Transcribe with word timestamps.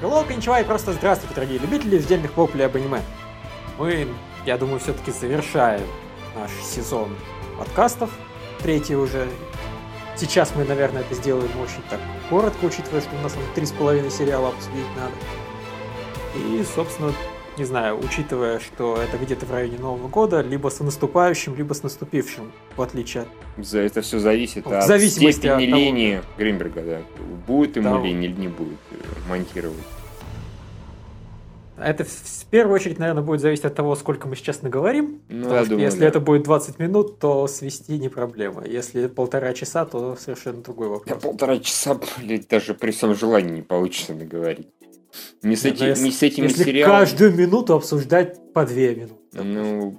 Hello, 0.00 0.24
кончевай, 0.24 0.64
просто 0.64 0.92
здравствуйте, 0.92 1.34
дорогие 1.34 1.58
любители 1.58 1.96
раздельных 1.96 2.36
воплей 2.36 2.66
об 2.66 2.76
аниме. 2.76 3.02
Мы, 3.78 4.06
я 4.46 4.56
думаю, 4.56 4.78
все-таки 4.78 5.10
завершаем 5.10 5.84
наш 6.36 6.52
сезон 6.62 7.16
подкастов, 7.58 8.08
третий 8.62 8.94
уже. 8.94 9.26
Сейчас 10.14 10.52
мы, 10.54 10.62
наверное, 10.62 11.00
это 11.00 11.16
сделаем 11.16 11.50
очень 11.60 11.82
так 11.90 11.98
коротко, 12.30 12.66
учитывая, 12.66 13.00
что 13.00 13.10
у 13.16 13.20
нас 13.22 13.34
три 13.56 13.66
с 13.66 13.72
половиной 13.72 14.12
сериала 14.12 14.50
обсудить 14.50 14.86
надо. 14.96 15.14
И, 16.36 16.64
собственно, 16.76 17.12
не 17.58 17.64
знаю, 17.64 17.98
учитывая, 17.98 18.60
что 18.60 18.96
это 18.96 19.18
где-то 19.18 19.44
в 19.46 19.50
районе 19.50 19.78
Нового 19.78 20.08
года, 20.08 20.40
либо 20.40 20.68
с 20.68 20.80
наступающим, 20.80 21.56
либо 21.56 21.74
с 21.74 21.82
наступившим, 21.82 22.52
в 22.76 22.82
отличие 22.82 23.24
от... 23.24 23.64
За 23.64 23.80
это 23.80 24.00
все 24.00 24.18
зависит 24.18 24.64
В 24.64 24.72
от 24.72 24.86
зависимости 24.86 25.38
степени 25.40 25.64
от 25.66 25.70
того- 25.70 25.82
линии 25.82 26.22
Гринберга, 26.38 26.82
да. 26.82 26.98
Будет 27.46 27.76
ему 27.76 27.90
Того. 27.90 28.04
лень 28.04 28.24
или 28.24 28.40
не 28.40 28.48
будет 28.48 28.78
э, 28.92 28.96
монтировать. 29.28 29.76
Это 31.80 32.04
в 32.04 32.44
первую 32.50 32.74
очередь, 32.74 32.98
наверное, 32.98 33.22
будет 33.22 33.40
зависеть 33.40 33.64
от 33.64 33.74
того, 33.74 33.94
сколько 33.94 34.26
мы 34.26 34.34
сейчас 34.34 34.62
наговорим. 34.62 35.20
Ну, 35.28 35.44
Потому 35.44 35.60
что 35.60 35.70
думаю, 35.70 35.84
если 35.86 36.00
да. 36.00 36.06
это 36.06 36.20
будет 36.20 36.42
20 36.42 36.78
минут, 36.80 37.18
то 37.20 37.46
свести 37.46 37.98
не 37.98 38.08
проблема. 38.08 38.64
Если 38.66 39.06
полтора 39.06 39.52
часа, 39.52 39.84
то 39.84 40.16
совершенно 40.16 40.60
другой 40.60 40.88
вопрос. 40.88 41.22
полтора 41.22 41.58
часа, 41.58 41.98
блядь, 42.18 42.48
даже 42.48 42.74
при 42.74 42.90
всем 42.90 43.14
желании 43.14 43.56
не 43.56 43.62
получится 43.62 44.12
наговорить. 44.14 44.66
Не 45.42 45.56
с, 45.56 45.64
Нет, 45.64 45.80
эти- 45.80 46.00
не 46.00 46.10
с 46.10 46.22
этими 46.22 46.44
Если 46.46 46.64
сериалами. 46.64 46.98
каждую 46.98 47.34
минуту 47.34 47.74
обсуждать 47.74 48.52
по 48.52 48.64
две 48.66 48.94
минуты. 48.94 49.42
Ну, 49.42 49.98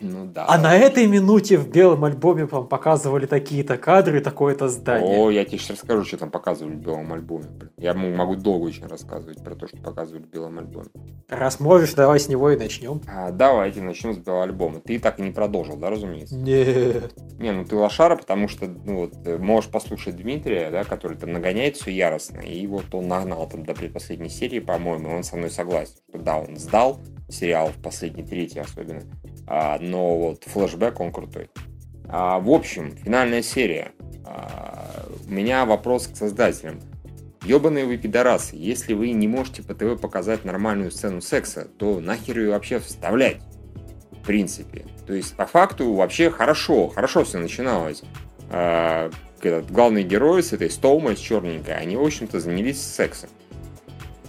ну 0.00 0.26
да. 0.26 0.46
А 0.48 0.58
на 0.58 0.74
этой 0.74 1.06
минуте 1.06 1.58
в 1.58 1.68
белом 1.68 2.04
альбоме 2.04 2.46
вам 2.46 2.66
показывали 2.66 3.26
такие-то 3.26 3.76
кадры, 3.76 4.20
такое-то 4.20 4.68
здание. 4.68 5.18
О, 5.18 5.30
я 5.30 5.44
тебе 5.44 5.58
сейчас 5.58 5.70
расскажу, 5.70 6.04
что 6.04 6.16
там 6.16 6.30
показывали 6.30 6.74
в 6.74 6.78
белом 6.78 7.12
альбоме. 7.12 7.46
Я 7.76 7.94
могу 7.94 8.36
долго 8.36 8.64
очень 8.64 8.86
рассказывать 8.86 9.42
про 9.44 9.54
то, 9.54 9.68
что 9.68 9.76
показывали 9.76 10.22
в 10.22 10.28
белом 10.28 10.58
альбоме. 10.58 10.88
Раз 11.28 11.60
можешь, 11.60 11.92
давай 11.94 12.18
с 12.18 12.28
него 12.28 12.50
и 12.50 12.56
начнем. 12.56 13.02
А, 13.06 13.30
давайте 13.30 13.82
начнем 13.82 14.14
с 14.14 14.18
белого 14.18 14.44
альбома. 14.44 14.80
Ты 14.80 14.98
так 14.98 15.18
и 15.18 15.22
не 15.22 15.30
продолжил, 15.30 15.76
да, 15.76 15.90
разумеется? 15.90 16.36
Нет. 16.36 17.14
Не, 17.38 17.52
ну 17.52 17.64
ты 17.64 17.76
лошара, 17.76 18.16
потому 18.16 18.48
что, 18.48 18.66
ну 18.66 19.00
вот, 19.00 19.14
э, 19.24 19.36
можешь 19.36 19.70
послушать 19.70 20.16
Дмитрия, 20.16 20.70
да, 20.70 20.84
который 20.84 21.16
там 21.16 21.32
нагоняет 21.32 21.76
все 21.76 21.90
яростно, 21.90 22.40
и 22.40 22.66
вот 22.66 22.86
он 22.92 23.08
нагнал 23.08 23.48
там 23.48 23.64
до 23.64 23.74
предпоследней 23.74 24.30
серии, 24.30 24.60
по-моему, 24.60 25.10
и 25.10 25.14
он 25.14 25.22
со 25.22 25.36
мной 25.36 25.50
согласен, 25.50 25.94
что 26.08 26.18
да, 26.18 26.38
он 26.38 26.56
сдал 26.56 27.00
сериал 27.30 27.68
в 27.68 27.82
последней 27.82 28.24
трети 28.24 28.58
особенно, 28.58 29.02
а, 29.50 29.78
но 29.80 30.16
вот 30.16 30.44
флешбэк 30.44 31.00
он 31.00 31.10
крутой. 31.10 31.50
А, 32.08 32.38
в 32.38 32.48
общем, 32.50 32.96
финальная 32.96 33.42
серия. 33.42 33.90
А, 34.24 35.06
у 35.26 35.30
меня 35.30 35.64
вопрос 35.64 36.06
к 36.06 36.16
создателям. 36.16 36.80
Ёбаные 37.42 37.84
вы 37.84 37.96
пидорасы, 37.96 38.54
если 38.54 38.92
вы 38.94 39.10
не 39.10 39.26
можете 39.26 39.64
по 39.64 39.74
ТВ 39.74 40.00
показать 40.00 40.44
нормальную 40.44 40.92
сцену 40.92 41.20
секса, 41.20 41.66
то 41.78 41.98
нахер 41.98 42.38
ее 42.38 42.50
вообще 42.50 42.78
вставлять? 42.78 43.38
В 44.12 44.24
принципе. 44.24 44.86
То 45.06 45.14
есть, 45.14 45.34
по 45.34 45.46
факту, 45.46 45.94
вообще 45.94 46.30
хорошо, 46.30 46.86
хорошо 46.86 47.24
все 47.24 47.38
начиналось. 47.38 48.02
А, 48.50 49.10
этот, 49.42 49.72
главные 49.72 50.04
герои 50.04 50.42
с 50.42 50.52
этой 50.52 50.70
Стоумой, 50.70 51.16
с 51.16 51.20
черненькой, 51.20 51.74
они, 51.74 51.96
в 51.96 52.02
общем-то, 52.02 52.38
занялись 52.38 52.80
сексом. 52.80 53.30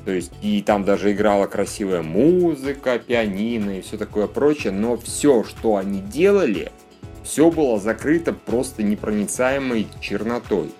То 0.05 0.11
есть, 0.11 0.31
и 0.41 0.61
там 0.61 0.83
даже 0.83 1.11
играла 1.11 1.45
красивая 1.45 2.01
музыка, 2.01 2.99
пианино 2.99 3.77
и 3.77 3.81
все 3.81 3.97
такое 3.97 4.27
прочее, 4.27 4.73
но 4.73 4.97
все, 4.97 5.43
что 5.43 5.75
они 5.75 6.01
делали, 6.01 6.71
все 7.23 7.51
было 7.51 7.79
закрыто 7.79 8.33
просто 8.33 8.81
непроницаемой 8.81 9.87
чернотой. 9.99 10.71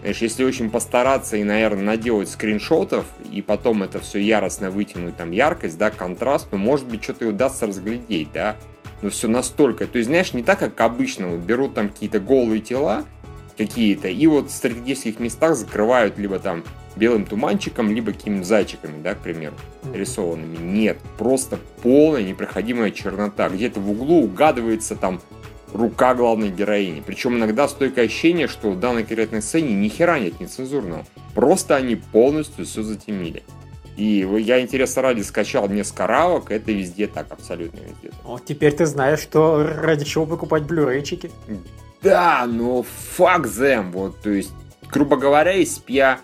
Знаешь, 0.00 0.18
если 0.18 0.44
очень 0.44 0.70
постараться 0.70 1.36
и, 1.36 1.44
наверное, 1.44 1.82
наделать 1.82 2.28
скриншотов, 2.28 3.06
и 3.32 3.40
потом 3.40 3.82
это 3.82 3.98
все 3.98 4.18
яростно 4.18 4.70
вытянуть, 4.70 5.16
там, 5.16 5.30
яркость, 5.30 5.78
да, 5.78 5.90
контраст, 5.90 6.50
то, 6.50 6.56
может 6.56 6.86
быть, 6.86 7.02
что-то 7.02 7.24
и 7.24 7.28
удастся 7.28 7.66
разглядеть, 7.66 8.28
да. 8.32 8.56
Но 9.02 9.10
все 9.10 9.28
настолько, 9.28 9.86
то 9.86 9.98
есть, 9.98 10.08
знаешь, 10.08 10.32
не 10.32 10.42
так, 10.42 10.58
как 10.58 10.80
обычно, 10.80 11.28
вот 11.28 11.40
берут 11.40 11.74
там 11.74 11.88
какие-то 11.88 12.18
голые 12.18 12.60
тела, 12.60 13.04
какие-то, 13.56 14.08
и 14.08 14.26
вот 14.26 14.50
в 14.50 14.54
стратегических 14.54 15.18
местах 15.18 15.56
закрывают 15.56 16.18
либо 16.18 16.38
там 16.38 16.64
белым 16.96 17.26
туманчиком, 17.26 17.90
либо 17.90 18.12
какими-то 18.12 18.44
зайчиками, 18.44 19.02
да, 19.02 19.14
к 19.14 19.18
примеру, 19.18 19.54
рисованными. 19.92 20.56
Нет, 20.56 20.98
просто 21.18 21.58
полная 21.82 22.22
непроходимая 22.22 22.90
чернота. 22.90 23.48
Где-то 23.48 23.80
в 23.80 23.90
углу 23.90 24.24
угадывается 24.24 24.96
там 24.96 25.20
рука 25.72 26.14
главной 26.14 26.50
героини. 26.50 27.02
Причем 27.06 27.36
иногда 27.36 27.68
стойкое 27.68 28.06
ощущение, 28.06 28.48
что 28.48 28.70
в 28.70 28.80
данной 28.80 29.04
конкретной 29.04 29.42
сцене 29.42 29.74
ни 29.74 29.88
хера 29.88 30.18
нет 30.18 30.40
нецензурного. 30.40 31.04
Просто 31.34 31.76
они 31.76 31.96
полностью 31.96 32.64
все 32.64 32.82
затемили. 32.82 33.42
И 33.96 34.26
я 34.40 34.60
интересно 34.60 35.02
ради 35.02 35.22
скачал 35.22 35.68
несколько 35.68 36.06
равок, 36.06 36.50
это 36.50 36.70
везде 36.70 37.06
так, 37.06 37.30
абсолютно 37.30 37.78
везде. 37.78 38.10
Вот 38.24 38.44
теперь 38.44 38.74
ты 38.74 38.84
знаешь, 38.84 39.20
что 39.20 39.66
ради 39.66 40.04
чего 40.04 40.26
покупать 40.26 40.64
блюрейчики. 40.64 41.30
Да, 42.02 42.46
но 42.46 42.84
fuck 43.16 43.44
them, 43.44 43.90
вот, 43.90 44.20
то 44.20 44.30
есть, 44.30 44.52
грубо 44.90 45.16
говоря, 45.16 45.52
если 45.52 45.80
бы 45.80 45.92
я 45.92 46.20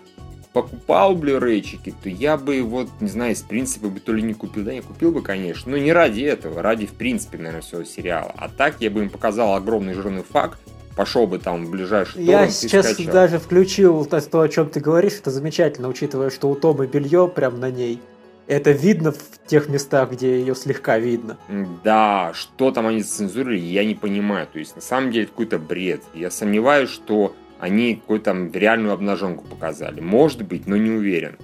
покупал 0.53 1.15
блюрейчики, 1.15 1.93
то 2.03 2.09
я 2.09 2.37
бы 2.37 2.61
вот, 2.61 2.87
не 3.01 3.09
знаю, 3.09 3.33
из 3.33 3.41
принципа 3.41 3.87
бы 3.87 3.99
то 3.99 4.13
ли 4.13 4.21
не 4.21 4.33
купил, 4.33 4.63
да, 4.63 4.71
я 4.71 4.81
купил 4.81 5.11
бы, 5.11 5.21
конечно, 5.21 5.71
но 5.71 5.77
не 5.77 5.91
ради 5.91 6.21
этого, 6.21 6.61
ради, 6.61 6.85
в 6.85 6.93
принципе, 6.93 7.37
наверное, 7.39 7.61
всего 7.61 7.83
сериала. 7.83 8.31
А 8.37 8.49
так 8.49 8.75
я 8.79 8.91
бы 8.91 9.01
им 9.01 9.09
показал 9.09 9.55
огромный 9.55 9.95
жирный 9.95 10.23
факт, 10.23 10.59
пошел 10.95 11.25
бы 11.25 11.39
там 11.39 11.65
в 11.65 11.71
ближайший 11.71 12.23
Я 12.23 12.37
торрент 12.37 12.53
сейчас 12.53 12.91
скачал. 12.93 13.13
даже 13.13 13.39
включил 13.39 14.05
то, 14.05 14.21
то, 14.21 14.41
о 14.41 14.49
чем 14.49 14.69
ты 14.69 14.79
говоришь, 14.79 15.13
это 15.13 15.31
замечательно, 15.31 15.87
учитывая, 15.87 16.29
что 16.29 16.49
у 16.49 16.55
Томы 16.55 16.85
белье 16.85 17.27
прям 17.27 17.59
на 17.59 17.71
ней. 17.71 17.99
Это 18.47 18.71
видно 18.71 19.11
в 19.11 19.47
тех 19.47 19.69
местах, 19.69 20.11
где 20.11 20.39
ее 20.39 20.55
слегка 20.55 20.99
видно. 20.99 21.37
Да, 21.83 22.31
что 22.33 22.71
там 22.71 22.87
они 22.87 23.03
цензурили, 23.03 23.59
я 23.59 23.85
не 23.85 23.95
понимаю. 23.95 24.47
То 24.51 24.59
есть, 24.59 24.75
на 24.75 24.81
самом 24.81 25.11
деле, 25.11 25.27
какой-то 25.27 25.57
бред. 25.59 26.01
Я 26.13 26.29
сомневаюсь, 26.29 26.89
что 26.89 27.35
они 27.59 27.95
какую-то 27.95 28.25
там 28.25 28.51
реальную 28.51 28.93
обнаженку 28.93 29.45
показали. 29.45 30.01
Может 30.01 30.43
быть, 30.43 30.67
но 30.67 30.75
не 30.75 30.91
уверен. 30.91 31.37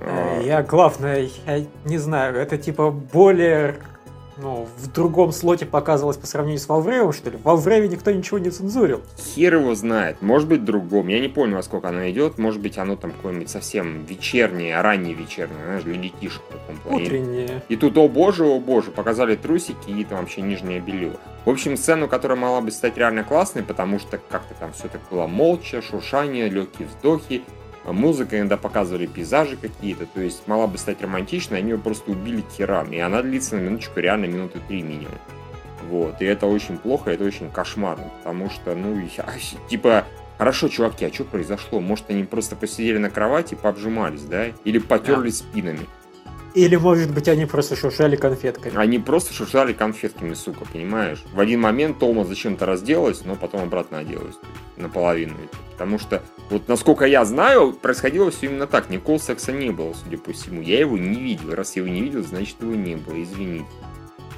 А, 0.00 0.40
Я, 0.40 0.62
главное, 0.62 1.28
я 1.46 1.66
не 1.84 1.98
знаю, 1.98 2.36
это 2.36 2.56
типа 2.58 2.90
более, 2.90 3.76
ну, 4.38 4.68
в 4.76 4.92
другом 4.92 5.32
слоте 5.32 5.64
показывалось 5.64 6.18
по 6.18 6.26
сравнению 6.26 6.60
с 6.60 6.68
Валвревом, 6.68 7.12
что 7.12 7.30
ли? 7.30 7.38
В 7.42 7.66
никто 7.88 8.10
ничего 8.10 8.38
не 8.38 8.50
цензурил. 8.50 9.00
Хер 9.18 9.56
его 9.56 9.74
знает. 9.74 10.20
Может 10.20 10.48
быть, 10.48 10.64
другом. 10.64 11.08
Я 11.08 11.20
не 11.20 11.28
помню, 11.28 11.56
во 11.56 11.62
сколько 11.62 11.88
оно 11.88 12.08
идет. 12.10 12.38
Может 12.38 12.60
быть, 12.60 12.76
оно 12.78 12.96
там 12.96 13.12
какое-нибудь 13.12 13.48
совсем 13.48 14.04
вечернее, 14.04 14.80
раннее 14.80 15.14
вечернее, 15.14 15.58
знаешь, 15.64 15.84
для 15.84 15.96
детишек 15.96 16.42
в 16.48 16.52
таком 16.52 16.76
плане. 16.78 17.06
Утреннее. 17.06 17.62
И 17.68 17.76
тут, 17.76 17.96
о 17.96 18.08
боже, 18.08 18.44
о 18.44 18.60
боже, 18.60 18.90
показали 18.90 19.36
трусики 19.36 19.90
и 19.90 20.04
там 20.04 20.20
вообще 20.20 20.42
нижнее 20.42 20.80
белье. 20.80 21.12
В 21.44 21.50
общем, 21.50 21.76
сцену, 21.76 22.08
которая 22.08 22.36
могла 22.36 22.60
бы 22.60 22.70
стать 22.70 22.96
реально 22.96 23.24
классной, 23.24 23.62
потому 23.62 23.98
что 23.98 24.18
как-то 24.18 24.54
там 24.58 24.72
все 24.72 24.88
так 24.88 25.00
было 25.10 25.26
молча, 25.26 25.80
шуршание, 25.80 26.48
легкие 26.48 26.88
вздохи, 26.88 27.42
музыка, 27.92 28.38
иногда 28.38 28.56
показывали 28.56 29.06
пейзажи 29.06 29.56
какие-то, 29.56 30.06
то 30.06 30.20
есть 30.20 30.46
могла 30.46 30.66
бы 30.66 30.78
стать 30.78 31.02
романтичной, 31.02 31.58
они 31.58 31.70
ее 31.70 31.78
просто 31.78 32.10
убили 32.10 32.40
к 32.40 32.50
херам. 32.50 32.92
И 32.92 32.98
она 32.98 33.22
длится 33.22 33.56
на 33.56 33.60
минуточку 33.60 34.00
реально 34.00 34.26
минуты 34.26 34.60
три 34.66 34.82
минимум. 34.82 35.18
Вот, 35.88 36.20
и 36.20 36.24
это 36.24 36.46
очень 36.46 36.78
плохо, 36.78 37.10
это 37.10 37.24
очень 37.24 37.50
кошмарно, 37.50 38.10
потому 38.18 38.50
что, 38.50 38.74
ну, 38.74 38.98
я, 38.98 39.26
типа, 39.68 40.04
хорошо, 40.36 40.68
чуваки, 40.68 41.04
а 41.04 41.12
что 41.12 41.24
произошло? 41.24 41.80
Может, 41.80 42.10
они 42.10 42.24
просто 42.24 42.56
посидели 42.56 42.98
на 42.98 43.08
кровати, 43.08 43.54
пообжимались, 43.54 44.22
да? 44.22 44.46
Или 44.64 44.78
потерлись 44.78 45.38
спинами? 45.38 45.86
Или, 46.56 46.76
может 46.76 47.12
быть, 47.12 47.28
они 47.28 47.44
просто 47.44 47.76
шуршали 47.76 48.16
конфетками. 48.16 48.74
Они 48.78 48.98
просто 48.98 49.34
шуршали 49.34 49.74
конфетками, 49.74 50.32
сука, 50.32 50.64
понимаешь? 50.64 51.22
В 51.34 51.38
один 51.38 51.60
момент 51.60 51.98
Тома 51.98 52.24
зачем-то 52.24 52.64
разделалась, 52.64 53.26
но 53.26 53.36
потом 53.36 53.64
обратно 53.64 53.98
оделась. 53.98 54.36
Наполовину. 54.78 55.34
Потому 55.72 55.98
что, 55.98 56.22
вот 56.48 56.66
насколько 56.66 57.04
я 57.04 57.26
знаю, 57.26 57.74
происходило 57.74 58.30
все 58.30 58.46
именно 58.46 58.66
так. 58.66 58.88
Никакого 58.88 59.18
секса 59.18 59.52
не 59.52 59.68
было, 59.68 59.92
судя 59.92 60.16
по 60.16 60.32
всему. 60.32 60.62
Я 60.62 60.80
его 60.80 60.96
не 60.96 61.20
видел. 61.20 61.54
Раз 61.54 61.76
я 61.76 61.82
его 61.82 61.92
не 61.92 62.00
видел, 62.00 62.24
значит 62.24 62.56
его 62.62 62.74
не 62.74 62.96
было. 62.96 63.22
Извините. 63.22 63.66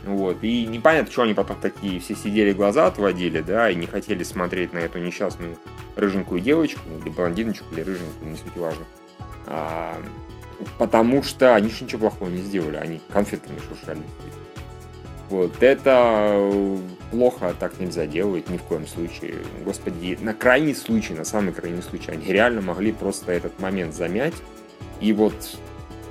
Вот. 0.04 0.38
И 0.42 0.66
непонятно, 0.66 1.12
что 1.12 1.22
они 1.22 1.34
потом 1.34 1.58
такие 1.60 2.00
все 2.00 2.16
сидели, 2.16 2.52
глаза 2.52 2.88
отводили, 2.88 3.42
да, 3.42 3.70
и 3.70 3.76
не 3.76 3.86
хотели 3.86 4.24
смотреть 4.24 4.72
на 4.72 4.78
эту 4.78 4.98
несчастную 4.98 5.56
рыженькую 5.94 6.40
девочку, 6.40 6.80
или 7.00 7.10
блондиночку, 7.10 7.66
или 7.70 7.82
рыженькую, 7.82 8.32
не 8.32 8.36
суть 8.36 8.56
важно. 8.56 8.84
А, 9.46 9.96
потому 10.78 11.22
что 11.22 11.54
они 11.54 11.68
же 11.70 11.84
ничего 11.84 12.08
плохого 12.08 12.28
не 12.28 12.42
сделали, 12.42 12.76
они 12.76 13.00
конфетками 13.12 13.58
шуршали. 13.58 14.02
Вот, 15.30 15.62
это 15.62 16.30
э, 16.34 16.78
плохо, 17.10 17.54
так 17.58 17.78
нельзя 17.78 18.06
делать, 18.06 18.48
ни 18.48 18.56
в 18.56 18.62
коем 18.62 18.86
случае. 18.86 19.36
Господи, 19.64 20.18
на 20.20 20.32
крайний 20.32 20.74
случай, 20.74 21.12
на 21.12 21.24
самый 21.24 21.52
крайний 21.52 21.82
случай, 21.82 22.12
они 22.12 22.26
реально 22.26 22.62
могли 22.62 22.92
просто 22.92 23.32
этот 23.32 23.60
момент 23.60 23.94
замять 23.94 24.34
и 25.00 25.12
вот 25.12 25.34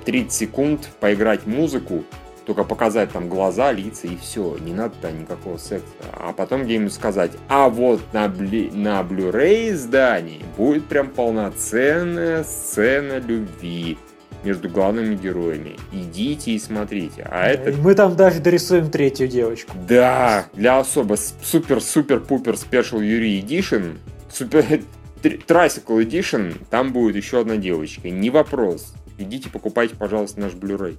30 0.04 0.32
секунд 0.32 0.88
поиграть 1.00 1.46
музыку, 1.46 2.04
только 2.46 2.64
показать 2.64 3.12
там 3.12 3.28
глаза, 3.28 3.72
лица 3.72 4.06
и 4.06 4.16
все, 4.16 4.56
не 4.58 4.72
надо 4.72 4.94
там 5.02 5.20
никакого 5.20 5.58
секса. 5.58 5.84
А 6.12 6.32
потом 6.32 6.64
где-нибудь 6.64 6.94
сказать, 6.94 7.32
а 7.48 7.68
вот 7.68 8.00
на, 8.12 8.28
бли... 8.28 8.70
на 8.70 9.02
Blu-ray 9.02 9.72
издании 9.72 10.44
будет 10.56 10.86
прям 10.86 11.08
полноценная 11.10 12.44
сцена 12.44 13.18
любви. 13.18 13.98
Между 14.44 14.68
главными 14.68 15.14
героями. 15.14 15.76
Идите 15.92 16.52
и 16.52 16.58
смотрите. 16.58 17.22
А 17.30 17.42
Да, 17.42 17.46
это 17.48 17.70
и 17.70 17.76
мы 17.76 17.94
там 17.94 18.16
даже 18.16 18.40
дорисуем 18.40 18.90
третью 18.90 19.28
девочку. 19.28 19.72
Да, 19.88 20.46
для 20.52 20.78
особо 20.78 21.14
супер-супер-пупер 21.14 22.56
спешл 22.56 23.00
Юрий 23.00 23.40
Edition, 23.40 23.98
супер 24.30 24.64
Tricycle 25.22 26.04
Edition, 26.04 26.56
там 26.70 26.92
будет 26.92 27.16
еще 27.16 27.40
одна 27.40 27.56
девочка. 27.56 28.08
Не 28.10 28.30
вопрос. 28.30 28.94
Идите 29.18 29.50
покупайте, 29.50 29.96
пожалуйста, 29.96 30.40
наш 30.40 30.52
Blu-ray. 30.52 30.96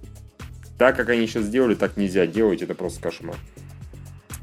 Так, 0.77 0.95
как 0.95 1.09
они 1.09 1.27
сейчас 1.27 1.43
сделали, 1.43 1.75
так 1.75 1.97
нельзя 1.97 2.25
делать, 2.25 2.61
это 2.61 2.73
просто 2.73 3.01
кошмар. 3.01 3.35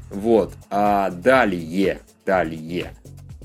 Вот. 0.09 0.53
А 0.69 1.09
далее, 1.11 1.99
далее. 2.25 2.93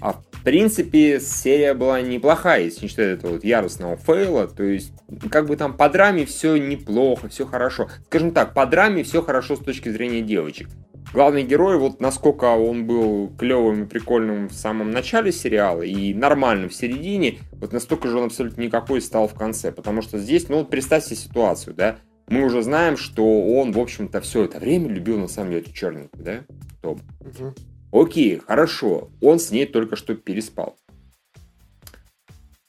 А 0.00 0.20
в 0.42 0.44
принципе, 0.44 1.20
серия 1.20 1.72
была 1.72 2.00
неплохая, 2.00 2.64
если 2.64 2.82
не 2.82 2.88
считать 2.88 3.18
этого 3.18 3.34
вот 3.34 3.44
яростного 3.44 3.96
фейла. 3.96 4.48
То 4.48 4.64
есть, 4.64 4.92
как 5.30 5.46
бы 5.46 5.54
там 5.54 5.76
по 5.76 5.88
драме 5.88 6.26
все 6.26 6.56
неплохо, 6.56 7.28
все 7.28 7.46
хорошо. 7.46 7.88
Скажем 8.06 8.32
так, 8.32 8.52
по 8.52 8.66
драме 8.66 9.04
все 9.04 9.22
хорошо 9.22 9.54
с 9.54 9.60
точки 9.60 9.88
зрения 9.88 10.20
девочек. 10.20 10.66
Главный 11.12 11.44
герой, 11.44 11.78
вот 11.78 12.00
насколько 12.00 12.46
он 12.46 12.88
был 12.88 13.30
клевым 13.38 13.84
и 13.84 13.86
прикольным 13.86 14.48
в 14.48 14.52
самом 14.52 14.90
начале 14.90 15.30
сериала 15.30 15.82
и 15.82 16.12
нормальным 16.12 16.70
в 16.70 16.74
середине, 16.74 17.38
вот 17.52 17.72
настолько 17.72 18.08
же 18.08 18.18
он 18.18 18.24
абсолютно 18.24 18.62
никакой 18.62 19.00
стал 19.00 19.28
в 19.28 19.34
конце. 19.34 19.70
Потому 19.70 20.02
что 20.02 20.18
здесь, 20.18 20.48
ну 20.48 20.58
вот 20.58 20.70
представьте 20.70 21.14
ситуацию, 21.14 21.74
да, 21.74 21.98
мы 22.26 22.44
уже 22.44 22.62
знаем, 22.62 22.96
что 22.96 23.24
он, 23.24 23.70
в 23.70 23.78
общем-то, 23.78 24.20
все 24.20 24.42
это 24.42 24.58
время 24.58 24.88
любил 24.88 25.18
на 25.18 25.28
самом 25.28 25.52
деле 25.52 25.72
черненькую, 25.72 26.24
да, 26.24 26.40
Том? 26.80 26.98
Мгм. 27.20 27.54
Окей, 27.92 28.40
хорошо. 28.46 29.10
Он 29.20 29.38
с 29.38 29.50
ней 29.50 29.66
только 29.66 29.96
что 29.96 30.14
переспал. 30.14 30.76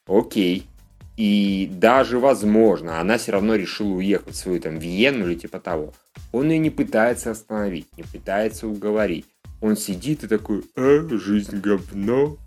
Окей. 0.05 0.67
И 1.15 1.69
даже, 1.71 2.19
возможно, 2.19 2.99
она 2.99 3.17
все 3.17 3.31
равно 3.31 3.55
решила 3.55 3.93
уехать 3.93 4.33
в 4.33 4.37
свою 4.37 4.59
там 4.59 4.79
Виену 4.79 5.27
или 5.27 5.35
типа 5.35 5.59
того. 5.59 5.93
Он 6.31 6.49
ее 6.49 6.57
не 6.57 6.71
пытается 6.71 7.31
остановить, 7.31 7.87
не 7.97 8.03
пытается 8.03 8.67
уговорить. 8.67 9.25
Он 9.61 9.77
сидит 9.77 10.23
и 10.23 10.27
такой, 10.27 10.63
а, 10.75 11.07
жизнь 11.09 11.59
говно. 11.59 12.37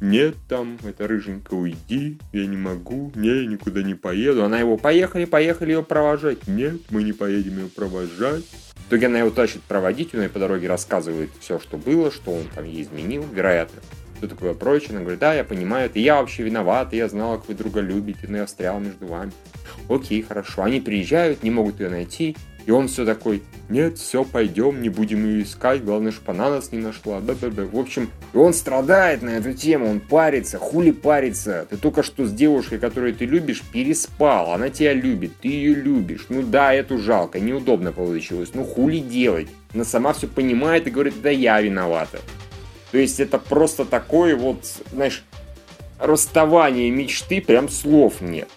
Нет 0.00 0.34
там, 0.48 0.76
это 0.84 1.06
рыженька, 1.06 1.54
уйди, 1.54 2.18
я 2.32 2.46
не 2.46 2.56
могу, 2.56 3.12
не, 3.14 3.28
я 3.28 3.46
никуда 3.46 3.82
не 3.82 3.94
поеду. 3.94 4.44
Она 4.44 4.58
его, 4.58 4.76
поехали, 4.76 5.24
поехали 5.24 5.72
ее 5.72 5.82
провожать. 5.82 6.46
Нет, 6.48 6.80
мы 6.90 7.02
не 7.02 7.12
поедем 7.12 7.58
ее 7.58 7.68
провожать. 7.68 8.44
В 8.86 8.88
итоге 8.88 9.06
она 9.06 9.18
его 9.18 9.30
тащит 9.30 9.62
проводить, 9.62 10.14
он 10.14 10.22
ей 10.22 10.28
по 10.28 10.38
дороге 10.38 10.68
рассказывает 10.68 11.30
все, 11.40 11.58
что 11.58 11.76
было, 11.76 12.12
что 12.12 12.32
он 12.32 12.44
там 12.54 12.64
ей 12.64 12.82
изменил, 12.82 13.24
вероятно. 13.32 13.82
Что 14.18 14.28
такое 14.28 14.54
прочее. 14.54 14.90
Она 14.90 15.00
говорит, 15.00 15.18
да, 15.18 15.34
я 15.34 15.42
понимаю, 15.42 15.86
это 15.86 15.98
я 15.98 16.20
вообще 16.20 16.44
виноват, 16.44 16.92
я 16.92 17.08
знала, 17.08 17.38
как 17.38 17.48
вы 17.48 17.54
друга 17.54 17.80
любите, 17.80 18.28
но 18.28 18.36
я 18.36 18.46
встрял 18.46 18.78
между 18.78 19.08
вами. 19.08 19.32
Окей, 19.88 20.22
хорошо. 20.22 20.62
Они 20.62 20.80
приезжают, 20.80 21.42
не 21.42 21.50
могут 21.50 21.80
ее 21.80 21.90
найти, 21.90 22.36
и 22.66 22.72
он 22.72 22.88
все 22.88 23.04
такой, 23.04 23.42
нет, 23.68 23.96
все, 23.96 24.24
пойдем, 24.24 24.82
не 24.82 24.88
будем 24.88 25.24
ее 25.24 25.44
искать, 25.44 25.84
главное, 25.84 26.10
чтобы 26.10 26.32
она 26.32 26.50
нас 26.50 26.72
не 26.72 26.78
нашла. 26.78 27.20
Да-да-да. 27.20 27.64
В 27.64 27.78
общем, 27.78 28.10
и 28.34 28.36
он 28.36 28.52
страдает 28.54 29.22
на 29.22 29.30
эту 29.30 29.52
тему, 29.52 29.88
он 29.88 30.00
парится, 30.00 30.58
хули 30.58 30.90
парится. 30.90 31.66
Ты 31.70 31.76
только 31.76 32.02
что 32.02 32.26
с 32.26 32.32
девушкой, 32.32 32.80
которую 32.80 33.14
ты 33.14 33.24
любишь, 33.24 33.62
переспал, 33.72 34.52
она 34.52 34.68
тебя 34.68 34.94
любит, 34.94 35.32
ты 35.40 35.48
ее 35.48 35.74
любишь. 35.74 36.26
Ну 36.28 36.42
да, 36.42 36.74
эту 36.74 36.98
жалко, 36.98 37.38
неудобно 37.38 37.92
получилось, 37.92 38.50
ну 38.52 38.64
хули 38.64 38.98
делать. 38.98 39.46
Она 39.72 39.84
сама 39.84 40.12
все 40.12 40.26
понимает 40.26 40.88
и 40.88 40.90
говорит, 40.90 41.14
да 41.22 41.30
я 41.30 41.60
виновата. 41.60 42.18
То 42.90 42.98
есть 42.98 43.20
это 43.20 43.38
просто 43.38 43.84
такое 43.84 44.34
вот, 44.34 44.64
знаешь, 44.92 45.24
расставание 46.00 46.90
мечты, 46.90 47.40
прям 47.40 47.68
слов 47.68 48.20
нет. 48.20 48.48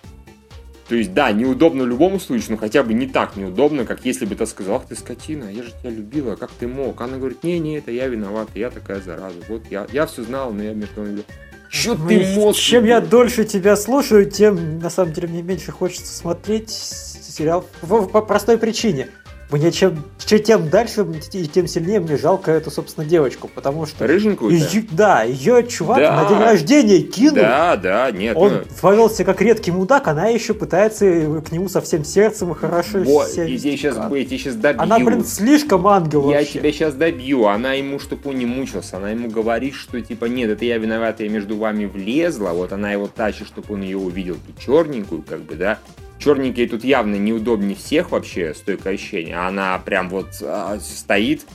То 0.90 0.96
есть, 0.96 1.14
да, 1.14 1.32
неудобно 1.32 1.84
в 1.84 1.88
любом 1.88 2.20
случае, 2.20 2.48
но 2.50 2.58
хотя 2.58 2.82
бы 2.82 2.96
не 2.96 3.06
так 3.06 3.36
неудобно, 3.36 3.86
как 3.86 4.06
если 4.06 4.26
бы 4.26 4.34
ты 4.34 4.48
сказал, 4.48 4.78
ах 4.78 4.88
ты 4.88 4.96
скотина, 4.96 5.44
я 5.44 5.62
же 5.62 5.70
тебя 5.70 5.92
любила, 5.92 6.36
как 6.36 6.50
ты 6.50 6.68
мог? 6.68 7.00
Она 7.00 7.18
говорит, 7.18 7.44
не-не, 7.44 7.78
это 7.78 7.92
я 7.92 8.08
виновата, 8.08 8.54
я 8.56 8.72
такая 8.72 9.00
зараза. 9.00 9.38
Вот 9.48 9.62
я, 9.70 9.86
я 9.94 10.08
все 10.08 10.24
знал, 10.24 10.52
но 10.52 10.64
я 10.64 10.74
между 10.74 11.02
вами... 11.02 11.22
Чё 11.70 11.94
Ну, 11.94 12.08
ты 12.08 12.16
и 12.16 12.36
мозг... 12.36 12.60
Чем 12.60 12.86
я 12.86 13.02
дольше 13.02 13.46
тебя 13.46 13.76
слушаю, 13.76 14.32
тем 14.32 14.80
на 14.80 14.90
самом 14.90 15.14
деле 15.14 15.28
мне 15.28 15.44
меньше 15.44 15.72
хочется 15.72 16.12
смотреть 16.12 16.72
сериал 16.72 17.68
по, 17.82 18.08
по 18.08 18.24
простой 18.24 18.58
причине. 18.58 19.10
Мне 19.52 19.72
чем, 19.72 20.04
чем 20.24 20.44
тем 20.44 20.70
дальше, 20.70 21.08
и 21.34 21.48
тем 21.48 21.68
сильнее 21.68 22.00
мне 22.00 22.18
жалко 22.18 22.52
эту, 22.52 22.70
собственно, 22.70 23.06
девочку, 23.06 23.50
потому 23.54 23.88
что... 23.88 24.06
Рыженькую 24.06 24.60
да, 24.92 25.24
ее 25.24 25.66
чувак 25.68 25.98
Да. 25.98 26.22
на 26.22 26.30
день 26.30 26.38
рождения 26.38 27.00
кинул. 27.00 27.36
Да, 27.38 27.76
да, 27.76 28.12
нет. 28.12 28.38
Он 28.38 28.54
ну, 28.54 28.62
повелся 28.80 29.24
как 29.24 29.42
редкий 29.42 29.72
мудак, 29.72 30.08
она 30.08 30.28
еще 30.28 30.54
пытается 30.54 31.42
к 31.42 31.52
нему 31.52 31.68
со 31.68 31.82
всем 31.82 32.06
сердцем 32.06 32.52
и 32.52 32.56
хорошо 32.56 33.00
вот, 33.00 33.28
вести. 33.28 33.58
тебе 33.58 33.78
сейчас, 33.78 33.96
я 33.98 34.26
тебе 34.26 34.38
сейчас 34.38 34.56
добью. 34.56 34.84
Она, 34.84 35.00
блин, 35.00 35.26
слишком 35.26 35.88
ангел 35.88 36.30
Я 36.30 36.38
вообще. 36.38 36.60
тебя 36.60 36.72
сейчас 36.72 36.94
добью. 36.94 37.48
Она 37.48 37.74
ему, 37.74 37.98
чтобы 37.98 38.30
он 38.30 38.38
не 38.38 38.46
мучился, 38.46 38.98
она 38.98 39.10
ему 39.10 39.30
говорит, 39.30 39.74
что 39.74 40.00
типа, 40.00 40.26
нет, 40.26 40.52
это 40.52 40.64
я 40.64 40.78
виновата, 40.78 41.24
я 41.24 41.30
между 41.30 41.58
вами 41.58 41.86
влезла. 41.86 42.50
Вот 42.50 42.72
она 42.72 42.92
его 42.92 43.08
тащит, 43.08 43.48
чтобы 43.48 43.74
он 43.74 43.82
ее 43.82 43.98
увидел, 43.98 44.38
черненькую, 44.64 45.24
как 45.28 45.42
бы, 45.42 45.56
да. 45.56 45.80
Черненькая 46.20 46.68
тут 46.68 46.84
явно 46.84 47.16
неудобнее 47.16 47.76
всех 47.76 48.12
вообще, 48.12 48.54
стойкое 48.54 48.96
ощущение. 48.96 49.38
Она 49.38 49.80
прям 49.80 50.10
вот 50.10 50.28
а, 50.42 50.78
стоит, 50.80 51.46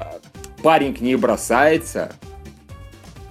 а, 0.00 0.18
парень 0.62 0.94
к 0.94 1.00
ней 1.00 1.16
бросается. 1.16 2.12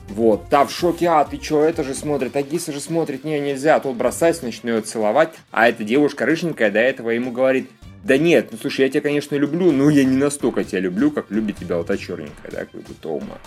Вот, 0.10 0.50
та 0.50 0.66
в 0.66 0.72
шоке, 0.72 1.08
а 1.08 1.24
ты 1.24 1.38
чё, 1.38 1.62
это 1.62 1.84
же 1.84 1.94
смотрит, 1.94 2.36
а 2.36 2.42
Гиса 2.42 2.72
же 2.72 2.80
смотрит, 2.80 3.24
не, 3.24 3.40
нельзя, 3.40 3.76
а 3.76 3.80
тот 3.80 3.96
бросается, 3.96 4.46
начнет 4.46 4.88
целовать, 4.88 5.30
а 5.52 5.70
эта 5.70 5.84
девушка 5.84 6.26
рыженькая 6.26 6.72
до 6.72 6.80
этого 6.80 7.12
ему 7.12 7.32
говорит, 7.32 7.70
да 8.10 8.18
нет, 8.18 8.48
ну 8.52 8.58
слушай, 8.60 8.82
я 8.82 8.90
тебя, 8.90 9.02
конечно, 9.02 9.36
люблю, 9.36 9.72
но 9.72 9.88
я 9.92 10.04
не 10.04 10.18
настолько 10.18 10.64
тебя 10.64 10.80
люблю, 10.80 11.12
как 11.12 11.30
любит 11.30 11.58
тебя 11.58 11.78
вот 11.78 11.86
та 11.86 11.96
черненькая, 11.96 12.52
да, 12.52 12.66
как 12.66 12.82
бы 12.82 12.96
Тома. 13.00 13.38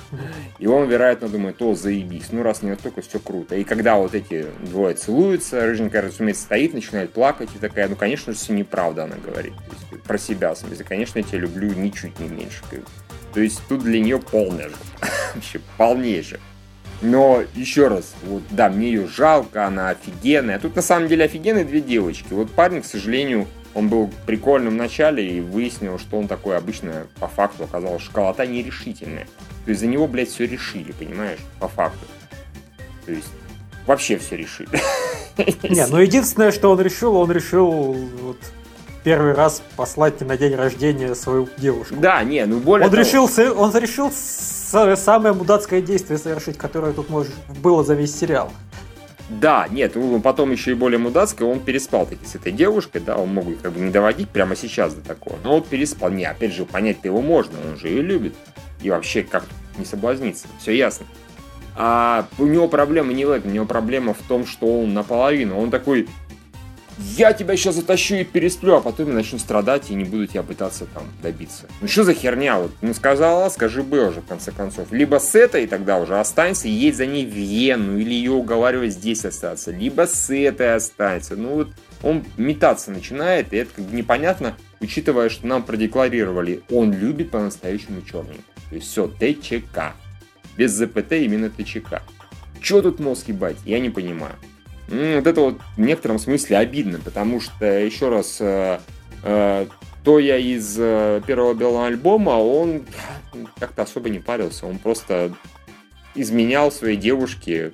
И 0.61 0.69
он, 0.69 0.89
вероятно, 0.89 1.29
думает, 1.29 1.61
о, 1.61 1.75
заебись, 1.75 2.29
ну 2.31 2.45
раз 2.45 2.63
не 2.63 2.71
настолько, 2.71 3.03
все 3.03 3.19
круто. 3.19 3.57
И 3.57 3.65
когда 3.65 3.97
вот 3.97 4.15
эти 4.15 4.47
двое 4.61 4.95
целуются, 4.95 5.67
рыженькая, 5.67 6.03
разумеется, 6.03 6.45
стоит, 6.45 6.75
начинает 6.75 7.13
плакать, 7.13 7.49
и 7.57 7.59
такая, 7.59 7.89
ну, 7.89 7.97
конечно 7.97 8.33
же, 8.33 8.39
все 8.39 8.53
неправда, 8.53 9.03
она 9.03 9.17
говорит. 9.17 9.53
Есть, 9.91 10.05
про 10.05 10.17
себя, 10.17 10.55
в 10.55 10.59
смысле, 10.59 10.85
конечно, 10.89 11.19
я 11.19 11.25
тебя 11.25 11.39
люблю 11.41 11.73
ничуть 11.75 12.21
не 12.21 12.29
меньше. 12.29 12.63
То 13.35 13.41
есть 13.41 13.61
тут 13.69 13.83
для 13.83 13.99
нее 13.99 14.21
полная 14.21 14.69
же. 14.69 14.77
Вообще 15.35 15.61
полнейшая. 15.77 16.39
Но 17.01 17.43
еще 17.57 17.89
раз, 17.89 18.15
вот 18.23 18.45
да, 18.51 18.69
мне 18.69 18.93
ее 18.93 19.09
жалко, 19.09 19.67
она 19.67 19.89
офигенная. 19.89 20.61
Тут 20.61 20.77
на 20.77 20.83
самом 20.83 21.09
деле 21.09 21.25
офигенные 21.25 21.65
две 21.65 21.81
девочки. 21.81 22.29
Вот 22.31 22.53
парень, 22.53 22.83
к 22.83 22.85
сожалению, 22.85 23.49
он 23.75 23.89
был 23.89 24.11
прикольным 24.27 24.75
в 24.75 24.77
начале 24.77 25.27
и 25.39 25.41
выяснил, 25.41 25.99
что 25.99 26.19
он 26.19 26.29
такой 26.29 26.57
обычно 26.57 27.07
по 27.19 27.29
факту 27.29 27.65
оказалась 27.65 28.03
школота 28.03 28.47
нерешительная. 28.47 29.27
То 29.65 29.71
есть 29.71 29.81
за 29.81 29.87
него, 29.87 30.07
блядь, 30.07 30.29
все 30.29 30.47
решили, 30.47 30.93
понимаешь, 30.93 31.39
по 31.59 31.69
факту. 31.69 32.05
То 33.07 33.13
есть 33.13 33.29
вообще 33.87 34.19
все 34.19 34.37
решили. 34.37 34.69
Не, 35.63 35.87
ну 35.87 35.99
единственное, 35.99 36.51
что 36.53 36.71
он 36.71 36.81
решил, 36.81 37.17
он 37.17 37.33
решил 37.33 37.71
вот 37.71 38.37
первый 39.05 39.33
раз 39.33 39.63
послать 39.77 40.21
на 40.21 40.37
день 40.37 40.55
рождения 40.55 41.15
свою 41.15 41.49
девушку. 41.57 41.95
Да, 41.97 42.23
не, 42.23 42.45
ну 42.45 42.59
более 42.59 42.87
Он 42.87 42.91
того- 42.93 43.03
решил, 43.03 43.29
он 43.59 43.77
решил 43.77 44.13
самое 44.13 45.35
мудацкое 45.35 45.81
действие 45.81 46.19
совершить, 46.19 46.59
которое 46.59 46.93
тут 46.93 47.09
может, 47.11 47.33
было 47.63 47.83
за 47.83 47.95
весь 47.95 48.17
сериал. 48.17 48.53
Да, 49.41 49.67
нет, 49.71 49.97
потом 50.23 50.53
еще 50.53 50.73
и 50.73 50.75
более 50.75 50.99
мудацкое, 50.99 51.49
он 51.49 51.61
переспал 51.61 52.07
таки 52.07 52.25
с 52.27 52.35
этой 52.35 52.53
девушкой, 52.53 53.01
да, 53.01 53.17
он 53.17 53.35
мог 53.35 53.47
как 53.61 53.73
бы 53.73 53.81
не 53.81 53.91
доводить 53.91 54.29
прямо 54.29 54.57
сейчас 54.57 54.95
до 54.95 55.01
такого, 55.01 55.37
но 55.43 55.55
вот 55.55 55.67
переспал. 55.67 56.11
Не, 56.11 56.25
опять 56.25 56.53
же, 56.53 56.65
понять-то 56.65 57.09
его 57.09 57.23
можно, 57.23 57.59
он 57.67 57.77
же 57.77 57.89
ее 57.89 58.03
любит. 58.03 58.35
И 58.83 58.91
вообще, 58.91 59.23
как 59.23 59.45
не 59.79 59.85
соблазниться, 59.85 60.49
все 60.61 60.73
ясно. 60.77 61.07
А 61.75 62.27
у 62.39 62.47
него 62.47 62.69
проблема 62.69 63.13
не 63.13 63.25
в 63.25 63.31
этом, 63.31 63.51
у 63.51 63.55
него 63.55 63.65
проблема 63.65 64.13
в 64.13 64.21
том, 64.29 64.47
что 64.47 64.83
он 64.83 64.93
наполовину, 64.93 65.59
он 65.59 65.71
такой, 65.71 66.09
я 66.99 67.33
тебя 67.33 67.57
сейчас 67.57 67.77
затащу 67.77 68.17
и 68.17 68.25
пересплю, 68.25 68.77
а 68.77 68.81
потом 68.81 69.09
я 69.09 69.15
начну 69.15 69.39
страдать 69.39 69.91
и 69.91 69.95
не 69.95 70.05
буду 70.05 70.27
тебя 70.27 70.43
пытаться 70.43 70.87
там 70.87 71.05
добиться. 71.23 71.67
Ну 71.81 71.89
что 71.89 72.05
за 72.05 72.15
херня? 72.15 72.59
Вот, 72.59 72.73
ну 72.81 72.95
сказала, 72.95 73.49
скажи 73.49 73.83
бы 73.83 74.09
уже 74.09 74.21
в 74.21 74.27
конце 74.27 74.53
концов. 74.53 74.93
Либо 74.93 75.19
с 75.19 75.35
этой 75.35 75.67
тогда 75.67 75.99
уже 75.99 76.19
останься 76.19 76.69
и 76.69 76.71
едь 76.71 76.97
за 76.97 77.07
ней 77.07 77.27
в 77.27 77.31
Вену, 77.31 77.99
или 77.99 78.13
ее 78.13 78.33
уговаривай 78.33 78.91
здесь 78.91 79.25
остаться, 79.25 79.71
либо 79.71 80.07
с 80.07 80.33
этой 80.35 80.75
останься. 80.75 81.37
Ну 81.37 81.55
вот 81.55 81.69
он 82.03 82.25
метаться 82.37 82.91
начинает, 82.91 83.53
и 83.53 83.57
это 83.57 83.71
как 83.77 83.85
бы 83.85 83.97
непонятно, 83.97 84.57
учитывая, 84.81 85.29
что 85.29 85.47
нам 85.47 85.63
продекларировали, 85.63 86.63
он 86.71 86.93
любит 86.93 87.31
по-настоящему 87.31 88.03
черненькую. 88.03 88.45
То 88.69 88.77
есть 88.77 88.89
все, 88.89 89.07
ТЧК. 89.07 89.95
Без 90.57 90.73
ЗПТ 90.73 91.13
именно 91.13 91.51
ТЧК. 91.51 92.03
Че 92.61 92.83
тут 92.83 93.01
мозг 93.01 93.29
ебать? 93.29 93.57
Я 93.65 93.81
не 93.81 93.91
понимаю. 93.91 94.37
Вот 94.89 95.27
это 95.27 95.41
вот 95.41 95.59
в 95.77 95.81
некотором 95.81 96.19
смысле 96.19 96.59
обидно, 96.59 96.99
потому 97.03 97.41
что, 97.41 97.65
еще 97.65 98.09
раз, 98.09 98.39
э, 98.41 98.79
э, 99.23 99.67
то 100.05 100.19
я 100.19 100.37
из 100.37 100.77
э, 100.79 101.23
первого 101.27 101.55
белого 101.55 101.87
альбома, 101.87 102.31
он 102.31 102.83
как-то 103.59 103.83
особо 103.83 104.11
не 104.11 104.19
парился. 104.19 104.67
Он 104.67 104.79
просто 104.79 105.33
изменял 106.15 106.71
своей 106.73 106.97
девушке 106.97 107.73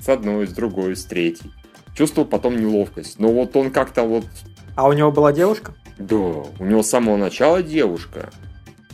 с 0.00 0.08
одной, 0.08 0.46
с 0.46 0.52
другой, 0.52 0.96
с 0.96 1.04
третьей. 1.04 1.52
чувствовал 1.94 2.26
потом 2.26 2.56
неловкость. 2.56 3.18
Но 3.18 3.28
вот 3.28 3.56
он 3.56 3.70
как-то 3.70 4.02
вот... 4.02 4.24
А 4.74 4.86
у 4.86 4.92
него 4.92 5.10
была 5.12 5.32
девушка? 5.32 5.74
Да, 5.98 6.16
у 6.16 6.64
него 6.64 6.82
с 6.82 6.88
самого 6.88 7.16
начала 7.16 7.62
девушка. 7.62 8.30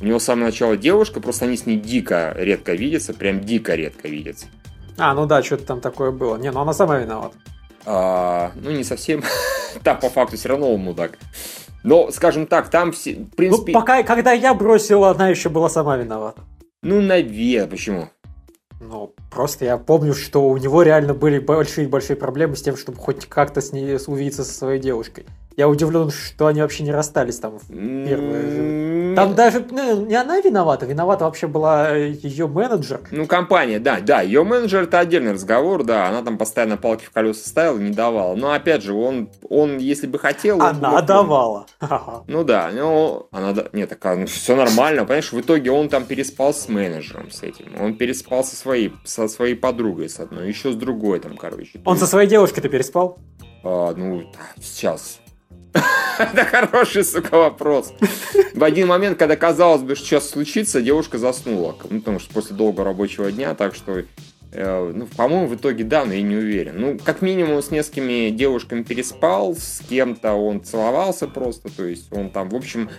У 0.00 0.04
него 0.04 0.18
с 0.18 0.24
самого 0.24 0.46
начала 0.46 0.76
девушка, 0.76 1.20
просто 1.20 1.46
они 1.46 1.56
с 1.56 1.66
ней 1.66 1.78
дико 1.78 2.34
редко 2.36 2.74
видятся, 2.74 3.14
прям 3.14 3.40
дико 3.40 3.74
редко 3.74 4.08
видятся. 4.08 4.46
А, 4.98 5.14
ну 5.14 5.26
да, 5.26 5.42
что-то 5.42 5.64
там 5.64 5.80
такое 5.80 6.10
было. 6.10 6.36
Не, 6.36 6.50
ну 6.50 6.60
она 6.60 6.72
сама 6.72 6.98
виновата. 6.98 7.36
А, 7.84 8.52
ну, 8.54 8.70
не 8.70 8.84
совсем. 8.84 9.22
там, 9.82 9.98
по 9.98 10.08
факту, 10.08 10.36
все 10.36 10.48
равно 10.48 10.72
он 10.72 10.80
мудак. 10.80 11.18
Но, 11.84 12.10
скажем 12.10 12.46
так, 12.46 12.70
там 12.70 12.92
все, 12.92 13.14
в 13.14 13.18
Ну, 13.18 13.26
принципе... 13.36 13.72
пока, 13.72 14.02
когда 14.02 14.32
я 14.32 14.54
бросил, 14.54 15.04
она 15.04 15.28
еще 15.28 15.48
была 15.48 15.68
сама 15.68 15.96
виновата. 15.96 16.42
Ну, 16.82 17.00
наверное, 17.00 17.66
почему? 17.66 18.08
Ну, 18.80 19.14
просто 19.30 19.64
я 19.64 19.78
помню, 19.78 20.12
что 20.14 20.48
у 20.48 20.56
него 20.56 20.82
реально 20.82 21.14
были 21.14 21.38
большие-большие 21.38 22.16
проблемы 22.16 22.56
с 22.56 22.62
тем, 22.62 22.76
чтобы 22.76 22.98
хоть 22.98 23.26
как-то 23.26 23.60
с 23.60 23.72
ней 23.72 23.96
увидеться 24.06 24.44
со 24.44 24.52
своей 24.52 24.80
девушкой. 24.80 25.26
Я 25.56 25.68
удивлен, 25.68 26.10
что 26.10 26.46
они 26.46 26.60
вообще 26.62 26.82
не 26.82 26.92
расстались 26.92 27.38
там 27.38 27.58
в 27.58 27.66
первые 27.68 28.42
же. 28.42 28.58
М, 28.58 29.14
Там 29.14 29.34
даже 29.34 29.64
ну, 29.70 30.06
не 30.06 30.14
она 30.14 30.40
виновата, 30.40 30.86
виновата 30.86 31.24
вообще 31.24 31.46
была 31.46 31.90
ее 31.94 32.46
менеджер. 32.46 33.00
Ну, 33.10 33.26
компания, 33.26 33.78
да, 33.78 34.00
да, 34.00 34.22
ее 34.22 34.44
менеджер 34.44 34.84
это 34.84 34.98
отдельный 35.00 35.32
разговор, 35.32 35.84
да, 35.84 36.08
она 36.08 36.22
там 36.22 36.38
постоянно 36.38 36.76
палки 36.78 37.04
в 37.04 37.10
колеса 37.10 37.46
ставила, 37.46 37.78
не 37.78 37.90
давала. 37.92 38.34
Но 38.34 38.52
опять 38.52 38.82
же, 38.82 38.94
он, 38.94 39.28
он 39.50 39.76
если 39.78 40.06
бы 40.06 40.18
хотел... 40.18 40.56
он 40.56 40.62
Она 40.62 40.90
мог- 40.92 41.04
давала. 41.06 41.66
Ха-ха. 41.80 42.22
Ну 42.26 42.44
да, 42.44 42.70
ну, 42.72 43.26
она, 43.30 43.54
нет, 43.74 43.90
так, 43.90 44.16
ну, 44.16 44.26
все 44.26 44.56
нормально, 44.56 45.02
понимаешь, 45.04 45.32
в 45.32 45.40
итоге 45.40 45.70
он 45.70 45.88
там 45.90 46.04
переспал 46.04 46.54
с 46.54 46.68
менеджером 46.68 47.30
с 47.30 47.42
этим, 47.42 47.66
он 47.78 47.94
переспал 47.96 48.42
со 48.44 48.56
своей, 48.56 48.92
со 49.04 49.28
своей 49.28 49.54
подругой 49.54 50.08
с 50.08 50.18
одной, 50.18 50.48
еще 50.48 50.72
с 50.72 50.74
другой 50.76 51.20
там, 51.20 51.36
короче. 51.36 51.80
Он 51.84 51.98
со 51.98 52.06
своей 52.06 52.28
девушкой-то 52.28 52.68
переспал? 52.70 53.18
А, 53.64 53.92
ну, 53.94 54.22
сейчас. 54.60 55.18
Это 56.18 56.44
хороший, 56.44 57.04
сука, 57.04 57.36
вопрос. 57.36 57.92
В 58.54 58.64
один 58.64 58.88
момент, 58.88 59.18
когда 59.18 59.36
казалось 59.36 59.82
бы, 59.82 59.94
что 59.96 60.04
сейчас 60.04 60.30
случится, 60.30 60.82
девушка 60.82 61.18
заснула. 61.18 61.76
Ну, 61.88 62.00
потому 62.00 62.18
что 62.18 62.32
после 62.32 62.56
долгого 62.56 62.84
рабочего 62.84 63.32
дня, 63.32 63.54
так 63.54 63.74
что... 63.74 64.04
э, 64.52 64.92
ну, 64.94 65.06
по-моему, 65.06 65.46
в 65.46 65.54
итоге 65.54 65.84
да, 65.84 66.04
но 66.04 66.12
я 66.12 66.22
не 66.22 66.36
уверен. 66.36 66.74
Ну, 66.78 66.98
как 67.02 67.22
минимум, 67.22 67.62
с 67.62 67.70
несколькими 67.70 68.30
девушками 68.30 68.82
переспал, 68.82 69.56
с 69.56 69.80
кем-то 69.88 70.34
он 70.34 70.62
целовался 70.62 71.26
просто, 71.26 71.70
то 71.74 71.84
есть 71.84 72.12
он 72.12 72.30
там, 72.30 72.50
в 72.50 72.54
общем, 72.54 72.90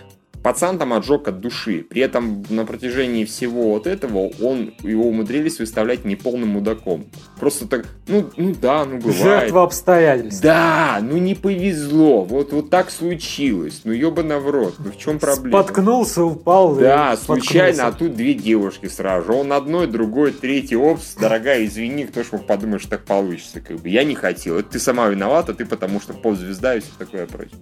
пацан 0.44 0.78
там 0.78 0.92
отжег 0.92 1.26
от 1.26 1.40
души. 1.40 1.86
При 1.88 2.02
этом 2.02 2.44
на 2.50 2.66
протяжении 2.66 3.24
всего 3.24 3.70
вот 3.70 3.86
этого 3.86 4.30
он 4.42 4.74
его 4.82 5.08
умудрились 5.08 5.58
выставлять 5.58 6.04
неполным 6.04 6.50
мудаком. 6.50 7.06
Просто 7.40 7.66
так, 7.66 7.86
ну, 8.06 8.30
ну 8.36 8.54
да, 8.60 8.84
ну 8.84 8.98
бывает. 8.98 9.16
Жертва 9.16 9.62
обстоятельств. 9.62 10.42
Да, 10.42 10.98
ну 11.00 11.16
не 11.16 11.34
повезло. 11.34 12.24
Вот, 12.24 12.52
вот 12.52 12.68
так 12.68 12.90
случилось. 12.90 13.80
Ну 13.84 13.92
ебано 13.92 14.38
в 14.38 14.50
рот. 14.50 14.74
Ну 14.78 14.92
в 14.92 14.98
чем 14.98 15.18
проблема? 15.18 15.62
Споткнулся, 15.62 16.22
упал. 16.22 16.76
Да, 16.76 17.16
случайно, 17.16 17.86
а 17.86 17.92
тут 17.92 18.14
две 18.14 18.34
девушки 18.34 18.86
сразу. 18.86 19.32
Он 19.32 19.50
одной, 19.50 19.86
другой, 19.86 20.32
третий. 20.32 20.76
Опс, 20.76 21.14
дорогая, 21.14 21.64
извини, 21.64 22.04
кто 22.04 22.22
ж 22.22 22.26
мог 22.32 22.46
подумать, 22.46 22.82
что 22.82 22.90
так 22.90 23.04
получится. 23.04 23.62
Как 23.62 23.78
бы. 23.78 23.88
Я 23.88 24.04
не 24.04 24.14
хотел. 24.14 24.58
Это 24.58 24.72
ты 24.72 24.78
сама 24.78 25.08
виновата, 25.08 25.54
ты 25.54 25.64
потому 25.64 26.00
что 26.00 26.12
поп-звезда 26.12 26.76
и 26.76 26.80
все 26.80 26.90
такое 26.98 27.26
прочее. 27.26 27.58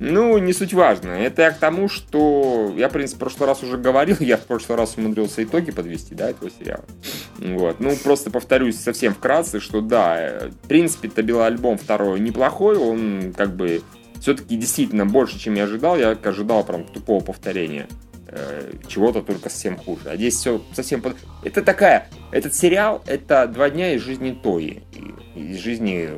Ну, 0.00 0.38
не 0.38 0.54
суть 0.54 0.72
важно. 0.72 1.10
Это 1.10 1.42
я 1.42 1.50
к 1.50 1.58
тому, 1.58 1.88
что 1.90 2.72
я, 2.76 2.88
в 2.88 2.92
принципе, 2.92 3.16
в 3.16 3.20
прошлый 3.20 3.46
раз 3.46 3.62
уже 3.62 3.76
говорил, 3.76 4.16
я 4.20 4.38
в 4.38 4.46
прошлый 4.46 4.78
раз 4.78 4.96
умудрился 4.96 5.44
итоги 5.44 5.70
подвести, 5.70 6.14
да, 6.14 6.30
этого 6.30 6.50
сериала. 6.50 6.84
Вот. 7.38 7.80
Ну, 7.80 7.94
просто 8.02 8.30
повторюсь 8.30 8.80
совсем 8.80 9.14
вкратце, 9.14 9.60
что 9.60 9.82
да, 9.82 10.16
э, 10.18 10.48
в 10.48 10.68
принципе, 10.68 11.08
Табила 11.10 11.46
альбом 11.46 11.76
второй 11.76 12.18
неплохой, 12.18 12.78
он 12.78 13.34
как 13.36 13.54
бы 13.54 13.82
все-таки 14.20 14.56
действительно 14.56 15.04
больше, 15.04 15.38
чем 15.38 15.54
я 15.54 15.64
ожидал. 15.64 15.98
Я 15.98 16.10
ожидал 16.10 16.64
прям 16.64 16.84
тупого 16.84 17.22
повторения 17.22 17.86
э, 18.28 18.72
чего-то 18.88 19.20
только 19.20 19.50
совсем 19.50 19.76
хуже. 19.76 20.02
А 20.06 20.16
здесь 20.16 20.34
все 20.36 20.62
совсем... 20.72 21.02
под- 21.02 21.16
Это 21.44 21.62
такая... 21.62 22.08
Этот 22.30 22.54
сериал— 22.54 23.02
это 23.06 23.46
два 23.48 23.68
дня 23.68 23.94
из 23.94 24.02
жизни 24.02 24.38
Тои. 24.42 24.82
Из 25.34 25.58
жизни 25.58 26.10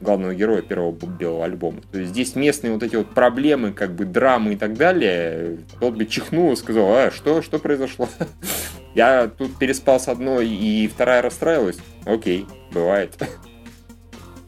главного 0.00 0.34
героя 0.34 0.62
первого 0.62 0.92
белого 0.92 1.44
альбома. 1.44 1.80
То 1.90 1.98
есть 1.98 2.10
здесь 2.10 2.34
местные 2.34 2.72
вот 2.72 2.82
эти 2.82 2.96
вот 2.96 3.10
проблемы, 3.14 3.72
как 3.72 3.94
бы 3.94 4.04
драмы 4.04 4.54
и 4.54 4.56
так 4.56 4.74
далее, 4.76 5.58
тот 5.80 5.94
бы 5.94 6.06
чихнул 6.06 6.52
и 6.52 6.56
сказал, 6.56 6.86
а, 6.92 7.10
что, 7.10 7.42
что 7.42 7.58
произошло? 7.58 8.08
Я 8.94 9.28
тут 9.28 9.58
переспал 9.58 10.00
с 10.00 10.08
одной, 10.08 10.48
и 10.48 10.88
вторая 10.88 11.22
расстраивалась. 11.22 11.78
Окей, 12.04 12.46
бывает. 12.72 13.14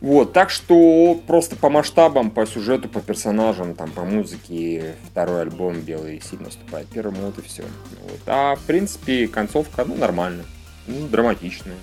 Вот, 0.01 0.33
так 0.33 0.51
что 0.51 1.21
просто 1.27 1.57
по 1.57 1.71
масштабам, 1.71 2.31
по 2.31 2.47
сюжету, 2.47 2.89
по 2.89 3.01
персонажам, 3.01 3.75
там, 3.75 3.91
по 3.91 4.05
музыке, 4.05 4.95
второй 5.11 5.43
альбом 5.43 5.81
«Белый» 5.81 6.21
сильно 6.21 6.47
уступает 6.47 6.87
первому, 6.87 7.23
вот 7.23 7.39
и 7.39 7.43
все. 7.43 7.65
Вот. 8.05 8.21
А, 8.27 8.55
в 8.55 8.61
принципе, 8.61 9.27
концовка, 9.27 9.85
ну, 9.85 9.97
нормальная, 9.97 10.45
ну, 10.87 11.09
драматичная. 11.09 11.75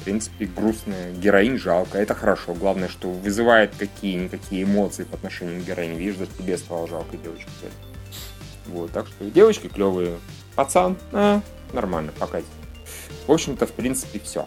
В 0.00 0.04
принципе, 0.04 0.46
грустная. 0.46 1.12
Героинь 1.12 1.58
жалко, 1.58 1.98
это 1.98 2.14
хорошо. 2.14 2.54
Главное, 2.54 2.88
что 2.88 3.10
вызывает 3.10 3.74
какие-никакие 3.76 4.62
эмоции 4.62 5.04
по 5.04 5.16
отношению 5.16 5.60
к 5.60 5.66
героине. 5.66 5.98
Видишь, 5.98 6.16
даже 6.16 6.30
тебе 6.38 6.56
стало 6.56 6.86
жалко 6.88 7.16
девочку. 7.16 7.50
Вот, 8.66 8.92
так 8.92 9.06
что 9.06 9.24
девочки 9.24 9.68
клевые. 9.68 10.18
Пацан, 10.54 10.96
а, 11.12 11.40
нормально, 11.72 12.12
покатит. 12.18 12.46
В 13.26 13.32
общем-то, 13.32 13.66
в 13.66 13.72
принципе, 13.72 14.20
все. 14.20 14.46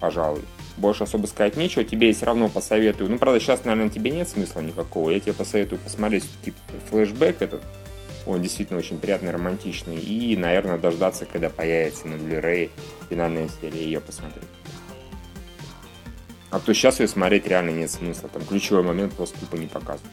Пожалуй. 0.00 0.42
Больше 0.76 1.04
особо 1.04 1.26
сказать 1.26 1.56
нечего. 1.56 1.84
Тебе 1.84 2.08
я 2.08 2.14
все 2.14 2.26
равно 2.26 2.48
посоветую. 2.48 3.10
Ну, 3.10 3.18
правда, 3.18 3.40
сейчас, 3.40 3.64
наверное, 3.64 3.90
тебе 3.90 4.10
нет 4.10 4.28
смысла 4.28 4.60
никакого. 4.60 5.10
Я 5.10 5.20
тебе 5.20 5.32
посоветую 5.32 5.78
посмотреть 5.78 6.24
типа 6.44 6.58
флешбэк 6.90 7.40
этот. 7.40 7.62
Он 8.26 8.42
действительно 8.42 8.78
очень 8.78 8.98
приятный, 8.98 9.30
романтичный. 9.30 9.96
И, 9.96 10.36
наверное, 10.36 10.76
дождаться, 10.76 11.24
когда 11.24 11.48
появится 11.48 12.08
на 12.08 12.14
Blu-ray 12.14 12.70
финальная 13.08 13.48
серия, 13.60 13.84
ее 13.84 14.00
посмотреть. 14.00 14.44
А 16.50 16.60
то 16.60 16.72
сейчас 16.72 17.00
ее 17.00 17.08
смотреть 17.08 17.46
реально 17.46 17.70
нет 17.70 17.90
смысла. 17.90 18.28
Там 18.28 18.44
ключевой 18.44 18.82
момент 18.82 19.14
просто 19.14 19.38
тупо 19.40 19.56
не 19.56 19.66
показывают. 19.66 20.12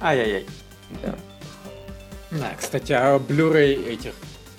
Ай-яй-яй. 0.00 0.46
Да. 1.02 1.14
Да, 2.30 2.52
кстати, 2.58 2.92
о 2.92 3.18
Blu-ray 3.18 3.92
этих 3.92 4.14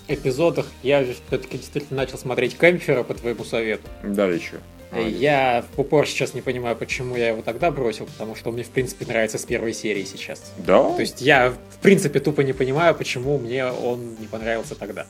эпизодах 0.08 0.68
я 0.84 1.04
все-таки 1.04 1.58
действительно 1.58 2.02
начал 2.02 2.18
смотреть 2.18 2.58
Кемпфера 2.58 3.04
по 3.04 3.14
твоему 3.14 3.44
совету. 3.44 3.88
Да, 4.04 4.26
еще. 4.28 4.58
Я 4.96 5.66
в 5.76 5.80
упор 5.80 6.08
сейчас 6.08 6.36
не 6.36 6.42
понимаю, 6.42 6.76
почему 6.76 7.16
я 7.16 7.30
его 7.30 7.42
тогда 7.42 7.72
бросил, 7.72 8.06
потому 8.06 8.36
что 8.36 8.50
он 8.50 8.56
мне, 8.56 8.64
в 8.64 8.70
принципе, 8.70 9.06
нравится 9.06 9.40
с 9.40 9.44
первой 9.44 9.74
серии 9.74 10.04
сейчас. 10.04 10.54
Да? 10.58 10.84
То 10.84 11.00
есть 11.00 11.20
я, 11.20 11.50
в 11.50 11.82
принципе, 11.82 12.20
тупо 12.20 12.42
не 12.42 12.54
понимаю, 12.54 12.94
почему 12.94 13.40
мне 13.40 13.66
он 13.66 14.16
не 14.20 14.28
понравился 14.28 14.76
тогда. 14.76 15.08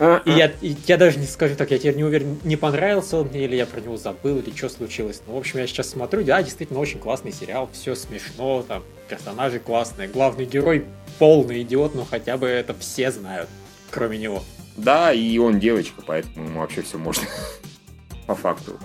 А, 0.00 0.22
И 0.24 0.30
я, 0.30 0.52
и 0.60 0.76
я 0.86 0.96
даже 0.96 1.18
не 1.18 1.26
скажу 1.26 1.56
так, 1.56 1.70
я 1.70 1.78
теперь 1.78 1.96
не 1.96 2.04
уверен, 2.04 2.38
не 2.44 2.56
понравился 2.56 3.16
он 3.16 3.28
мне, 3.28 3.44
или 3.44 3.56
я 3.56 3.66
про 3.66 3.80
него 3.80 3.96
забыл, 3.96 4.38
или 4.38 4.54
что 4.54 4.68
случилось. 4.68 5.22
Ну, 5.26 5.34
в 5.34 5.36
общем, 5.36 5.58
я 5.58 5.66
сейчас 5.66 5.90
смотрю, 5.90 6.22
да, 6.24 6.42
действительно 6.42 6.78
очень 6.78 7.00
классный 7.00 7.32
сериал, 7.32 7.68
все 7.72 7.94
смешно, 7.94 8.64
там, 8.66 8.84
персонажи 9.08 9.58
классные, 9.58 10.06
главный 10.08 10.44
герой 10.44 10.84
полный 11.18 11.62
идиот, 11.62 11.94
но 11.94 12.04
хотя 12.04 12.36
бы 12.36 12.46
это 12.46 12.74
все 12.74 13.10
знают, 13.10 13.48
кроме 13.90 14.18
него. 14.18 14.44
Да, 14.76 15.12
и 15.12 15.36
он 15.38 15.58
девочка, 15.58 16.02
поэтому 16.06 16.46
ему 16.46 16.60
вообще 16.60 16.82
все 16.82 16.98
можно. 16.98 17.24
По 18.26 18.36
факту. 18.36 18.78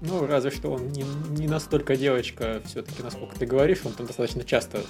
Ну, 0.00 0.26
разве 0.26 0.50
что 0.50 0.70
он 0.70 0.92
не, 0.92 1.04
не 1.30 1.48
настолько 1.48 1.96
девочка, 1.96 2.60
все-таки, 2.66 3.02
насколько 3.02 3.36
ты 3.36 3.46
говоришь, 3.46 3.80
он 3.84 3.92
там 3.92 4.06
достаточно 4.06 4.44
часто 4.44 4.82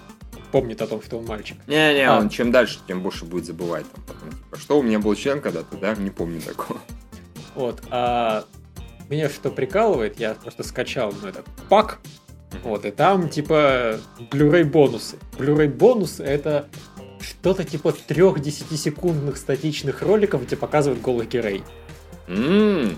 помнит 0.55 0.81
о 0.83 0.87
том, 0.87 1.03
что 1.03 1.19
он 1.19 1.25
мальчик. 1.25 1.57
Не-не, 1.67 2.07
А. 2.09 2.17
он 2.17 2.29
чем 2.29 2.53
дальше, 2.53 2.79
тем 2.87 3.03
больше 3.03 3.25
будет 3.25 3.45
забывать. 3.45 3.85
Там, 3.91 4.05
потом, 4.07 4.31
типа, 4.31 4.57
что 4.57 4.79
у 4.79 4.83
меня 4.85 5.01
был 5.01 5.13
член 5.17 5.41
когда-то, 5.41 5.77
да? 5.77 5.97
Не 5.97 6.11
помню 6.11 6.41
такого. 6.41 6.79
Вот, 7.57 7.83
а 7.91 8.45
меня 9.09 9.29
что 9.29 9.51
прикалывает, 9.51 10.21
я 10.21 10.35
просто 10.35 10.63
скачал 10.63 11.13
ну, 11.21 11.27
этот 11.29 11.45
пак, 11.69 11.99
вот, 12.63 12.85
и 12.85 12.93
там, 12.93 13.29
типа, 13.29 13.99
Blu-ray 14.31 14.63
бонусы. 14.63 15.17
Blu-ray 15.39 15.67
бонусы 15.69 16.23
это 16.23 16.69
что-то 17.21 17.65
типа 17.65 17.91
трех 17.91 18.39
10-секундных 18.39 19.37
статичных 19.39 20.03
роликов, 20.03 20.47
где 20.47 20.55
показывают 20.57 21.03
голых 21.03 21.29
героинь. 21.29 21.65
М, 22.29 22.97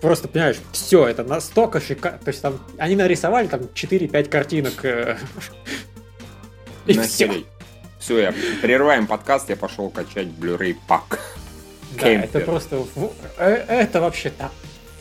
Просто, 0.00 0.28
понимаешь, 0.28 0.56
все, 0.72 1.06
это 1.06 1.24
настолько 1.24 1.80
шикарно. 1.80 2.18
То 2.18 2.28
есть 2.28 2.42
там, 2.42 2.58
они 2.78 2.96
нарисовали 2.96 3.46
там 3.46 3.60
4-5 3.74 4.28
картинок. 4.28 4.84
э, 4.84 5.18
И 6.88 6.98
все. 6.98 7.44
я 8.18 8.32
прерываем 8.62 9.06
подкаст, 9.06 9.50
я 9.50 9.56
пошел 9.56 9.90
качать 9.90 10.28
Blu-ray 10.28 10.76
пак. 10.86 11.20
Да, 12.00 12.08
это 12.08 12.40
просто... 12.40 12.84
э, 13.38 13.64
Это 13.68 14.00
вообще 14.00 14.30
так. 14.30 14.52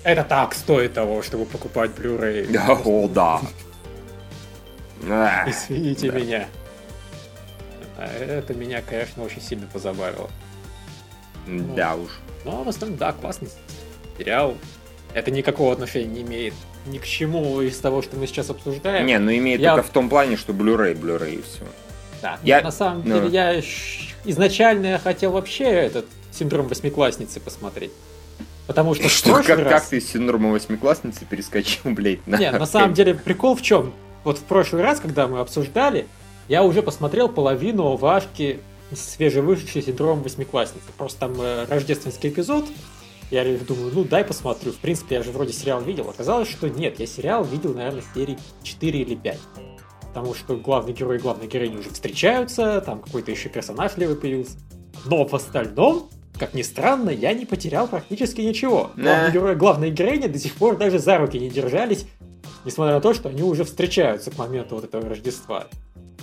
Это 0.04 0.24
так 0.24 0.54
стоит 0.54 0.94
того, 0.94 1.22
чтобы 1.22 1.46
покупать 1.46 1.92
Blu-ray. 1.92 2.56
О, 2.86 3.08
да. 3.08 3.42
А, 5.10 5.46
Извините 5.50 6.12
Да. 6.12 6.20
меня. 6.20 6.48
А 7.98 8.06
Это 8.08 8.54
меня, 8.54 8.82
конечно, 8.82 9.24
очень 9.24 9.42
сильно 9.42 9.68
позабавило. 9.68 10.30
Да 11.48 11.96
уж. 11.96 12.10
Но 12.46 12.64
в 12.64 12.70
основном, 12.70 12.98
да, 12.98 13.12
классный 13.14 13.50
сериал. 14.18 14.56
Это 15.14 15.32
никакого 15.32 15.72
отношения 15.74 16.08
не 16.08 16.22
имеет 16.24 16.54
ни 16.88 16.98
к 16.98 17.06
чему 17.06 17.62
из 17.62 17.78
того, 17.78 18.02
что 18.02 18.18
мы 18.18 18.28
сейчас 18.28 18.50
обсуждаем. 18.50 19.06
Не, 19.06 19.20
ну 19.20 19.32
имеет 19.32 19.60
Я- 19.60 19.76
только 19.76 19.88
в 19.88 19.92
том 19.92 20.10
плане, 20.10 20.38
что 20.38 20.54
Blu-ray, 20.54 21.00
Blu-ray 21.00 21.36
и 21.36 21.42
все. 21.42 21.66
Да, 22.22 22.40
Я- 22.44 22.62
на 22.62 22.72
самом 22.72 23.04
ну. 23.06 23.20
деле 23.20 23.30
я 23.30 23.62
изначально 24.26 24.88
я 24.88 25.00
хотел 25.00 25.32
вообще 25.32 25.66
этот 25.66 26.06
синдром 26.32 26.68
восьмиклассницы 26.68 27.40
посмотреть. 27.40 27.92
Потому 28.66 28.96
что 28.96 29.08
в 29.08 29.12
Что, 29.12 29.30
прошлый 29.34 29.56
как, 29.58 29.66
раз... 29.66 29.82
как 29.82 29.90
ты 29.90 30.02
с 30.02 30.12
синдромом 30.12 30.52
восьмиклассницы 30.52 31.24
перескочил, 31.26 31.92
блядь, 31.92 32.26
на... 32.28 32.38
Не, 32.38 32.52
на 32.52 32.66
самом 32.66 32.94
деле 32.94 33.14
прикол 33.14 33.56
в 33.56 33.62
чем? 33.62 33.94
Вот 34.26 34.40
в 34.40 34.44
прошлый 34.44 34.82
раз, 34.82 35.00
когда 35.00 35.28
мы 35.28 35.40
обсуждали, 35.40 36.06
я 36.50 36.64
уже 36.64 36.82
посмотрел 36.82 37.30
половину 37.30 37.96
Вашки 37.96 38.60
свежевышедший 38.94 39.82
синдром 39.84 40.22
восьмиклассницы. 40.22 40.86
Просто 40.98 41.20
там 41.22 41.36
э, 41.40 41.66
рождественский 41.70 42.30
эпизод. 42.30 42.66
Я 43.30 43.44
думаю, 43.44 43.92
ну 43.94 44.04
дай 44.04 44.24
посмотрю. 44.24 44.72
В 44.72 44.78
принципе, 44.78 45.16
я 45.16 45.24
же 45.24 45.32
вроде 45.32 45.52
сериал 45.52 45.82
видел. 45.82 46.10
Оказалось, 46.10 46.50
что 46.50 46.70
нет, 46.70 47.00
я 47.00 47.06
сериал 47.06 47.44
видел, 47.44 47.74
наверное, 47.74 48.04
серии 48.14 48.38
4 48.64 49.02
или 49.02 49.16
5. 49.16 49.38
Потому 50.02 50.34
что 50.34 50.56
главный 50.56 50.94
герой 50.94 51.18
и 51.18 51.20
главная 51.20 51.48
героиня 51.48 51.80
уже 51.80 51.90
встречаются, 51.90 52.82
там 52.82 53.02
какой-то 53.02 53.30
еще 53.32 53.50
персонаж 53.50 53.98
левый 53.98 54.16
появился. 54.16 54.58
Но 55.06 55.26
в 55.26 55.34
остальном, 55.34 56.10
как 56.40 56.54
ни 56.54 56.62
странно, 56.62 57.10
я 57.10 57.34
не 57.34 57.46
потерял 57.46 57.88
практически 57.88 58.42
ничего. 58.42 58.92
Да. 58.96 59.04
Главный 59.04 59.32
герой 59.32 59.52
и 59.52 59.56
главная 59.56 59.90
героиня 59.90 60.30
до 60.30 60.40
сих 60.40 60.54
пор 60.54 60.78
даже 60.78 60.98
за 60.98 61.18
руки 61.18 61.38
не 61.38 61.50
держались, 61.50 62.06
несмотря 62.64 62.96
на 62.96 63.02
то, 63.02 63.14
что 63.14 63.30
они 63.30 63.44
уже 63.44 63.66
встречаются 63.66 64.32
к 64.32 64.38
моменту 64.38 64.76
вот 64.76 64.86
этого 64.86 65.08
Рождества. 65.08 65.68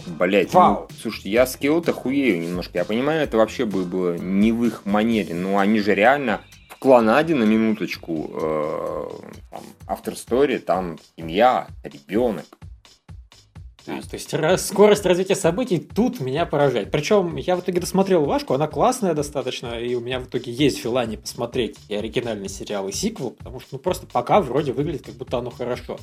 Блять, 0.07 0.53
Вау. 0.53 0.89
ну, 0.91 0.97
слушайте, 1.01 1.31
я 1.31 1.47
с 1.47 1.57
Киото 1.57 1.93
хуею 1.93 2.41
немножко. 2.41 2.79
Я 2.79 2.85
понимаю, 2.85 3.23
это 3.23 3.37
вообще 3.37 3.65
бы 3.65 3.85
было 3.85 4.17
не 4.17 4.53
в 4.53 4.65
их 4.65 4.85
манере, 4.85 5.35
но 5.35 5.59
они 5.59 5.81
же 5.81 5.95
реально 5.95 6.41
клонаде 6.85 7.35
на 7.35 7.45
минуточку 7.45 8.31
э, 8.35 9.09
там, 9.51 9.63
After 9.87 10.13
Story, 10.13 10.59
там 10.59 10.99
семья, 11.17 11.67
ребенок. 11.83 12.45
То 13.87 13.93
есть, 13.93 14.11
То 14.11 14.17
есть 14.17 14.35
раз- 14.35 14.67
скорость 14.67 15.07
развития 15.07 15.35
событий 15.35 15.79
тут 15.79 16.21
меня 16.21 16.45
поражает. 16.45 16.91
Причем 16.91 17.37
я 17.37 17.57
в 17.57 17.61
итоге 17.61 17.81
досмотрел 17.81 18.27
Вашку, 18.27 18.53
она 18.53 18.67
классная 18.67 19.15
достаточно, 19.15 19.79
и 19.81 19.95
у 19.95 20.01
меня 20.01 20.21
в 20.21 20.25
итоге 20.25 20.53
есть 20.53 20.83
желание 20.83 21.17
посмотреть 21.17 21.79
и 21.89 21.95
оригинальный 21.95 22.51
сериал, 22.51 22.87
и 22.89 22.93
сиквел, 22.93 23.31
потому 23.31 23.61
что 23.61 23.69
ну 23.73 23.79
просто 23.79 24.07
пока 24.07 24.43
вроде 24.43 24.73
выглядит 24.73 25.07
как 25.07 25.15
будто 25.15 25.39
оно 25.39 25.51
хорошо. 25.51 25.99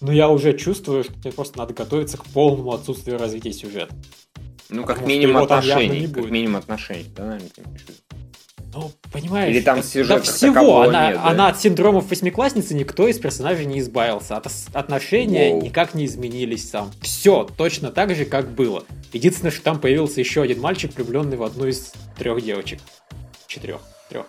Но 0.00 0.12
я 0.12 0.28
уже 0.28 0.56
чувствую, 0.56 1.02
что 1.02 1.12
тебе 1.14 1.32
просто 1.32 1.58
надо 1.58 1.74
готовиться 1.74 2.18
к 2.18 2.24
полному 2.26 2.72
отсутствию 2.72 3.18
развития 3.18 3.52
сюжета. 3.52 3.92
ну, 4.68 4.82
как 4.82 4.98
потому 4.98 5.08
минимум 5.08 5.42
отношений. 5.42 6.06
Как 6.06 6.30
минимум 6.30 6.56
отношений, 6.56 7.06
да, 7.16 7.24
наверное, 7.24 7.50
Ну, 8.72 8.92
понимаешь, 9.12 9.54
Или 9.54 9.62
там 9.62 9.82
сюжет 9.82 10.18
как 10.18 10.22
всего. 10.24 10.82
Она, 10.82 11.08
нет, 11.08 11.16
да? 11.16 11.28
она 11.28 11.48
от 11.48 11.60
синдромов 11.60 12.08
восьмиклассницы 12.08 12.74
никто 12.74 13.08
из 13.08 13.18
персонажей 13.18 13.66
не 13.66 13.80
избавился. 13.80 14.36
От 14.36 14.46
отношения 14.72 15.50
Воу. 15.50 15.62
никак 15.62 15.94
не 15.94 16.04
изменились 16.04 16.70
там. 16.70 16.90
Все 17.00 17.48
точно 17.56 17.90
так 17.90 18.14
же, 18.14 18.24
как 18.24 18.50
было. 18.50 18.84
Единственное, 19.12 19.50
что 19.50 19.62
там 19.62 19.80
появился 19.80 20.20
еще 20.20 20.42
один 20.42 20.60
мальчик, 20.60 20.94
влюбленный 20.94 21.36
в 21.36 21.42
одну 21.42 21.66
из 21.66 21.92
трех 22.16 22.42
девочек. 22.42 22.78
Четырех. 23.48 23.80
Трех. 24.08 24.26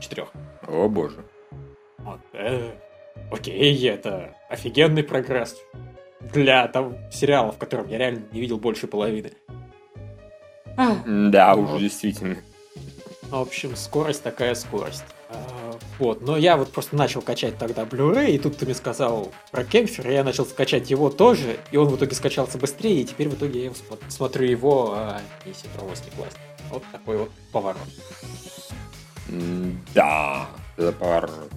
Четырех. 0.00 0.28
О 0.68 0.88
боже. 0.88 1.24
Вот. 1.98 2.20
Э, 2.34 2.70
окей, 3.32 3.88
это 3.88 4.36
офигенный 4.48 5.02
прогресс. 5.02 5.56
Для 6.32 6.68
того 6.68 6.94
сериала, 7.10 7.50
в 7.50 7.58
котором 7.58 7.88
я 7.88 7.98
реально 7.98 8.22
не 8.30 8.40
видел 8.40 8.58
больше 8.58 8.86
половины. 8.86 9.32
А, 10.76 10.96
Да, 11.04 11.54
Ну 11.56 11.62
уже 11.62 11.72
вот. 11.72 11.80
действительно. 11.80 12.36
В 13.32 13.36
общем, 13.36 13.76
скорость 13.76 14.22
такая 14.22 14.54
скорость. 14.54 15.04
А, 15.30 15.78
Вот, 15.98 16.20
но 16.20 16.36
я 16.36 16.58
вот 16.58 16.70
просто 16.70 16.96
начал 16.96 17.22
качать 17.22 17.56
тогда 17.56 17.84
Blu-ray, 17.84 18.32
и 18.32 18.38
тут 18.38 18.58
ты 18.58 18.66
мне 18.66 18.74
сказал 18.74 19.32
про 19.50 19.64
Кемфер, 19.64 20.10
и 20.10 20.12
я 20.12 20.22
начал 20.22 20.44
скачать 20.44 20.90
его 20.90 21.08
тоже, 21.08 21.58
и 21.70 21.78
он 21.78 21.88
в 21.88 21.96
итоге 21.96 22.14
скачался 22.14 22.58
быстрее, 22.58 23.00
и 23.00 23.04
теперь 23.04 23.30
в 23.30 23.34
итоге 23.34 23.64
я 23.64 23.72
смотрю 24.10 24.46
его, 24.46 24.92
а 24.94 25.22
не 25.46 25.54
Синдром 25.54 25.88
восьмиклассник. 25.88 26.42
Вот 26.70 26.82
такой 26.92 27.16
вот 27.16 27.30
поворот. 27.52 27.88
Да, 29.94 30.46
это 30.76 30.92
поворот. 30.92 31.50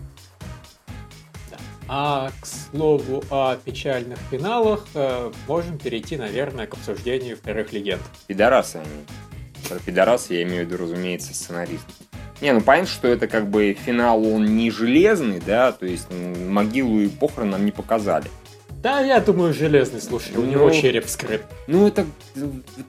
А 1.90 2.32
к 2.42 2.46
слову 2.46 3.22
о 3.30 3.58
печальных 3.58 4.18
финалах, 4.32 4.86
э, 4.96 5.32
можем 5.48 5.78
перейти, 5.78 6.18
наверное, 6.18 6.66
к 6.68 6.74
обсуждению 6.74 7.38
вторых 7.38 7.74
легенд. 7.74 8.02
Пидорасы 8.28 8.78
они. 8.78 9.06
Про 9.69 9.80
пидорасы 9.80 10.34
я 10.36 10.43
имею 10.43 10.65
в 10.65 10.69
виду, 10.69 10.84
разумеется, 10.84 11.34
сценарист. 11.34 11.86
Не, 12.41 12.51
ну 12.54 12.62
понятно, 12.62 12.89
что 12.89 13.08
это 13.08 13.28
как 13.28 13.47
бы 13.49 13.73
финал, 13.86 14.25
он 14.25 14.58
не 14.58 14.69
железный, 14.69 15.41
да, 15.45 15.71
то 15.71 15.86
есть 15.86 16.08
м, 16.12 16.51
могилу 16.51 16.99
и 16.99 17.08
похорон 17.08 17.51
нам 17.51 17.65
не 17.65 17.71
показали. 17.71 18.25
Да, 18.84 18.99
я 18.99 19.19
думаю, 19.19 19.51
железный, 19.51 19.99
слушай, 19.99 20.36
у 20.36 20.41
Ну, 20.41 20.51
него 20.51 20.69
череп 20.69 21.06
вскрыт. 21.06 21.41
Ну, 21.65 21.88
это, 21.88 22.06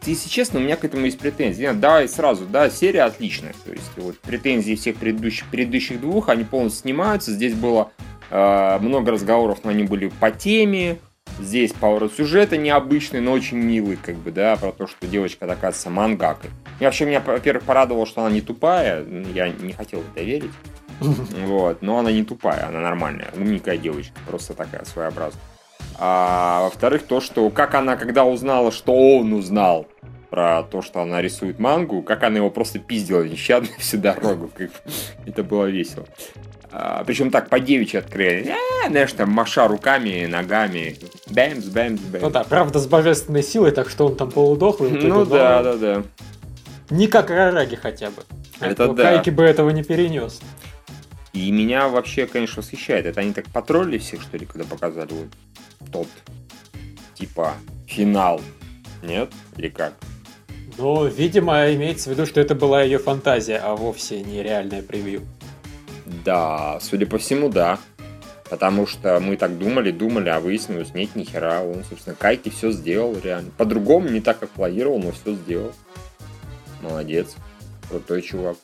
если 0.05 0.29
честно, 0.29 0.61
у 0.61 0.63
меня 0.63 0.77
к 0.77 0.85
этому 0.85 1.07
есть 1.07 1.19
претензии. 1.19 1.63
Нет, 1.63 1.81
давай 1.81 2.07
сразу, 2.07 2.45
да, 2.45 2.69
серия 2.69 3.05
отличная. 3.05 3.55
То 3.65 3.73
есть, 3.73 3.91
вот 3.97 4.19
претензии 4.19 4.75
всех 4.75 4.97
предыдущих, 4.97 5.47
предыдущих 5.47 5.99
двух, 6.01 6.29
они 6.29 6.45
полностью 6.45 6.83
снимаются. 6.83 7.31
Здесь 7.33 7.55
было 7.55 7.93
э, 8.31 8.79
много 8.81 9.13
разговоров, 9.13 9.61
но 9.65 9.71
они 9.71 9.85
были 9.85 10.09
по 10.09 10.31
теме. 10.31 10.99
Здесь 11.39 11.73
поворот 11.73 12.15
сюжета 12.15 12.57
необычный, 12.57 13.21
но 13.21 13.33
очень 13.33 13.59
милый, 13.59 13.97
как 13.97 14.17
бы, 14.17 14.31
да, 14.31 14.57
про 14.57 14.73
то, 14.73 14.87
что 14.87 15.07
девочка 15.07 15.45
оказывается 15.45 15.91
мангакой. 15.91 16.51
И 16.81 16.85
вообще, 16.85 17.05
меня, 17.05 17.21
во-первых, 17.21 17.65
порадовало, 17.65 18.07
что 18.07 18.23
она 18.23 18.31
не 18.31 18.41
тупая. 18.41 19.05
Я 19.35 19.49
не 19.49 19.73
хотел 19.73 20.01
в 20.01 20.11
это 20.15 20.25
верить. 20.25 20.53
Вот, 21.01 21.83
но 21.83 21.99
она 21.99 22.11
не 22.11 22.25
тупая, 22.25 22.69
она 22.69 22.81
нормальная, 22.81 23.29
умненькая 23.37 23.77
девочка, 23.77 24.15
просто 24.27 24.55
такая 24.55 24.85
своеобразная. 24.85 25.43
А 25.99 26.63
во-вторых, 26.65 27.03
то, 27.05 27.21
что 27.21 27.49
как 27.51 27.75
она, 27.75 27.97
когда 27.97 28.25
узнала, 28.25 28.73
что 28.73 29.19
он 29.19 29.33
узнал 29.33 29.87
про 30.31 30.63
то, 30.65 30.83
что 30.83 31.01
она 31.01 31.23
рисует 31.23 31.59
мангу, 31.59 32.03
как 32.03 32.23
она 32.23 32.37
его 32.37 32.51
просто 32.51 32.79
пиздила 32.79 33.23
нещадно 33.23 33.69
всю 33.79 33.99
дорогу. 33.99 34.51
Как... 34.55 34.71
Это 35.25 35.43
было 35.43 35.67
весело. 35.67 36.07
А, 36.79 37.05
причем 37.05 37.31
так 37.31 37.49
по 37.49 37.59
девичьи 37.59 37.99
открыли. 37.99 38.53
А, 38.85 38.91
знаешь, 38.91 39.11
там 39.15 39.31
маша 39.31 39.67
руками, 39.67 40.27
ногами. 40.27 40.99
Бэмс, 41.31 41.65
бэмс, 41.65 42.01
бэмс. 42.03 42.23
Ну 42.23 42.31
да, 42.31 42.45
правда, 42.45 42.79
с 42.79 42.87
божественной 42.87 43.43
силой, 43.43 43.71
так 43.71 43.89
что 43.89 44.07
он 44.07 44.15
там 44.15 44.31
полудохлый. 44.31 44.91
в 44.91 44.93
итоге, 44.93 45.09
Ну 45.09 45.25
да, 45.25 45.63
да, 45.63 45.77
да. 45.77 46.03
Не 46.91 47.07
как 47.07 47.31
Рараги 47.31 47.77
хотя 47.77 48.11
бы. 48.11 48.23
Это 48.61 48.85
А 48.85 48.89
то 48.89 48.93
да. 48.93 49.03
Кайки 49.05 49.31
бы 49.31 49.43
этого 49.45 49.71
не 49.71 49.85
перенес. 49.85 50.41
И 51.33 51.51
меня 51.51 51.89
вообще, 51.89 52.27
конечно, 52.27 52.61
восхищает. 52.61 53.07
Это 53.07 53.23
они 53.23 53.33
так 53.33 53.47
потроллили 53.47 53.97
всех, 53.97 54.21
что 54.21 54.37
ли, 54.37 54.45
когда 54.45 54.67
показали 54.67 55.15
вот 55.15 55.29
тот, 55.91 56.09
типа, 57.15 57.55
финал. 57.87 58.43
Нет? 59.03 59.31
Или 59.57 59.71
как? 59.71 59.95
Но, 60.77 61.07
видимо, 61.07 61.73
имеется 61.73 62.11
в 62.11 62.13
виду, 62.13 62.27
что 62.27 62.39
это 62.39 62.55
была 62.55 62.83
ее 62.83 62.99
фантазия, 62.99 63.57
а 63.57 63.75
вовсе 63.77 64.23
не 64.23 64.43
реальное 64.43 64.83
превью. 64.83 65.23
Да, 66.07 66.79
судя 66.81 67.07
по 67.07 67.19
всему, 67.19 67.49
да. 67.49 67.79
Потому 68.49 68.87
что 68.87 69.19
мы 69.19 69.37
так 69.37 69.59
думали, 69.59 69.91
думали, 69.91 70.29
а 70.29 70.39
выяснилось, 70.39 70.95
нет, 70.95 71.17
ни 71.17 71.25
хера. 71.25 71.63
Он, 71.63 71.83
собственно, 71.85 72.15
Кайки 72.15 72.49
все 72.49 72.71
сделал 72.71 73.19
реально. 73.19 73.51
По-другому, 73.57 74.09
не 74.09 74.21
так, 74.21 74.39
как 74.39 74.51
планировал, 74.51 75.01
но 75.01 75.11
все 75.11 75.35
сделал. 75.35 75.73
Молодец. 76.81 77.35
Крутой 77.89 78.23
чувак. 78.23 78.57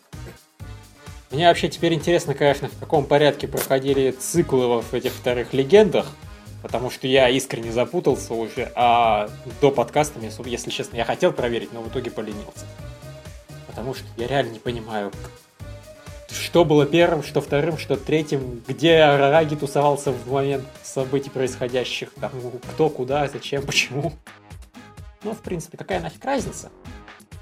Мне 1.32 1.48
вообще 1.48 1.68
теперь 1.68 1.94
интересно, 1.94 2.34
конечно, 2.34 2.68
в 2.68 2.78
каком 2.78 3.06
порядке 3.06 3.48
проходили 3.48 4.10
циклы 4.10 4.82
в 4.82 4.92
этих 4.92 5.12
вторых 5.12 5.54
легендах, 5.54 6.06
потому 6.62 6.90
что 6.90 7.06
я 7.06 7.30
искренне 7.30 7.72
запутался 7.72 8.34
уже, 8.34 8.70
а 8.74 9.30
до 9.62 9.70
подкаста, 9.70 10.20
если 10.44 10.70
честно, 10.70 10.96
я 10.96 11.06
хотел 11.06 11.32
проверить, 11.32 11.72
но 11.72 11.80
в 11.80 11.88
итоге 11.88 12.10
поленился. 12.10 12.66
Потому 13.66 13.94
что 13.94 14.04
я 14.18 14.26
реально 14.26 14.50
не 14.50 14.58
понимаю, 14.58 15.10
что 16.32 16.64
было 16.64 16.86
первым, 16.86 17.22
что 17.22 17.40
вторым, 17.40 17.78
что 17.78 17.96
третьим, 17.96 18.62
где 18.66 18.98
Рараги 19.04 19.54
тусовался 19.54 20.12
в 20.12 20.30
момент 20.30 20.64
событий 20.82 21.30
происходящих, 21.30 22.10
там, 22.20 22.30
кто, 22.74 22.88
куда, 22.88 23.28
зачем, 23.28 23.62
почему. 23.64 24.12
Ну, 25.24 25.32
в 25.32 25.38
принципе, 25.38 25.76
какая 25.78 26.00
нафиг 26.00 26.24
разница? 26.24 26.70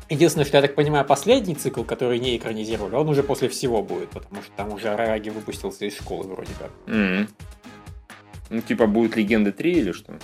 Единственное, 0.09 0.45
что 0.45 0.57
я 0.57 0.63
так 0.63 0.75
понимаю, 0.75 1.05
последний 1.05 1.55
цикл, 1.55 1.85
который 1.85 2.19
не 2.19 2.37
экранизировали, 2.37 2.97
он 2.97 3.09
уже 3.09 3.23
после 3.23 3.49
всего 3.49 3.81
будет, 3.83 4.11
потому 4.11 4.43
что 4.43 4.51
там 4.57 4.73
уже 4.73 4.89
Араги 4.89 5.31
выпустился 5.31 5.85
из 5.87 5.97
школы 5.97 6.25
вроде 6.25 6.51
как. 6.59 6.71
М. 6.89 7.29
Ну, 8.51 8.61
типа, 8.61 8.87
будет 8.87 9.15
Легенда 9.17 9.53
3 9.53 9.73
или 9.73 9.93
что? 9.93 10.15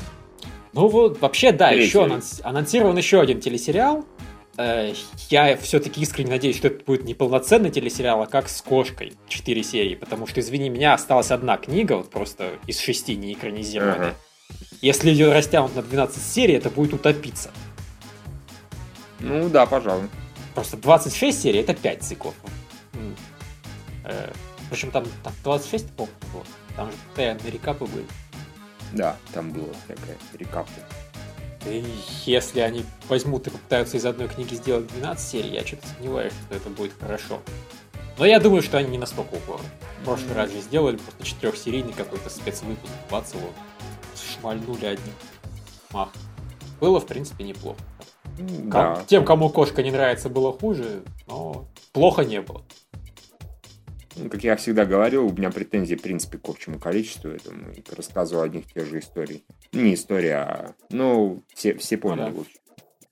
Ну 0.73 0.89
вот, 0.89 1.21
вообще, 1.21 1.53
да, 1.53 1.69
Третий. 1.69 1.87
еще 1.87 2.05
анонс- 2.05 2.41
анонсирован 2.43 2.97
еще 2.99 3.21
один 3.21 3.41
телесериал. 3.41 4.05
Э, 4.59 4.93
Я 5.29 5.57
все-таки 5.59 6.01
искренне 6.01 6.31
надеюсь, 6.31 6.57
что 6.57 6.69
это 6.69 6.85
будет 6.85 7.05
не 7.05 7.15
полноценный 7.15 7.71
телесериал, 7.71 8.23
а 8.23 8.27
как 8.27 8.49
с 8.49 8.63
кошкой 8.63 9.13
4 9.29 9.63
серии, 9.63 9.95
потому 9.95 10.27
что, 10.27 10.41
извини 10.41 10.69
меня, 10.71 10.95
осталась 10.95 11.31
одна 11.31 11.57
книга, 11.59 11.95
вот 11.95 12.11
просто 12.11 12.53
из 12.67 12.79
шести 12.81 13.17
не 13.17 13.33
экранизированная. 13.35 14.09
Ага. 14.11 14.17
Если 14.81 15.11
ее 15.11 15.33
растянут 15.33 15.75
на 15.75 15.83
12 15.83 16.23
серий, 16.23 16.55
это 16.55 16.71
будет 16.71 16.95
утопиться. 16.95 17.51
Ну 19.21 19.49
да, 19.49 19.67
пожалуй. 19.67 20.09
Просто 20.55 20.77
26 20.77 21.43
серий 21.43 21.61
это 21.61 21.75
5 21.75 22.03
циклов. 22.03 22.35
Э, 24.05 24.31
Причем 24.71 24.91
там, 24.91 25.05
там 25.23 25.33
26, 25.45 25.91
помню, 25.97 26.13
было. 26.33 26.45
Там 26.77 26.91
же 26.91 26.97
постоянные 27.09 27.51
рекапы 27.51 27.85
были. 27.87 28.05
Да, 28.93 29.17
там 29.35 29.51
было 29.51 29.69
всякое 29.85 30.17
рекапы. 30.39 30.71
И 31.67 31.85
если 32.25 32.61
они 32.61 32.85
возьмут 33.09 33.47
и 33.47 33.51
попытаются 33.51 33.97
из 33.97 34.07
одной 34.07 34.29
книги 34.29 34.55
сделать 34.55 34.87
12 34.89 35.29
серий, 35.29 35.51
я 35.51 35.67
что-то 35.67 35.87
сомневаюсь, 35.89 36.33
что 36.47 36.57
это 36.57 36.69
будет 36.71 36.93
хорошо. 36.99 37.41
Но 38.19 38.25
я 38.25 38.41
думаю, 38.41 38.63
что 38.63 38.79
они 38.79 38.91
не 38.91 38.99
настолько 38.99 39.35
упорны. 39.35 39.69
В 40.01 40.05
прошлый 40.05 40.35
раз 40.35 40.51
же 40.51 40.61
сделали 40.61 40.97
просто 40.97 41.25
четырехсерийный 41.25 41.93
какой-то 41.93 42.31
спецвыпуск, 42.31 42.93
бац 43.11 43.35
его, 43.35 43.49
шмальнули 44.15 44.87
одним 44.87 45.13
мах. 45.97 46.11
Было, 46.81 47.01
в 47.01 47.07
принципе, 47.07 47.45
неплохо. 47.45 47.79
Да. 48.39 49.03
Тем, 49.07 49.25
кому 49.25 49.49
кошка 49.49 49.83
не 49.83 49.91
нравится, 49.91 50.29
было 50.29 50.53
хуже, 50.53 51.03
но 51.27 51.67
плохо 51.93 52.23
не 52.23 52.41
было. 52.41 52.63
Ну, 54.17 54.31
как 54.31 54.43
я 54.45 54.57
всегда 54.57 54.85
говорил, 54.87 55.27
у 55.27 55.33
меня 55.33 55.51
претензии, 55.51 55.95
в 55.95 56.03
принципе, 56.03 56.39
к 56.39 56.49
общему 56.49 56.79
количеству 56.79 57.31
этому. 57.31 57.71
И 57.73 57.83
рассказывал 57.95 58.43
одних 58.45 58.65
и 58.71 58.75
тех 58.75 58.87
же 58.87 58.99
историй. 58.99 59.45
Не 59.73 59.95
история, 59.95 60.35
а... 60.37 60.75
Ну, 60.91 61.43
все, 61.55 61.75
все 61.75 61.97
поняли 61.99 62.31
Ну. 62.31 62.47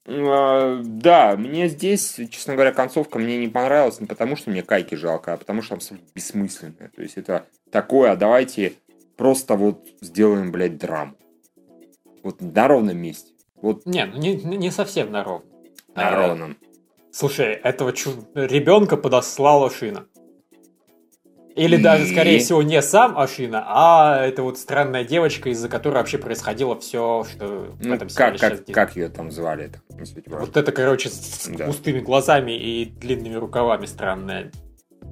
А, 0.07 0.81
Да, 0.83 1.37
мне 1.37 1.69
здесь, 1.69 2.15
честно 2.31 2.55
говоря, 2.55 2.73
концовка 2.73 3.19
мне 3.19 3.39
не 3.39 3.49
понравилась 3.49 4.01
не 4.01 4.07
потому, 4.07 4.37
что 4.37 4.51
мне 4.51 4.63
кайки 4.63 4.95
жалко, 4.95 5.33
а 5.35 5.37
потому 5.37 5.63
что 5.63 5.75
абсолютно 5.75 6.07
бессмысленная. 6.15 6.91
То 6.95 7.03
есть 7.03 7.17
это 7.17 7.47
такое, 7.71 8.13
а 8.13 8.17
давайте 8.17 8.75
просто 9.17 9.57
вот 9.57 9.87
сделаем, 10.01 10.53
блядь, 10.53 10.79
драму. 10.79 11.15
Вот 12.23 12.41
на 12.41 12.69
ровном 12.69 12.97
месте. 12.99 13.33
Вот 13.57 13.85
Не, 13.87 14.07
ну 14.07 14.19
не, 14.19 14.35
не 14.37 14.71
совсем 14.71 15.11
на 15.11 15.23
ровном. 15.25 15.49
на 15.95 16.09
А, 16.09 16.29
ровном. 16.29 16.57
Слушай, 17.11 17.53
этого 17.55 17.93
чу- 17.93 18.27
ребенка 18.35 18.97
подослала 18.97 19.71
Шина. 19.71 20.07
Или 21.55 21.77
даже, 21.77 22.07
скорее 22.07 22.41
всего, 22.41 22.63
не 22.63 22.83
сам 22.83 23.17
Ашина, 23.17 23.65
а 23.67 24.19
это 24.27 24.43
вот 24.43 24.59
странная 24.59 25.05
девочка, 25.05 25.51
из-за 25.51 25.69
которой 25.69 25.95
вообще 25.95 26.19
происходило 26.19 26.79
все, 26.81 27.25
что 27.31 27.47
в 27.79 27.87
Ну, 27.87 27.95
этом 27.95 28.09
как, 28.09 28.39
как, 28.39 28.67
как 28.67 28.97
ее 28.97 29.09
там 29.09 29.31
звали? 29.31 29.71
Важно. 29.89 30.23
Вот 30.27 30.57
это, 30.57 30.73
короче, 30.73 31.11
с 31.11 31.47
Да. 31.49 31.67
пустыми 31.67 32.01
глазами 32.01 32.53
и 32.53 32.85
длинными 32.87 33.35
рукавами 33.35 33.87
странная 33.87 34.51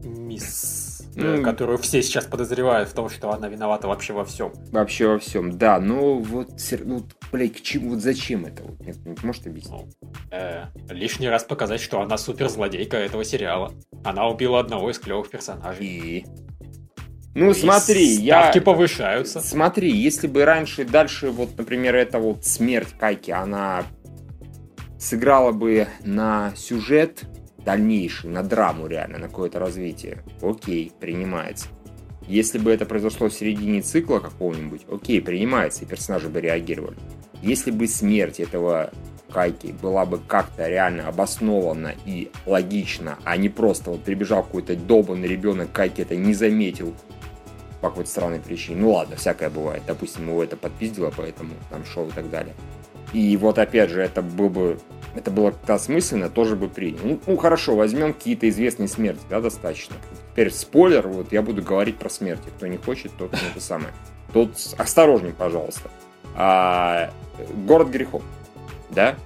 мисс, 0.03 0.92
Ну, 1.15 1.43
которую 1.43 1.79
все 1.79 2.03
сейчас 2.03 2.25
подозревают 2.25 2.89
в 2.89 2.95
том, 2.95 3.09
что 3.11 3.31
она 3.31 3.49
виновата 3.49 3.89
вообще 3.89 4.13
во 4.13 4.25
всем. 4.25 4.53
Вообще 4.71 5.09
во 5.09 5.19
всем, 5.19 5.59
да. 5.59 5.79
Ну 5.79 6.19
вот, 6.19 6.51
ну, 6.85 7.03
блядь, 7.31 7.55
к 7.55 7.61
чему, 7.61 7.91
вот 7.91 8.01
зачем 8.01 8.47
это? 8.47 8.63
Вот, 8.63 8.81
нет, 8.81 8.97
не 9.05 9.17
может 9.23 9.47
объяснить? 9.47 9.95
Ну, 10.01 10.09
э, 10.31 10.65
лишний 10.89 11.29
раз 11.29 11.45
показать, 11.45 11.81
что 11.81 12.01
она 12.01 12.17
суперзлодейка 12.17 12.97
этого 12.97 13.25
сериала. 13.25 13.73
Она 14.05 14.27
убила 14.27 14.61
одного 14.61 14.91
из 14.91 14.99
клевых 14.99 15.29
персонажей. 15.29 15.87
И... 15.87 16.27
Ну, 17.35 17.51
И 17.51 17.55
смотри, 17.55 18.05
я... 18.05 18.43
Ставки 18.43 18.61
повышаются. 18.61 19.41
Смотри, 19.41 19.91
если 19.91 20.27
бы 20.27 20.45
раньше, 20.45 20.85
дальше, 20.85 21.31
вот, 21.31 21.57
например, 21.59 21.95
эта 21.95 22.19
вот 22.19 22.45
смерть 22.45 22.95
Кайки, 22.99 23.31
она 23.31 23.85
сыграла 24.99 25.53
бы 25.53 25.89
на 26.05 26.53
сюжет 26.57 27.25
дальнейший, 27.65 28.31
на 28.31 28.43
драму 28.43 28.87
реально, 28.87 29.19
на 29.19 29.29
какое-то 29.29 29.59
развитие, 29.59 30.23
окей, 30.41 30.93
принимается. 30.99 31.69
Если 32.27 32.59
бы 32.59 32.71
это 32.71 32.87
произошло 32.87 33.29
в 33.29 33.35
середине 33.35 33.83
цикла 33.83 34.21
какого-нибудь, 34.21 34.83
окей, 34.91 35.21
принимается, 35.21 35.85
и 35.85 35.87
персонажи 35.87 36.29
бы 36.29 36.41
реагировали. 36.41 36.97
Если 37.43 37.71
бы 37.71 37.87
смерть 37.87 38.41
этого 38.41 38.93
Кайки 39.33 39.75
была 39.81 40.05
бы 40.05 40.19
как-то 40.19 40.69
реально 40.69 41.09
обоснована 41.09 41.95
и 42.05 42.31
логична, 42.45 43.19
а 43.25 43.37
не 43.37 43.49
просто 43.49 43.91
вот 43.91 44.05
прибежал 44.05 44.43
какой-то 44.43 44.77
долбанный 44.77 45.27
ребенок, 45.27 45.73
Кайки 45.73 46.03
это 46.03 46.15
не 46.15 46.35
заметил, 46.35 46.95
по 47.81 47.89
какой-то 47.89 48.11
странной 48.11 48.41
причине. 48.41 48.81
Ну 48.81 48.93
ладно, 48.93 49.17
всякое 49.17 49.51
бывает. 49.51 49.83
Допустим, 49.87 50.29
его 50.29 50.45
это 50.45 50.57
подпиздило, 50.57 51.13
поэтому 51.15 51.55
там 51.69 51.85
шел 51.85 52.07
и 52.09 52.13
так 52.13 52.31
далее. 52.31 52.55
И 53.13 53.37
вот 53.37 53.59
опять 53.59 53.91
же, 53.91 54.01
это 54.01 54.23
было 54.23 54.49
бы 54.49 54.79
это 55.15 55.31
было 55.31 55.51
как-то 55.51 55.75
осмысленно, 55.75 56.31
тоже 56.31 56.57
бы 56.57 56.69
принял. 56.69 57.01
Ну, 57.03 57.21
ну, 57.27 57.37
хорошо, 57.37 57.77
возьмем 57.77 58.15
какие-то 58.15 58.49
известные 58.49 58.89
смерти, 58.89 59.21
да, 59.29 59.41
достаточно. 59.41 59.97
Теперь 60.33 60.51
спойлер, 60.51 61.07
вот 61.09 61.33
я 61.33 61.43
буду 61.43 61.63
говорить 61.63 61.99
про 61.99 62.09
смерти. 62.09 62.49
Кто 62.57 62.67
не 62.67 62.79
хочет, 62.79 63.13
тот 63.19 63.33
это 63.35 63.61
самое. 63.61 63.93
Тут 64.33 64.57
осторожней, 64.79 65.33
пожалуйста. 65.33 65.91
А, 66.35 67.11
город 67.67 67.89
грехов, 67.89 68.23
да? 68.91 69.17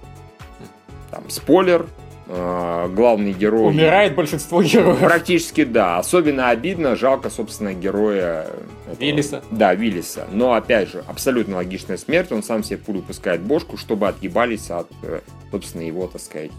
Там 1.11 1.31
спойлер, 1.31 1.87
главный 2.29 3.33
герой... 3.33 3.69
Умирает 3.69 4.15
большинство 4.15 4.63
героев. 4.63 4.99
Практически 4.99 5.65
да. 5.65 5.99
Особенно 5.99 6.51
обидно, 6.51 6.97
жалко, 6.97 7.31
собственно, 7.31 7.73
героя... 7.73 8.47
этого- 8.87 9.01
Виллиса. 9.01 9.43
Да, 9.51 9.75
Виллиса. 9.75 10.27
Но, 10.33 10.55
опять 10.55 10.91
же, 10.91 11.05
абсолютно 11.07 11.57
логичная 11.57 11.97
смерть. 11.97 12.33
Он 12.33 12.43
сам 12.43 12.65
себе 12.65 12.79
пулю 12.79 13.03
пускает 13.03 13.43
бошку, 13.43 13.77
чтобы 13.77 14.09
отъебались 14.09 14.71
от, 14.71 14.89
э, 15.03 15.21
собственно, 15.51 15.83
его, 15.83 16.07
так 16.09 16.21
сказать, 16.21 16.51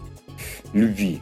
любви. 0.72 1.20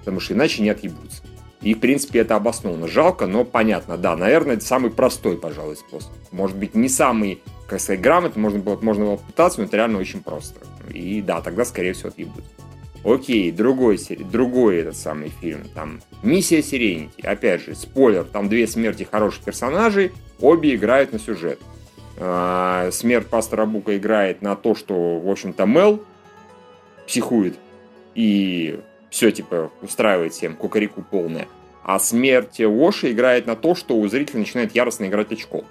Потому 0.00 0.20
что 0.20 0.34
иначе 0.34 0.62
не 0.62 0.70
отъебутся. 0.70 1.22
И, 1.62 1.74
в 1.74 1.80
принципе, 1.80 2.20
это 2.20 2.36
обосновано. 2.36 2.86
Жалко, 2.86 3.26
но 3.26 3.44
понятно, 3.44 3.96
да. 3.96 4.14
Наверное, 4.14 4.56
это 4.56 4.64
самый 4.64 4.90
простой, 4.90 5.38
пожалуй, 5.38 5.76
способ. 5.76 6.10
Может 6.32 6.56
быть, 6.56 6.74
не 6.74 6.88
самый, 6.88 7.42
как 7.66 7.80
сказать, 7.80 8.00
грамотный, 8.02 8.42
можно 8.42 8.58
было, 8.58 8.78
можно 8.80 9.06
было 9.06 9.16
попытаться, 9.16 9.60
но 9.60 9.66
это 9.66 9.78
реально 9.78 9.98
очень 9.98 10.22
просто. 10.22 10.60
И 10.92 11.22
да, 11.22 11.40
тогда, 11.40 11.64
скорее 11.64 11.94
всего, 11.94 12.10
отъебутся. 12.10 12.50
Окей, 13.06 13.52
другой, 13.52 14.00
другой 14.18 14.78
этот 14.78 14.96
самый 14.96 15.28
фильм. 15.28 15.62
Там 15.74 16.00
Миссия 16.24 16.60
Сиренити. 16.60 17.24
Опять 17.24 17.62
же, 17.62 17.76
спойлер, 17.76 18.24
там 18.24 18.48
две 18.48 18.66
смерти 18.66 19.06
хороших 19.08 19.44
персонажей, 19.44 20.10
обе 20.40 20.74
играют 20.74 21.12
на 21.12 21.20
сюжет. 21.20 21.60
А, 22.18 22.90
Смерть 22.90 23.28
пастора 23.28 23.64
Бука 23.64 23.96
играет 23.96 24.42
на 24.42 24.56
то, 24.56 24.74
что, 24.74 25.20
в 25.20 25.30
общем-то, 25.30 25.66
Мел 25.66 26.02
психует 27.06 27.56
и 28.16 28.80
все, 29.08 29.30
типа, 29.30 29.70
устраивает 29.82 30.32
всем 30.32 30.56
кукареку 30.56 31.02
полное. 31.08 31.46
А 31.84 32.00
смерть 32.00 32.60
Оши 32.60 33.12
играет 33.12 33.46
на 33.46 33.54
то, 33.54 33.76
что 33.76 33.96
у 33.96 34.08
зрителя 34.08 34.40
начинает 34.40 34.74
яростно 34.74 35.04
играть 35.04 35.30
очко. 35.30 35.64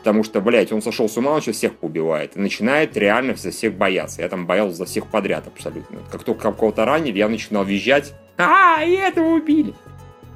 Потому 0.00 0.24
что, 0.24 0.40
блядь, 0.40 0.72
он 0.72 0.80
сошел 0.80 1.10
с 1.10 1.16
ума, 1.18 1.32
он 1.32 1.42
сейчас 1.42 1.56
всех 1.56 1.76
поубивает. 1.76 2.34
И 2.34 2.40
начинает 2.40 2.96
реально 2.96 3.34
за 3.34 3.50
всех 3.50 3.74
бояться. 3.74 4.22
Я 4.22 4.28
там 4.28 4.46
боялся 4.46 4.76
за 4.76 4.86
всех 4.86 5.06
подряд 5.06 5.46
абсолютно. 5.46 5.98
Как 6.10 6.24
только 6.24 6.52
кого-то 6.52 6.86
ранили, 6.86 7.18
я 7.18 7.28
начинал 7.28 7.64
визжать. 7.64 8.14
А, 8.38 8.82
и 8.82 8.92
этого 8.92 9.34
убили. 9.34 9.74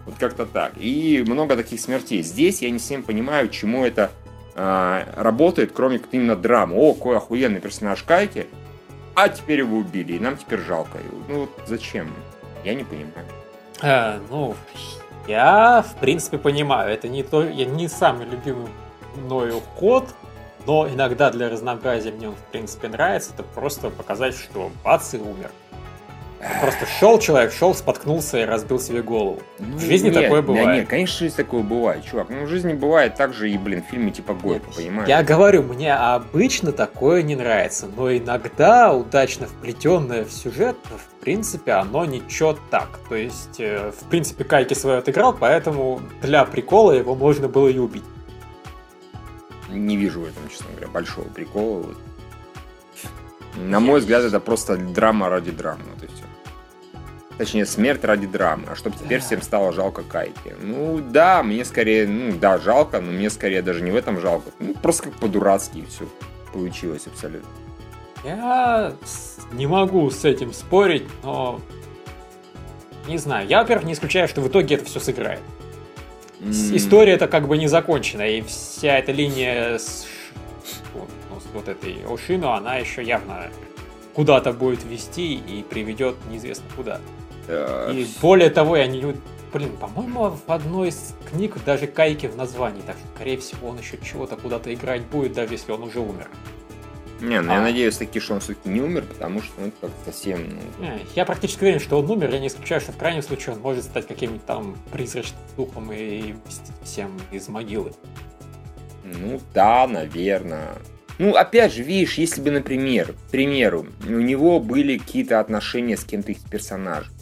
Вот 0.04 0.16
как-то 0.18 0.44
так. 0.44 0.72
И 0.76 1.24
много 1.26 1.56
таких 1.56 1.80
смертей. 1.80 2.22
Здесь 2.22 2.60
я 2.60 2.68
не 2.68 2.78
совсем 2.78 3.02
понимаю, 3.02 3.48
чему 3.48 3.86
это 3.86 4.10
а, 4.54 5.08
работает, 5.16 5.72
кроме 5.72 5.98
как 5.98 6.12
именно 6.12 6.36
драмы. 6.36 6.76
О, 6.76 6.92
какой 6.92 7.16
охуенный 7.16 7.60
персонаж 7.60 8.02
Кайки. 8.02 8.46
А 9.14 9.30
теперь 9.30 9.60
его 9.60 9.78
убили, 9.78 10.12
и 10.14 10.18
нам 10.18 10.36
теперь 10.36 10.58
жалко. 10.58 10.98
Ну 11.28 11.40
вот 11.40 11.50
зачем? 11.66 12.12
Я 12.64 12.74
не 12.74 12.84
понимаю. 12.84 13.26
Э, 13.80 14.18
ну, 14.28 14.54
я, 15.26 15.82
в 15.82 15.98
принципе, 16.00 16.36
понимаю, 16.36 16.92
это 16.92 17.08
не, 17.08 17.22
то, 17.22 17.42
я 17.42 17.64
не 17.64 17.88
самый 17.88 18.26
любимый 18.26 18.68
мною 19.16 19.60
ход, 19.76 20.08
но 20.66 20.88
иногда 20.88 21.30
для 21.30 21.48
разнообразия 21.48 22.10
мне 22.10 22.28
он, 22.28 22.34
в 22.34 22.50
принципе, 22.50 22.88
нравится. 22.88 23.32
Это 23.34 23.42
просто 23.42 23.90
показать, 23.90 24.34
что 24.34 24.70
бац 24.84 25.14
и 25.14 25.18
умер. 25.18 25.50
Просто 26.60 26.84
шел 26.98 27.18
человек, 27.18 27.52
шел, 27.52 27.74
споткнулся 27.74 28.38
и 28.38 28.44
разбил 28.44 28.78
себе 28.78 29.02
голову. 29.02 29.40
Ну, 29.58 29.78
В 29.78 29.80
жизни 29.80 30.10
нет, 30.10 30.24
такое 30.24 30.42
да 30.42 30.46
бывает. 30.46 30.80
нет, 30.80 30.88
конечно, 30.88 31.16
в 31.16 31.18
жизни 31.20 31.36
такое 31.36 31.62
бывает, 31.62 32.04
чувак. 32.04 32.28
Ну, 32.28 32.44
в 32.44 32.48
жизни 32.48 32.74
бывает 32.74 33.14
так 33.14 33.32
же 33.32 33.50
и, 33.50 33.56
блин, 33.56 33.82
в 33.82 33.90
фильме 33.90 34.10
типа 34.10 34.34
Горько, 34.34 34.70
понимаешь? 34.70 35.08
Я 35.08 35.22
говорю, 35.22 35.62
мне 35.62 35.94
обычно 35.94 36.72
такое 36.72 37.22
не 37.22 37.34
нравится, 37.34 37.86
но 37.96 38.14
иногда 38.14 38.92
удачно 38.92 39.46
вплетенное 39.46 40.24
в 40.24 40.32
сюжет, 40.32 40.76
в 40.84 41.20
принципе, 41.20 41.72
оно 41.72 42.04
ничего 42.04 42.58
так. 42.70 43.00
То 43.08 43.14
есть, 43.14 43.58
э, 43.58 43.92
в 43.98 44.08
принципе, 44.10 44.44
Кайки 44.44 44.74
свое 44.74 44.98
отыграл, 44.98 45.32
поэтому 45.32 46.00
для 46.20 46.44
прикола 46.44 46.92
его 46.92 47.14
можно 47.14 47.48
было 47.48 47.68
и 47.68 47.78
убить. 47.78 48.04
Не 49.78 49.96
вижу 49.96 50.20
в 50.20 50.24
этом, 50.24 50.48
честно 50.48 50.66
говоря, 50.70 50.88
большого 50.88 51.28
прикола. 51.28 51.80
вот. 51.80 51.96
На 53.56 53.80
мой 53.80 54.00
взгляд, 54.00 54.24
это 54.24 54.40
просто 54.40 54.76
драма 54.76 55.28
ради 55.28 55.50
драмы, 55.50 55.82
вот 55.94 56.02
и 56.02 56.06
все. 56.06 56.24
Точнее, 57.38 57.66
смерть 57.66 58.04
ради 58.04 58.26
драмы. 58.26 58.64
А 58.70 58.76
чтобы 58.76 58.96
теперь 58.96 59.20
всем 59.20 59.42
стало 59.42 59.72
жалко 59.72 60.02
Кайки. 60.02 60.54
Ну, 60.60 61.00
да, 61.00 61.42
мне 61.42 61.64
скорее, 61.64 62.06
ну, 62.06 62.32
да, 62.38 62.58
жалко, 62.58 63.00
но 63.00 63.10
мне 63.10 63.28
скорее 63.30 63.62
даже 63.62 63.82
не 63.82 63.90
в 63.90 63.96
этом 63.96 64.20
жалко. 64.20 64.50
Ну, 64.60 64.74
просто 64.74 65.04
как 65.04 65.14
по-дурацки 65.14 65.84
все 65.88 66.08
получилось 66.52 67.06
абсолютно. 67.06 67.48
Я 68.24 68.94
не 69.52 69.66
могу 69.66 70.10
с 70.10 70.24
этим 70.24 70.52
спорить, 70.52 71.06
но... 71.22 71.60
Не 73.06 73.18
знаю. 73.18 73.46
Я, 73.48 73.60
во-первых, 73.60 73.86
не 73.86 73.92
исключаю, 73.92 74.28
что 74.28 74.40
в 74.40 74.48
итоге 74.48 74.76
это 74.76 74.84
все 74.86 74.98
сыграет. 74.98 75.40
История 76.50 77.12
это 77.12 77.26
как 77.28 77.48
бы 77.48 77.56
не 77.56 77.68
закончена, 77.68 78.22
и 78.28 78.42
вся 78.42 78.98
эта 78.98 79.12
линия 79.12 79.78
с, 79.78 80.06
вот, 80.92 81.08
ну, 81.30 81.38
вот 81.54 81.68
этой 81.68 81.96
Ошино, 82.08 82.54
она 82.56 82.76
еще 82.76 83.02
явно 83.02 83.50
куда-то 84.14 84.52
будет 84.52 84.84
вести 84.84 85.34
и 85.34 85.62
приведет 85.62 86.16
неизвестно 86.30 86.64
куда. 86.76 87.00
э, 87.48 87.92
И 87.94 88.06
более 88.20 88.50
того, 88.50 88.76
я 88.76 88.86
не, 88.86 89.16
блин, 89.52 89.70
по-моему, 89.80 90.36
в 90.46 90.52
одной 90.52 90.88
из 90.88 91.14
книг 91.30 91.56
даже 91.64 91.86
Кайки 91.86 92.26
в 92.26 92.36
названии, 92.36 92.82
так 92.82 92.96
что, 92.96 93.06
скорее 93.14 93.38
всего, 93.38 93.68
он 93.68 93.78
еще 93.78 93.98
чего-то 94.04 94.36
куда-то 94.36 94.72
играть 94.72 95.02
будет, 95.02 95.32
даже 95.32 95.54
если 95.54 95.72
он 95.72 95.82
уже 95.82 96.00
умер. 96.00 96.28
Не, 97.20 97.40
ну 97.40 97.52
а... 97.52 97.54
я 97.56 97.60
надеюсь 97.60 97.96
таки, 97.96 98.20
что 98.20 98.34
он 98.34 98.40
все-таки 98.40 98.68
не 98.68 98.80
умер, 98.80 99.04
потому 99.08 99.42
что 99.42 99.52
ну, 99.60 99.68
это 99.68 99.76
как-то 99.80 100.12
совсем... 100.12 100.58
Ну... 100.78 100.84
Не, 100.84 101.00
я 101.14 101.24
практически 101.24 101.62
уверен, 101.62 101.80
что 101.80 101.98
он 101.98 102.10
умер, 102.10 102.30
я 102.30 102.38
не 102.38 102.48
исключаю, 102.48 102.80
что 102.80 102.92
в 102.92 102.96
крайнем 102.96 103.22
случае 103.22 103.54
он 103.54 103.62
может 103.62 103.84
стать 103.84 104.06
каким-нибудь 104.06 104.44
там 104.44 104.76
призрачным 104.92 105.40
духом 105.56 105.92
и 105.92 106.34
всем 106.82 107.18
из 107.30 107.48
могилы. 107.48 107.92
Ну 109.04 109.40
да, 109.52 109.86
наверное. 109.86 110.74
Ну, 111.18 111.34
опять 111.34 111.72
же, 111.72 111.82
видишь, 111.82 112.14
если 112.14 112.40
бы, 112.40 112.50
например, 112.50 113.12
к 113.12 113.30
примеру, 113.30 113.86
у 114.06 114.10
него 114.10 114.58
были 114.58 114.98
какие-то 114.98 115.38
отношения 115.38 115.96
с 115.96 116.04
кем-то 116.04 116.32
из 116.32 116.38
персонажей, 116.38 117.12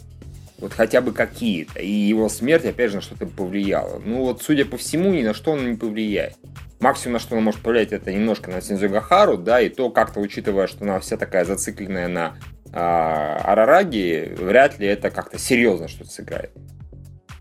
вот 0.57 0.73
хотя 0.73 1.01
бы 1.01 1.11
какие-то, 1.11 1.79
и 1.79 1.91
его 1.91 2.29
смерть, 2.29 2.65
опять 2.65 2.89
же, 2.89 2.97
на 2.97 3.01
что-то 3.01 3.27
повлияла. 3.27 4.01
Ну 4.03 4.19
вот, 4.19 4.41
судя 4.41 4.65
по 4.65 4.77
всему, 4.77 5.13
ни 5.13 5.21
на 5.21 5.33
что 5.33 5.51
он 5.51 5.69
не 5.69 5.77
повлияет. 5.77 6.37
Максимум, 6.83 7.13
на 7.13 7.19
что 7.19 7.35
она 7.35 7.45
может 7.45 7.61
повлиять, 7.61 7.93
это 7.93 8.11
немножко 8.11 8.51
на 8.51 8.59
Синзу 8.59 8.89
Гахару, 8.89 9.37
да, 9.37 9.61
и 9.61 9.69
то 9.69 9.89
как-то, 9.89 10.19
учитывая, 10.19 10.67
что 10.67 10.83
она 10.83 10.99
вся 10.99 11.15
такая 11.15 11.45
зацикленная 11.45 12.09
на 12.09 12.35
а, 12.73 13.37
Арараги, 13.37 14.35
вряд 14.37 14.79
ли 14.79 14.87
это 14.87 15.09
как-то 15.09 15.39
серьезно 15.39 15.87
что-то 15.87 16.09
сыграет. 16.09 16.51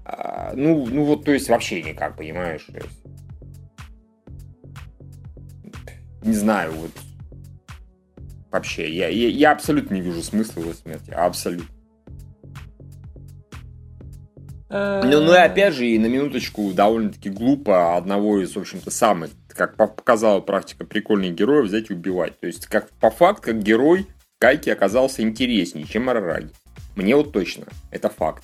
А, 0.04 0.52
ну, 0.54 0.86
ну 0.86 1.02
вот, 1.02 1.24
то 1.24 1.32
есть 1.32 1.48
вообще 1.48 1.82
никак, 1.82 2.16
понимаешь? 2.16 2.68
не 6.22 6.34
знаю, 6.34 6.70
вот 6.74 6.92
вообще, 8.52 8.88
я, 8.94 9.08
я, 9.08 9.28
я 9.28 9.50
абсолютно 9.50 9.94
не 9.94 10.02
вижу 10.02 10.22
смысла 10.22 10.60
в 10.60 10.62
его 10.62 10.72
смерти, 10.72 11.10
абсолютно. 11.10 11.74
Ну, 14.72 15.20
ну 15.20 15.34
и 15.34 15.36
опять 15.36 15.74
же, 15.74 15.86
и 15.86 15.98
на 15.98 16.06
минуточку 16.06 16.72
довольно-таки 16.72 17.28
глупо 17.28 17.96
одного 17.96 18.40
из, 18.40 18.56
в 18.56 18.58
общем-то, 18.58 18.90
самых, 18.90 19.30
как 19.48 19.76
показала 19.76 20.40
практика, 20.40 20.86
прикольных 20.86 21.34
героев 21.34 21.66
взять 21.66 21.90
и 21.90 21.92
убивать. 21.94 22.40
То 22.40 22.46
есть, 22.46 22.66
как 22.66 22.90
по 22.92 23.10
факту, 23.10 23.42
как 23.42 23.62
герой, 23.62 24.06
Кайки 24.38 24.70
оказался 24.70 25.22
интереснее, 25.22 25.86
чем 25.86 26.08
Арараги. 26.08 26.48
Мне 26.96 27.14
вот 27.14 27.32
точно, 27.32 27.66
это 27.92 28.08
факт. 28.08 28.42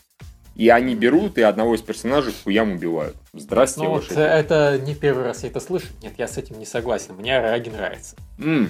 И 0.54 0.68
они 0.68 0.94
берут 0.94 1.38
и 1.38 1.42
одного 1.42 1.74
из 1.74 1.82
персонажей 1.82 2.32
хуям 2.44 2.72
убивают. 2.72 3.16
Здрасте, 3.32 3.82
ну, 3.82 3.90
вот 3.90 4.10
это 4.12 4.80
не 4.84 4.94
первый 4.94 5.24
раз 5.24 5.42
я 5.42 5.50
это 5.50 5.60
слышу. 5.60 5.86
Нет, 6.02 6.12
я 6.18 6.28
с 6.28 6.36
этим 6.36 6.58
не 6.58 6.66
согласен. 6.66 7.14
Мне 7.14 7.40
Раги 7.40 7.68
нравится. 7.68 8.16
Mm. 8.38 8.68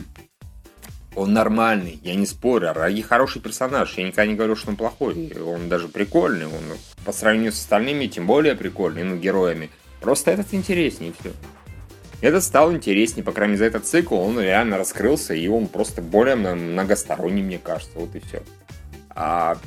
Он 1.18 1.32
нормальный, 1.32 1.98
я 2.04 2.14
не 2.14 2.26
спорю. 2.26 2.72
Раги 2.72 3.00
хороший 3.00 3.42
персонаж. 3.42 3.92
Я 3.98 4.04
никогда 4.04 4.24
не 4.24 4.36
говорю, 4.36 4.54
что 4.54 4.70
он 4.70 4.76
плохой. 4.76 5.32
Он 5.44 5.68
даже 5.68 5.88
прикольный. 5.88 6.46
Он 6.46 6.62
по 7.04 7.10
сравнению 7.10 7.50
с 7.50 7.58
остальными 7.58 8.06
тем 8.06 8.24
более 8.24 8.54
прикольный, 8.54 9.02
ну, 9.02 9.16
героями. 9.16 9.70
Просто 10.00 10.30
этот 10.30 10.54
интереснее, 10.54 11.12
все. 11.18 11.32
Этот 12.20 12.44
стал 12.44 12.72
интереснее, 12.72 13.24
по 13.24 13.32
крайней 13.32 13.54
мере, 13.54 13.58
за 13.58 13.64
этот 13.64 13.86
цикл 13.86 14.14
он 14.14 14.38
реально 14.38 14.78
раскрылся, 14.78 15.34
и 15.34 15.48
он 15.48 15.66
просто 15.66 16.02
более 16.02 16.36
многосторонний, 16.36 17.42
мне 17.42 17.58
кажется, 17.58 17.98
вот 17.98 18.14
и 18.14 18.20
все. 18.20 18.42
А 19.10 19.58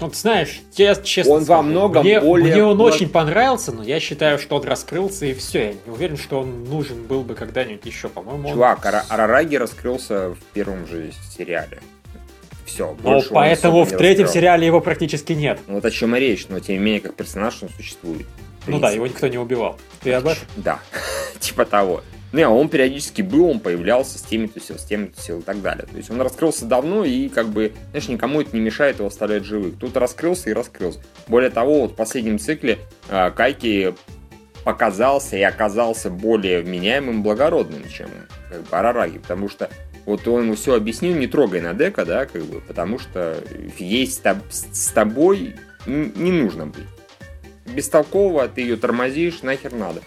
вот 0.00 0.16
знаешь, 0.16 0.60
я 0.76 0.94
честно 0.96 1.34
Он 1.34 1.44
скажу, 1.44 1.56
во 1.56 1.62
многом 1.62 2.04
мне, 2.04 2.20
более... 2.20 2.54
Мне 2.54 2.64
он 2.64 2.80
очень 2.80 3.08
понравился, 3.08 3.72
но 3.72 3.82
я 3.82 4.00
считаю, 4.00 4.38
что 4.38 4.56
он 4.56 4.64
раскрылся 4.64 5.26
и 5.26 5.34
все. 5.34 5.66
Я 5.66 5.72
не 5.86 5.92
уверен, 5.92 6.16
что 6.16 6.40
он 6.40 6.64
нужен 6.64 7.04
был 7.04 7.22
бы 7.22 7.34
когда-нибудь 7.34 7.84
еще, 7.86 8.08
по-моему. 8.08 8.50
Чувак, 8.50 8.84
он... 8.84 8.94
Арараги 9.08 9.56
раскрылся 9.56 10.30
в 10.30 10.38
первом 10.52 10.86
же 10.86 11.12
сериале. 11.36 11.80
Все. 12.64 12.96
Но 13.02 13.22
поэтому 13.30 13.84
в 13.84 13.90
третьем 13.90 14.26
сериале 14.26 14.66
его 14.66 14.80
практически 14.80 15.32
нет. 15.32 15.60
Ну 15.66 15.74
вот 15.74 15.84
о 15.84 15.90
чем 15.90 16.16
и 16.16 16.20
речь, 16.20 16.46
но 16.48 16.58
тем 16.60 16.76
не 16.76 16.80
менее, 16.80 17.00
как 17.00 17.14
персонаж 17.14 17.62
он 17.62 17.68
существует. 17.68 18.26
Ну 18.66 18.80
да, 18.80 18.90
его 18.90 19.06
никто 19.06 19.28
не 19.28 19.38
убивал. 19.38 19.78
Ты 20.02 20.12
об 20.14 20.26
этом? 20.26 20.44
Да, 20.56 20.80
типа 21.38 21.66
того. 21.66 22.02
Не, 22.34 22.48
он 22.48 22.68
периодически 22.68 23.22
был, 23.22 23.48
он 23.48 23.60
появлялся 23.60 24.18
с 24.18 24.22
теми-то 24.22 24.58
сил, 24.58 24.76
с 24.76 24.82
теми-то 24.82 25.20
сил 25.20 25.38
и 25.38 25.42
так 25.42 25.62
далее. 25.62 25.86
То 25.88 25.96
есть 25.96 26.10
он 26.10 26.20
раскрылся 26.20 26.64
давно, 26.64 27.04
и 27.04 27.28
как 27.28 27.46
бы, 27.46 27.72
знаешь, 27.90 28.08
никому 28.08 28.40
это 28.40 28.56
не 28.56 28.60
мешает 28.60 28.96
его 28.96 29.06
оставлять 29.06 29.44
живых. 29.44 29.78
Тут 29.78 29.96
раскрылся 29.96 30.50
и 30.50 30.52
раскрылся. 30.52 30.98
Более 31.28 31.50
того, 31.50 31.82
вот 31.82 31.92
в 31.92 31.94
последнем 31.94 32.40
цикле 32.40 32.80
э, 33.08 33.30
Кайки 33.30 33.94
показался 34.64 35.36
и 35.36 35.42
оказался 35.42 36.10
более 36.10 36.62
вменяемым, 36.62 37.22
благородным, 37.22 37.88
чем 37.88 38.08
как 38.50 38.62
бы, 38.62 38.76
Арараги, 38.76 39.18
потому 39.18 39.48
что 39.48 39.70
вот 40.04 40.26
он 40.26 40.42
ему 40.42 40.54
все 40.56 40.74
объяснил, 40.74 41.14
не 41.14 41.28
трогай 41.28 41.60
на 41.60 41.72
дека, 41.72 42.04
да, 42.04 42.26
как 42.26 42.42
бы, 42.46 42.60
потому 42.60 42.98
что 42.98 43.44
есть 43.78 44.22
с 44.50 44.88
тобой 44.88 45.54
не 45.86 46.32
нужно 46.32 46.66
быть. 46.66 46.82
Бестолково 47.64 48.48
ты 48.48 48.62
ее 48.62 48.76
тормозишь, 48.76 49.42
нахер 49.42 49.72
надо. 49.72 50.02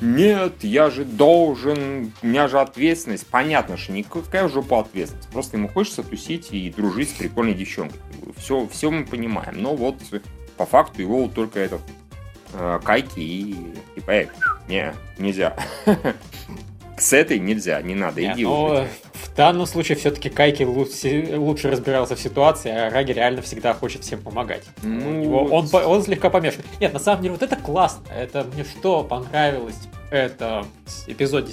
Нет, 0.00 0.62
я 0.62 0.90
же 0.90 1.04
должен, 1.04 2.12
у 2.22 2.26
меня 2.26 2.46
же 2.46 2.60
ответственность. 2.60 3.26
Понятно, 3.26 3.76
что 3.76 3.92
никакая 3.92 4.44
уже 4.44 4.62
по 4.62 4.80
ответственность. 4.80 5.28
Просто 5.30 5.56
ему 5.56 5.68
хочется 5.68 6.02
тусить 6.02 6.52
и 6.52 6.70
дружить 6.70 7.10
с 7.10 7.14
прикольной 7.14 7.54
девчонкой. 7.54 7.98
Все, 8.36 8.68
все 8.68 8.90
мы 8.90 9.04
понимаем. 9.04 9.60
Но 9.60 9.74
вот 9.74 9.96
по 10.56 10.66
факту 10.66 11.02
его 11.02 11.22
вот 11.22 11.34
только 11.34 11.58
этот 11.58 11.80
э, 12.54 12.80
кайки 12.84 13.20
и 13.20 13.56
типа, 13.96 14.10
эй, 14.10 14.28
не, 14.68 14.94
нельзя. 15.18 15.56
С 16.98 17.12
этой 17.12 17.38
нельзя, 17.38 17.80
не 17.82 17.94
надо, 17.94 18.24
иди 18.24 18.44
уже. 18.44 18.88
В 19.14 19.34
данном 19.36 19.66
случае 19.66 19.96
все-таки 19.96 20.28
Кайки 20.28 20.64
лучше, 20.64 21.70
разбирался 21.70 22.16
в 22.16 22.20
ситуации, 22.20 22.70
а 22.70 22.90
Раги 22.90 23.12
реально 23.12 23.40
всегда 23.40 23.72
хочет 23.72 24.02
всем 24.02 24.20
помогать. 24.20 24.64
Ну, 24.82 25.22
Его, 25.22 25.44
он, 25.44 25.68
он 25.72 26.02
слегка 26.02 26.28
помешан. 26.28 26.62
Нет, 26.80 26.92
на 26.92 26.98
самом 26.98 27.22
деле, 27.22 27.34
вот 27.34 27.42
это 27.42 27.54
классно. 27.54 28.02
Это 28.12 28.44
мне 28.52 28.64
что 28.64 29.04
понравилось. 29.04 29.78
Это 30.10 30.64
эпизоде, 31.06 31.52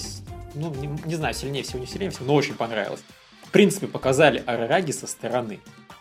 ну, 0.56 0.74
не, 0.76 0.90
не 1.06 1.16
знаю, 1.16 1.36
сильнее 1.36 1.64
всего, 1.64 1.80
не 1.80 1.88
сильнее 1.88 2.10
всего, 2.10 2.26
но 2.26 2.34
очень 2.34 2.56
понравилось. 2.56 3.04
В 3.44 3.52
принципе, 3.52 3.86
показали 3.88 4.42
Арараги 4.46 4.92
со 4.92 5.06
стороны. 5.06 5.60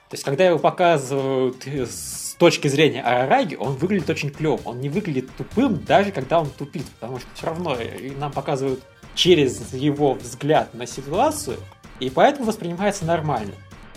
То 0.08 0.14
есть, 0.14 0.24
когда 0.24 0.46
его 0.46 0.58
показывают 0.58 1.66
с 1.66 2.34
точки 2.38 2.68
зрения 2.68 3.02
Арараги, 3.02 3.56
он 3.56 3.74
выглядит 3.74 4.08
очень 4.08 4.30
клево. 4.30 4.60
Он 4.64 4.80
не 4.80 4.88
выглядит 4.88 5.28
тупым, 5.36 5.84
даже 5.84 6.12
когда 6.12 6.40
он 6.40 6.48
тупит, 6.48 6.86
потому 6.98 7.18
что 7.18 7.28
все 7.34 7.46
равно 7.46 7.76
нам 8.18 8.32
показывают 8.32 8.82
через 9.14 9.72
его 9.72 10.14
взгляд 10.14 10.74
на 10.74 10.86
ситуацию, 10.86 11.56
и 12.00 12.10
поэтому 12.10 12.46
воспринимается 12.46 13.04
нормально. 13.04 13.52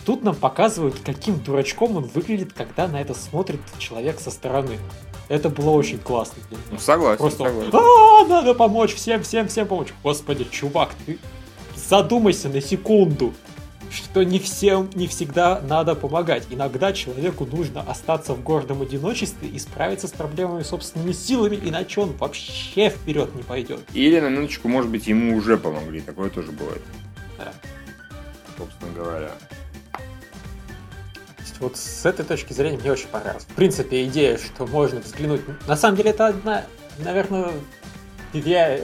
Тут 0.06 0.24
нам 0.24 0.36
показывают, 0.36 0.96
каким 1.04 1.40
дурачком 1.40 1.98
он 1.98 2.04
выглядит, 2.04 2.54
когда 2.54 2.88
на 2.88 3.02
это 3.02 3.14
смотрит 3.14 3.60
человек 3.78 4.20
со 4.20 4.32
стороны. 4.32 4.78
Это 5.28 5.50
было 5.50 5.72
очень 5.72 5.98
классно. 5.98 6.42
Ну, 6.72 6.78
согласен, 6.80 7.18
Просто 7.18 7.44
согласен. 7.44 7.76
А, 7.76 8.26
надо 8.26 8.54
помочь 8.54 8.96
всем, 8.96 9.24
всем, 9.24 9.50
всем 9.50 9.68
помочь. 9.68 9.90
Господи, 10.04 10.46
чувак, 10.50 10.92
ты 11.06 11.20
задумайся 11.76 12.48
на 12.48 12.62
секунду 12.62 13.34
что 13.92 14.24
не 14.24 14.40
всем, 14.40 14.90
не 14.96 15.08
всегда 15.08 15.62
надо 15.62 15.96
помогать. 15.96 16.46
Иногда 16.50 16.94
человеку 16.94 17.46
нужно 17.46 17.82
остаться 17.82 18.34
в 18.34 18.44
гордом 18.44 18.82
одиночестве 18.82 19.48
и 19.48 19.60
справиться 19.60 20.08
с 20.08 20.12
проблемами 20.12 20.64
собственными 20.64 21.12
силами, 21.12 21.60
иначе 21.62 22.02
он 22.02 22.14
вообще 22.14 22.90
вперед 22.90 23.34
не 23.36 23.44
пойдет. 23.44 23.82
Или 23.94 24.20
на 24.20 24.30
минуточку, 24.30 24.68
может 24.68 24.90
быть, 24.92 25.08
ему 25.08 25.36
уже 25.36 25.58
помогли. 25.58 26.02
Такое 26.02 26.30
тоже 26.30 26.52
бывает. 26.52 26.82
Да. 27.38 27.54
Собственно 28.58 28.92
говоря. 28.94 29.32
Вот 31.60 31.76
с 31.76 32.06
этой 32.06 32.24
точки 32.24 32.54
зрения 32.54 32.78
мне 32.78 32.92
очень 32.92 33.08
понравилось. 33.08 33.46
В 33.46 33.56
принципе, 33.56 34.06
идея, 34.06 34.38
что 34.38 34.68
можно 34.68 35.00
взглянуть... 35.00 35.42
На 35.68 35.76
самом 35.76 35.98
деле, 35.98 36.12
это 36.12 36.28
одна, 36.28 36.66
наверное, 37.00 37.52
я... 38.34 38.80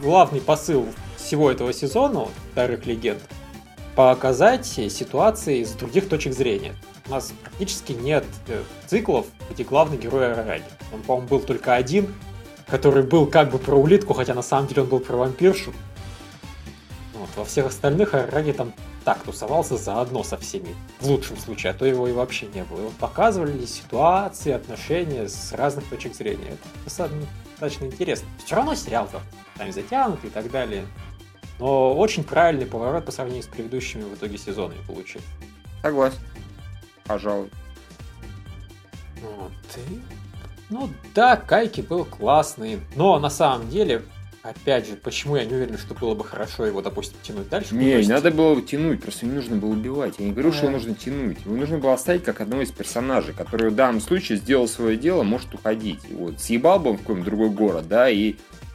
главный 0.00 0.40
посыл 0.40 0.86
всего 1.18 1.50
этого 1.50 1.72
сезона 1.74 2.28
«Старых 2.52 2.86
легенд», 2.86 3.20
показать 3.94 4.66
ситуации 4.66 5.62
с 5.62 5.72
других 5.72 6.08
точек 6.08 6.32
зрения. 6.32 6.74
У 7.06 7.10
нас 7.10 7.32
практически 7.42 7.92
нет 7.92 8.24
э, 8.48 8.62
циклов, 8.86 9.26
где 9.50 9.62
главный 9.62 9.98
герой 9.98 10.32
Арараги. 10.32 10.64
Он, 10.92 11.02
по-моему, 11.02 11.28
был 11.28 11.40
только 11.40 11.74
один, 11.74 12.14
который 12.66 13.02
был 13.02 13.26
как 13.26 13.50
бы 13.50 13.58
про 13.58 13.76
улитку, 13.76 14.14
хотя 14.14 14.34
на 14.34 14.42
самом 14.42 14.68
деле 14.68 14.82
он 14.82 14.88
был 14.88 15.00
про 15.00 15.16
вампиршу. 15.16 15.72
Вот. 17.12 17.28
Во 17.36 17.44
всех 17.44 17.66
остальных 17.66 18.14
Арараги 18.14 18.52
там 18.52 18.72
так 19.04 19.22
тусовался 19.22 19.76
заодно 19.76 20.24
со 20.24 20.38
всеми, 20.38 20.74
в 21.00 21.06
лучшем 21.06 21.36
случае, 21.36 21.72
а 21.72 21.74
то 21.74 21.84
его 21.84 22.08
и 22.08 22.12
вообще 22.12 22.46
не 22.46 22.64
было. 22.64 22.80
И 22.80 22.84
вот 22.84 22.94
показывали 22.94 23.66
ситуации, 23.66 24.52
отношения 24.52 25.28
с 25.28 25.52
разных 25.52 25.84
точек 25.88 26.14
зрения. 26.14 26.56
Это 26.86 27.10
достаточно 27.60 27.84
интересно. 27.84 28.26
Все 28.44 28.56
равно 28.56 28.74
сериал 28.74 29.08
там 29.12 29.72
затянут 29.72 30.24
и 30.24 30.30
так 30.30 30.50
далее. 30.50 30.86
Но 31.58 31.94
очень 31.96 32.24
правильный 32.24 32.66
поворот 32.66 33.04
по 33.04 33.12
сравнению 33.12 33.42
с 33.44 33.46
предыдущими 33.46 34.02
в 34.02 34.14
итоге 34.14 34.36
сезонами 34.38 34.78
получил. 34.86 35.20
Согласен. 35.82 36.18
Пожалуй. 37.04 37.50
Вот. 39.22 39.52
И... 39.88 40.00
Ну 40.70 40.88
да, 41.14 41.36
Кайки 41.36 41.80
был 41.82 42.04
классный, 42.04 42.80
но 42.96 43.18
на 43.18 43.30
самом 43.30 43.68
деле 43.68 44.02
опять 44.42 44.86
же, 44.86 44.96
почему 44.96 45.36
я 45.36 45.44
не 45.46 45.54
уверен, 45.54 45.78
что 45.78 45.94
было 45.94 46.14
бы 46.14 46.22
хорошо 46.24 46.66
его, 46.66 46.82
допустим, 46.82 47.16
тянуть 47.22 47.48
дальше? 47.48 47.74
Не, 47.74 47.80
то 47.80 47.84
не 47.86 47.92
есть- 47.98 48.10
надо 48.10 48.30
было 48.30 48.60
тянуть, 48.60 49.02
просто 49.02 49.24
не 49.24 49.32
нужно 49.32 49.56
было 49.56 49.70
убивать. 49.70 50.14
Я 50.18 50.26
не 50.26 50.32
говорю, 50.32 50.52
что 50.52 50.62
Да. 50.62 50.66
его 50.68 50.76
нужно 50.78 50.94
тянуть. 50.94 51.38
Его 51.44 51.56
нужно 51.56 51.78
было 51.78 51.94
оставить 51.94 52.24
как 52.24 52.40
одного 52.40 52.62
из 52.62 52.70
персонажей, 52.70 53.32
который 53.34 53.70
в 53.70 53.74
данном 53.74 54.00
случае 54.00 54.36
сделал 54.38 54.68
свое 54.68 54.96
дело, 54.98 55.22
может 55.22 55.54
уходить. 55.54 56.00
И 56.10 56.14
вот 56.14 56.40
съебал 56.40 56.78
бы 56.80 56.90
он 56.90 56.96
в 56.96 57.00
какой-нибудь 57.00 57.26
другой 57.26 57.50
город, 57.50 57.88
да, 57.88 58.10
и 58.10 58.34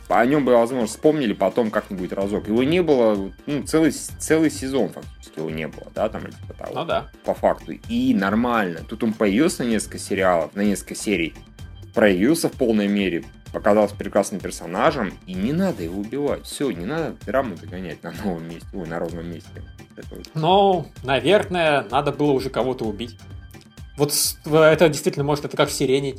о 0.09 0.25
нем 0.25 0.43
бы, 0.45 0.53
возможно, 0.53 0.87
вспомнили 0.87 1.33
потом 1.33 1.69
как-нибудь 1.69 2.11
разок. 2.11 2.47
Его 2.47 2.63
не 2.63 2.81
было, 2.81 3.31
ну, 3.45 3.63
целый, 3.63 3.91
целый 3.91 4.49
сезон 4.49 4.89
фактически 4.89 5.39
его 5.39 5.49
не 5.49 5.67
было, 5.67 5.87
да, 5.93 6.09
там, 6.09 6.23
типа 6.25 6.53
того 6.57 6.73
Ну 6.79 6.85
да. 6.85 7.09
по 7.23 7.33
факту. 7.33 7.73
И 7.87 8.13
нормально. 8.13 8.79
Тут 8.87 9.03
он 9.03 9.13
появился 9.13 9.63
на 9.63 9.69
несколько 9.69 9.99
сериалов, 9.99 10.55
на 10.55 10.61
несколько 10.61 10.95
серий, 10.95 11.33
проявился 11.93 12.49
в 12.49 12.53
полной 12.53 12.87
мере, 12.87 13.23
показался 13.53 13.95
прекрасным 13.95 14.39
персонажем, 14.39 15.13
и 15.27 15.33
не 15.33 15.53
надо 15.53 15.83
его 15.83 15.99
убивать. 15.99 16.45
Все, 16.45 16.71
не 16.71 16.85
надо 16.85 17.15
драму 17.25 17.55
догонять 17.55 18.01
на 18.03 18.11
новом 18.11 18.47
месте, 18.47 18.67
ой, 18.73 18.87
на 18.87 18.99
ровном 18.99 19.29
месте. 19.29 19.63
Вот. 20.11 20.27
Ну, 20.33 20.87
наверное, 21.03 21.85
надо 21.91 22.11
было 22.11 22.31
уже 22.31 22.49
кого-то 22.49 22.85
убить. 22.85 23.17
Вот 23.97 24.13
это 24.45 24.87
действительно, 24.87 25.25
может, 25.25 25.45
это 25.45 25.57
как 25.57 25.69
в 25.69 25.73
Сирене. 25.73 26.15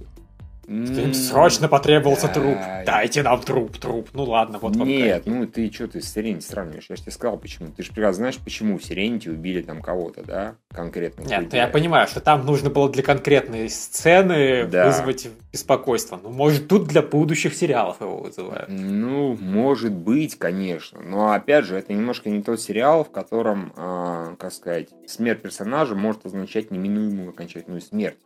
Им 0.70 1.14
срочно 1.14 1.66
потребовался 1.66 2.28
да. 2.28 2.34
труп. 2.34 2.58
Дайте 2.86 3.22
нам 3.24 3.40
труп, 3.40 3.76
труп. 3.78 4.08
Ну 4.12 4.22
ладно, 4.22 4.58
вот 4.60 4.76
вам 4.76 4.86
Нет, 4.86 5.24
кайф. 5.24 5.26
ну 5.26 5.46
ты 5.46 5.70
что 5.72 5.88
ты 5.88 6.00
с 6.00 6.12
Сиренити 6.12 6.44
сравниваешь? 6.44 6.86
Я 6.88 6.94
же 6.94 7.02
тебе 7.02 7.12
сказал, 7.12 7.36
почему. 7.38 7.68
Ты 7.76 7.82
же 7.82 7.90
прекрасно 7.92 8.16
знаешь, 8.16 8.38
почему 8.38 8.78
в 8.78 8.84
Сиренити 8.84 9.28
убили 9.28 9.62
там 9.62 9.82
кого-то, 9.82 10.22
да? 10.24 10.54
Конкретно. 10.72 11.24
Нет, 11.24 11.52
я 11.52 11.66
понимаю, 11.66 12.06
что 12.06 12.20
там 12.20 12.46
нужно 12.46 12.70
было 12.70 12.88
для 12.88 13.02
конкретной 13.02 13.68
сцены 13.68 14.64
Да. 14.66 14.86
вызвать 14.86 15.28
беспокойство. 15.52 16.20
Ну, 16.22 16.30
может, 16.30 16.68
тут 16.68 16.86
для 16.86 17.02
будущих 17.02 17.54
сериалов 17.54 18.00
его 18.00 18.18
вызывают. 18.18 18.68
Ну, 18.68 19.36
может 19.40 19.92
быть, 19.92 20.38
конечно. 20.38 21.00
Но 21.02 21.32
опять 21.32 21.64
же, 21.64 21.76
это 21.76 21.92
немножко 21.92 22.30
не 22.30 22.42
тот 22.42 22.60
сериал, 22.60 23.02
в 23.04 23.10
котором, 23.10 23.72
а, 23.76 24.36
как 24.38 24.52
сказать, 24.52 24.88
смерть 25.08 25.42
персонажа 25.42 25.96
может 25.96 26.26
означать 26.26 26.70
неминуемую 26.70 27.30
окончательную 27.30 27.80
смерть. 27.80 28.18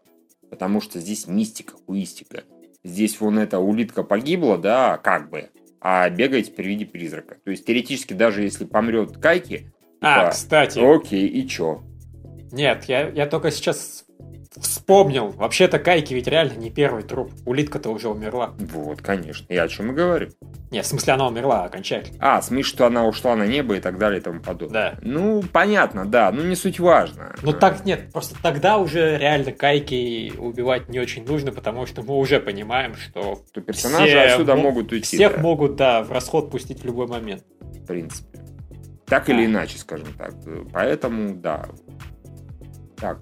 Потому 0.54 0.80
что 0.80 1.00
здесь 1.00 1.26
мистика, 1.26 1.74
хуистика. 1.84 2.44
Здесь 2.84 3.18
вон 3.18 3.40
эта 3.40 3.58
улитка 3.58 4.04
погибла, 4.04 4.56
да, 4.56 4.98
как 4.98 5.28
бы, 5.28 5.50
а 5.80 6.08
бегаете 6.08 6.52
при 6.52 6.68
виде 6.68 6.86
призрака. 6.86 7.38
То 7.44 7.50
есть, 7.50 7.66
теоретически, 7.66 8.12
даже 8.12 8.42
если 8.44 8.64
помрет 8.64 9.16
Кайки, 9.18 9.72
А, 10.00 10.20
типа, 10.20 10.30
кстати, 10.30 10.78
окей, 10.78 11.26
и 11.26 11.48
чё? 11.48 11.82
нет, 12.52 12.84
я, 12.84 13.08
я 13.08 13.26
только 13.26 13.50
сейчас 13.50 14.03
вспомнил. 14.60 15.30
Вообще-то 15.30 15.78
Кайки 15.78 16.14
ведь 16.14 16.26
реально 16.26 16.54
не 16.54 16.70
первый 16.70 17.02
труп. 17.02 17.32
Улитка-то 17.44 17.90
уже 17.90 18.08
умерла. 18.08 18.54
Вот, 18.58 19.02
конечно. 19.02 19.46
Я 19.48 19.64
о 19.64 19.68
чем 19.68 19.90
и 19.92 19.94
говорю. 19.94 20.30
Не, 20.70 20.82
в 20.82 20.86
смысле, 20.86 21.12
она 21.14 21.26
умерла 21.28 21.64
окончательно. 21.64 22.18
А, 22.20 22.40
в 22.40 22.44
смысле, 22.44 22.62
что 22.64 22.86
она 22.86 23.04
ушла 23.06 23.36
на 23.36 23.46
небо 23.46 23.76
и 23.76 23.80
так 23.80 23.98
далее 23.98 24.20
и 24.20 24.22
тому 24.22 24.40
подобное. 24.40 24.92
Да. 24.92 24.98
Ну, 25.02 25.42
понятно, 25.42 26.04
да, 26.04 26.30
ну 26.32 26.42
не 26.42 26.56
суть 26.56 26.80
важно. 26.80 27.34
Ну 27.42 27.52
так 27.52 27.84
нет, 27.84 28.12
просто 28.12 28.36
тогда 28.42 28.78
уже 28.78 29.16
реально 29.18 29.52
Кайки 29.52 30.32
убивать 30.36 30.88
не 30.88 30.98
очень 30.98 31.24
нужно, 31.26 31.52
потому 31.52 31.86
что 31.86 32.02
мы 32.02 32.16
уже 32.16 32.40
понимаем, 32.40 32.94
что 32.96 33.40
что 33.50 33.60
персонажи 33.60 34.06
все 34.08 34.20
отсюда 34.20 34.56
мо- 34.56 34.62
могут 34.62 34.90
уйти. 34.92 35.16
всех 35.16 35.36
да, 35.36 35.40
могут, 35.42 35.76
да, 35.76 36.02
в 36.02 36.10
расход 36.12 36.50
пустить 36.50 36.80
в 36.82 36.84
любой 36.84 37.06
момент. 37.06 37.44
в 37.60 37.86
принципе. 37.86 38.40
Так 39.06 39.26
Да. 39.26 39.32
или 39.34 39.44
иначе, 39.46 39.78
скажем 39.78 40.08
так. 40.16 40.32
Поэтому, 40.72 41.34
да. 41.34 41.66
Так. 42.96 43.18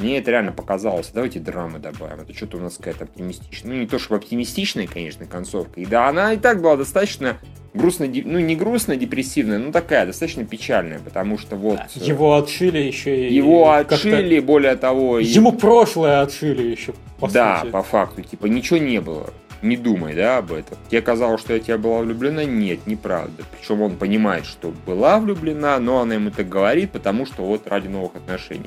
Мне 0.00 0.18
это 0.18 0.30
реально 0.30 0.52
показалось. 0.52 1.10
Давайте 1.14 1.38
драмы 1.40 1.78
добавим. 1.78 2.20
Это 2.22 2.34
что-то 2.34 2.56
у 2.56 2.60
нас 2.60 2.76
какая-то 2.76 3.04
оптимистичная. 3.04 3.72
Ну, 3.74 3.80
не 3.80 3.86
то 3.86 3.98
чтобы 3.98 4.16
оптимистичная, 4.18 4.86
конечно, 4.86 5.26
концовка. 5.26 5.78
И 5.80 5.84
да, 5.86 6.08
она 6.08 6.32
и 6.32 6.36
так 6.38 6.60
была 6.62 6.76
достаточно 6.76 7.36
грустно, 7.74 8.08
де- 8.08 8.22
ну, 8.24 8.38
не 8.38 8.56
грустно 8.56 8.96
депрессивная, 8.96 9.58
но 9.58 9.70
такая, 9.72 10.06
достаточно 10.06 10.44
печальная, 10.44 10.98
потому 10.98 11.38
что 11.38 11.54
вот... 11.56 11.78
Э, 11.78 11.86
Его 11.94 12.34
отшили 12.36 12.78
еще 12.78 13.28
и... 13.28 13.32
его 13.32 13.70
отшили, 13.72 14.40
более 14.40 14.74
того... 14.76 15.18
и- 15.20 15.24
Ему 15.24 15.52
прошлое 15.52 16.22
отшили 16.22 16.62
еще, 16.62 16.94
по 17.20 17.28
да, 17.30 17.60
сути. 17.60 17.70
по 17.70 17.82
факту, 17.82 18.22
типа, 18.22 18.46
ничего 18.46 18.78
не 18.78 19.00
было. 19.00 19.30
Не 19.62 19.76
думай, 19.76 20.14
да, 20.14 20.38
об 20.38 20.52
этом. 20.52 20.78
Тебе 20.90 21.02
казалось, 21.02 21.42
что 21.42 21.52
я 21.52 21.60
тебя 21.60 21.76
была 21.76 21.98
влюблена? 22.00 22.44
Нет, 22.44 22.86
неправда. 22.86 23.42
Причем 23.52 23.82
он 23.82 23.96
понимает, 23.96 24.46
что 24.46 24.72
была 24.86 25.18
влюблена, 25.20 25.78
но 25.78 26.00
она 26.00 26.14
ему 26.14 26.30
так 26.30 26.48
говорит, 26.48 26.92
потому 26.92 27.26
что 27.26 27.42
вот 27.44 27.66
ради 27.68 27.86
новых 27.86 28.16
отношений. 28.16 28.64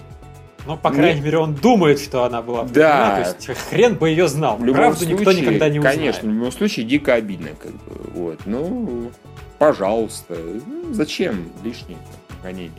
Ну, 0.65 0.77
по 0.77 0.87
Не- 0.89 0.95
крайней 0.95 1.21
мере, 1.21 1.37
он 1.39 1.55
думает, 1.55 1.99
что 1.99 2.23
она 2.23 2.41
была 2.41 2.63
Да. 2.63 3.15
влюблена, 3.15 3.33
То 3.33 3.51
есть 3.51 3.61
хрен 3.69 3.95
бы 3.95 4.09
ее 4.09 4.27
знал. 4.29 4.57
В 4.57 4.63
любом 4.63 4.81
Правду 4.81 4.99
случае, 4.99 5.17
никто 5.17 5.31
никогда 5.33 5.69
не 5.69 5.79
узнает. 5.79 5.97
Конечно, 5.99 6.29
в 6.29 6.33
любом 6.33 6.51
случае 6.53 6.85
дико 6.85 7.13
обидно, 7.15 7.49
как 7.61 7.71
бы. 7.71 8.11
Вот. 8.13 8.39
Ну, 8.45 9.11
пожалуйста. 9.59 10.35
Ну, 10.35 10.93
Зачем 10.93 11.49
лишние 11.63 11.97
гонения? 12.41 12.71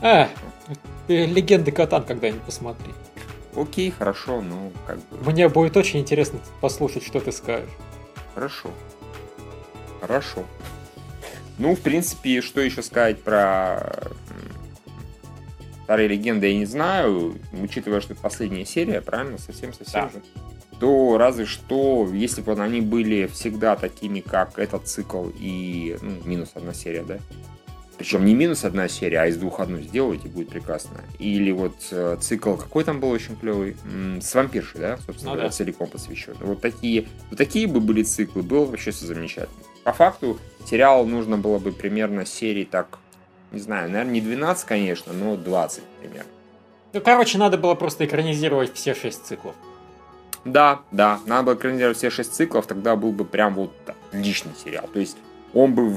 А, 0.00 0.28
ты 1.06 1.26
легенды 1.26 1.70
Катан 1.70 2.02
когда-нибудь 2.02 2.42
посмотри. 2.42 2.92
Окей, 3.56 3.92
хорошо, 3.96 4.40
ну, 4.42 4.72
как 4.84 4.96
бы, 4.96 5.30
Мне 5.30 5.48
будет 5.48 5.76
очень 5.76 6.00
интересно 6.00 6.40
послушать, 6.60 7.04
что 7.04 7.20
ты 7.20 7.30
скажешь. 7.30 7.70
хорошо. 8.34 8.68
Хорошо. 10.00 10.42
Ну, 11.56 11.76
в 11.76 11.80
принципе, 11.80 12.40
что 12.42 12.60
еще 12.60 12.82
сказать 12.82 13.22
про 13.22 14.08
старые 15.84 16.08
легенды, 16.08 16.48
я 16.48 16.54
не 16.58 16.66
знаю, 16.66 17.34
учитывая, 17.52 18.00
что 18.00 18.12
это 18.14 18.22
последняя 18.22 18.64
серия, 18.64 19.00
правильно, 19.00 19.38
совсем-совсем 19.38 20.02
Да. 20.06 20.10
же, 20.10 20.22
то 20.80 21.16
разве 21.18 21.44
что, 21.46 22.08
если 22.12 22.40
бы 22.42 22.52
они 22.52 22.80
были 22.80 23.26
всегда 23.26 23.76
такими, 23.76 24.20
как 24.20 24.58
этот 24.58 24.88
цикл 24.88 25.26
и 25.38 25.96
ну, 26.02 26.16
минус 26.24 26.50
одна 26.54 26.74
серия, 26.74 27.02
да? 27.04 27.18
Причем 27.96 28.24
не 28.24 28.34
минус 28.34 28.64
одна 28.64 28.88
серия, 28.88 29.20
а 29.20 29.26
из 29.28 29.36
двух 29.36 29.60
одну 29.60 29.78
сделайте, 29.80 30.26
будет 30.28 30.48
прекрасно. 30.48 30.96
Или 31.20 31.52
вот 31.52 31.76
э, 31.92 32.16
цикл, 32.20 32.54
какой 32.56 32.82
там 32.82 32.98
был 32.98 33.10
очень 33.10 33.36
клевый? 33.36 33.76
М, 33.84 34.20
С 34.20 34.34
вампиршей, 34.34 34.80
да, 34.80 34.98
собственно 35.06 35.34
Ну 35.34 35.40
да. 35.42 35.48
целиком 35.50 35.86
посвящен. 35.86 36.34
Вот 36.40 36.60
такие, 36.60 37.06
вот 37.30 37.38
такие 37.38 37.68
бы 37.68 37.78
были 37.80 38.02
циклы, 38.02 38.42
было 38.42 38.64
вообще 38.64 38.90
все 38.90 39.06
замечательно. 39.06 39.62
По 39.84 39.92
факту, 39.92 40.40
сериал 40.68 41.06
нужно 41.06 41.38
было 41.38 41.60
бы 41.60 41.70
примерно 41.70 42.26
серий 42.26 42.64
так, 42.64 42.98
не 43.54 43.60
знаю, 43.60 43.90
наверное, 43.90 44.12
не 44.12 44.20
12, 44.20 44.66
конечно, 44.66 45.12
но 45.12 45.36
20 45.36 45.82
примерно. 46.00 46.30
Ну, 46.92 47.00
короче, 47.00 47.38
надо 47.38 47.58
было 47.58 47.74
просто 47.74 48.04
экранизировать 48.04 48.74
все 48.74 48.94
шесть 48.94 49.24
циклов. 49.24 49.54
Да, 50.44 50.82
да, 50.90 51.18
надо 51.26 51.44
было 51.44 51.54
экранизировать 51.54 51.96
все 51.96 52.10
шесть 52.10 52.34
циклов, 52.34 52.66
тогда 52.66 52.96
был 52.96 53.12
бы 53.12 53.24
прям 53.24 53.54
вот 53.54 53.72
отличный 53.86 54.52
сериал. 54.62 54.88
То 54.92 55.00
есть 55.00 55.16
он 55.54 55.74
бы 55.74 55.96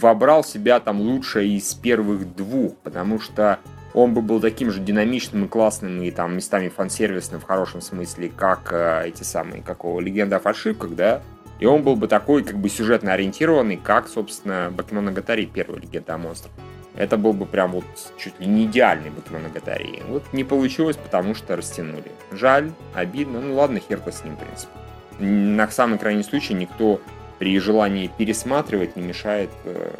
вобрал 0.00 0.42
в 0.42 0.46
себя 0.46 0.80
там 0.80 1.00
лучшее 1.00 1.56
из 1.56 1.74
первых 1.74 2.34
двух, 2.36 2.76
потому 2.76 3.20
что 3.20 3.58
он 3.94 4.14
бы 4.14 4.22
был 4.22 4.40
таким 4.40 4.70
же 4.70 4.80
динамичным 4.80 5.46
и 5.46 5.48
классным, 5.48 6.02
и 6.02 6.10
там 6.10 6.36
местами 6.36 6.68
фан-сервисным 6.68 7.40
в 7.40 7.44
хорошем 7.44 7.80
смысле, 7.80 8.30
как 8.34 8.72
э, 8.72 9.08
эти 9.08 9.22
самые, 9.22 9.62
какого 9.62 10.00
«Легенда 10.00 10.36
о 10.36 10.40
фальшивках», 10.40 10.94
да? 10.94 11.22
И 11.58 11.66
он 11.66 11.82
был 11.82 11.96
бы 11.96 12.06
такой, 12.06 12.44
как 12.44 12.56
бы 12.56 12.68
сюжетно 12.68 13.12
ориентированный, 13.12 13.76
как, 13.76 14.08
собственно, 14.08 14.70
Бакимон 14.70 15.12
Гатари, 15.12 15.46
первая 15.46 15.80
«Легенда 15.80 16.14
о 16.14 16.18
монстрах». 16.18 16.52
Это 16.98 17.16
был 17.16 17.32
бы 17.32 17.46
прям 17.46 17.70
вот 17.70 17.84
чуть 18.18 18.40
ли 18.40 18.46
не 18.46 18.64
идеальный 18.64 19.10
Бакимон 19.10 19.52
Гатари. 19.52 20.02
Вот 20.08 20.24
не 20.32 20.42
получилось, 20.42 20.96
потому 20.96 21.32
что 21.36 21.54
растянули. 21.54 22.10
Жаль, 22.32 22.72
обидно, 22.92 23.40
ну 23.40 23.54
ладно, 23.54 23.78
хер-то 23.78 24.10
с 24.10 24.24
ним, 24.24 24.34
в 24.34 24.40
принципе. 24.40 24.72
На 25.20 25.68
самый 25.68 26.00
крайний 26.00 26.24
случай 26.24 26.54
никто 26.54 27.00
при 27.38 27.56
желании 27.60 28.10
пересматривать 28.18 28.96
не 28.96 29.04
мешает 29.04 29.50
э, 29.64 29.94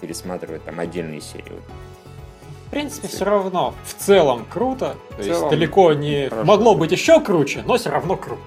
пересматривать 0.00 0.64
там 0.64 0.80
отдельные 0.80 1.20
серии. 1.20 1.60
В 2.66 2.70
принципе, 2.70 3.08
все 3.08 3.26
равно. 3.26 3.74
В 3.84 3.92
целом 3.92 4.46
круто. 4.48 4.96
То 5.10 5.16
есть 5.18 5.28
целом 5.28 5.50
далеко 5.50 5.92
не... 5.92 6.30
хорошо. 6.30 6.46
Могло 6.46 6.74
быть 6.74 6.92
еще 6.92 7.20
круче, 7.20 7.62
но 7.66 7.76
все 7.76 7.90
равно 7.90 8.16
круто. 8.16 8.40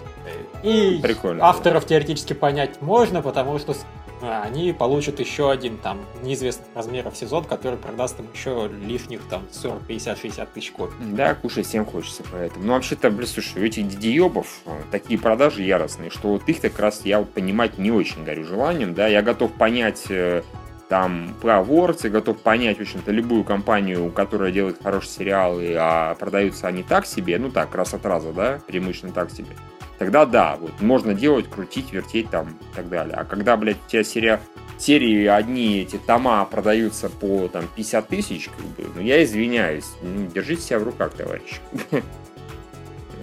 И 0.64 1.00
Прикольно, 1.02 1.46
авторов 1.46 1.86
теоретически 1.86 2.34
понять 2.34 2.82
можно, 2.82 3.22
потому 3.22 3.58
что 3.60 3.76
они 4.24 4.74
получат 4.74 5.20
еще 5.20 5.52
один 5.52 5.78
там 5.78 6.00
неизвестных 6.22 6.68
размеров 6.76 7.16
сезон, 7.16 7.44
который 7.46 7.78
продаст 7.78 8.20
им 8.20 8.28
еще 8.34 8.70
лишних 8.86 9.22
там 9.30 9.44
40, 9.52 9.86
50, 9.88 10.18
60 10.18 10.54
тысяч 10.54 10.72
копий. 10.72 10.96
Да, 11.00 11.36
кушать 11.36 11.66
всем 11.66 11.86
хочется 11.86 12.24
поэтому. 12.32 12.66
Ну, 12.66 12.74
вообще-то, 12.74 13.10
блин, 13.10 13.28
слушай, 13.28 13.62
у 13.62 13.66
этих 13.66 13.88
дидиебов 13.88 14.62
э, 14.66 14.82
такие 14.92 15.20
продажи 15.20 15.64
яростные, 15.64 16.10
что 16.10 16.30
вот 16.30 16.48
их 16.48 16.62
как 16.62 16.80
раз 16.80 17.02
я 17.06 17.22
понимать 17.22 17.78
не 17.78 17.92
очень 17.92 18.24
горю 18.24 18.46
желанием, 18.46 18.94
да, 18.94 19.08
я 19.08 19.22
готов 19.22 19.52
понять 19.54 20.06
э, 20.10 20.44
там 20.92 21.34
про 21.42 21.64
Вордс, 21.64 22.04
я 22.04 22.10
готов 22.10 22.38
понять, 22.40 22.78
в 22.78 22.82
общем-то, 22.82 23.12
любую 23.12 23.46
компанию, 23.46 24.12
которая 24.12 24.52
делает 24.52 24.84
хорошие 24.84 25.12
сериалы, 25.12 25.76
а 25.80 26.16
продаются 26.16 26.68
они 26.68 26.84
так 26.84 27.06
себе, 27.06 27.40
ну 27.40 27.50
так, 27.50 27.74
раз 27.76 27.94
от 27.94 28.06
раза, 28.06 28.34
да, 28.34 28.60
преимущественно 28.68 29.14
так 29.14 29.32
себе. 29.32 29.56
Тогда 30.02 30.26
да, 30.26 30.58
вот 30.60 30.82
можно 30.82 31.14
делать, 31.14 31.48
крутить, 31.48 31.94
вертеть 31.94 32.32
там 32.32 32.58
и 32.60 32.76
так 32.76 32.90
далее. 32.90 33.14
А 33.16 33.24
когда, 33.24 33.56
блядь, 33.56 33.78
у 33.86 33.88
тебя 33.88 34.04
серия, 34.04 34.42
серии 34.80 35.28
одни 35.28 35.82
эти 35.82 35.98
тома 35.98 36.44
продаются 36.46 37.08
по 37.08 37.48
там 37.50 37.66
50 37.76 38.08
тысяч, 38.08 38.50
как 38.50 38.66
бы, 38.66 38.92
ну 38.96 39.02
я 39.02 39.24
извиняюсь, 39.24 39.86
ну, 40.02 40.26
держите 40.26 40.64
себя 40.64 40.80
в 40.80 40.84
руках, 40.86 41.14
товарищ. 41.14 41.62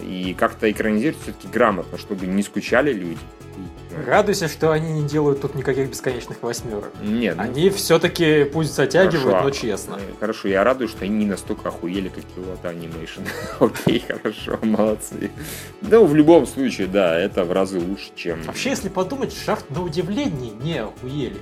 И 0.02 0.36
как-то 0.38 0.70
экранизировать 0.70 1.20
все-таки 1.20 1.48
грамотно, 1.48 1.98
чтобы 1.98 2.28
не 2.28 2.44
скучали 2.44 2.92
люди. 2.92 3.18
Радуйся, 4.06 4.48
что 4.48 4.72
они 4.72 4.92
не 4.92 5.08
делают 5.08 5.40
тут 5.40 5.54
никаких 5.54 5.90
бесконечных 5.90 6.42
восьмерок. 6.42 6.92
Нет, 7.02 7.36
ну, 7.36 7.42
Они 7.42 7.70
все-таки 7.70 8.44
пусть 8.44 8.74
затягивают, 8.74 9.22
Хорошо. 9.36 9.44
но 9.44 9.50
честно. 9.50 9.94
э, 9.96 10.12
Хорошо, 10.20 10.48
я 10.48 10.64
радуюсь, 10.64 10.90
что 10.90 11.04
они 11.04 11.16
не 11.18 11.26
настолько 11.26 11.68
охуели, 11.68 12.08
как 12.08 12.24
Kyoto 12.36 12.62
Animation. 12.64 13.26
Окей, 13.60 14.04
хорошо, 14.06 14.58
молодцы. 14.62 15.30
Ну, 15.82 16.04
в 16.04 16.14
любом 16.14 16.46
случае, 16.46 16.86
да, 16.86 17.18
это 17.18 17.44
в 17.44 17.52
разы 17.52 17.78
лучше, 17.78 18.10
чем... 18.16 18.42
Вообще, 18.42 18.70
если 18.70 18.88
подумать, 18.88 19.32
Шафт 19.34 19.68
на 19.70 19.82
удивление 19.82 20.50
не 20.52 20.78
охуели. 20.78 21.38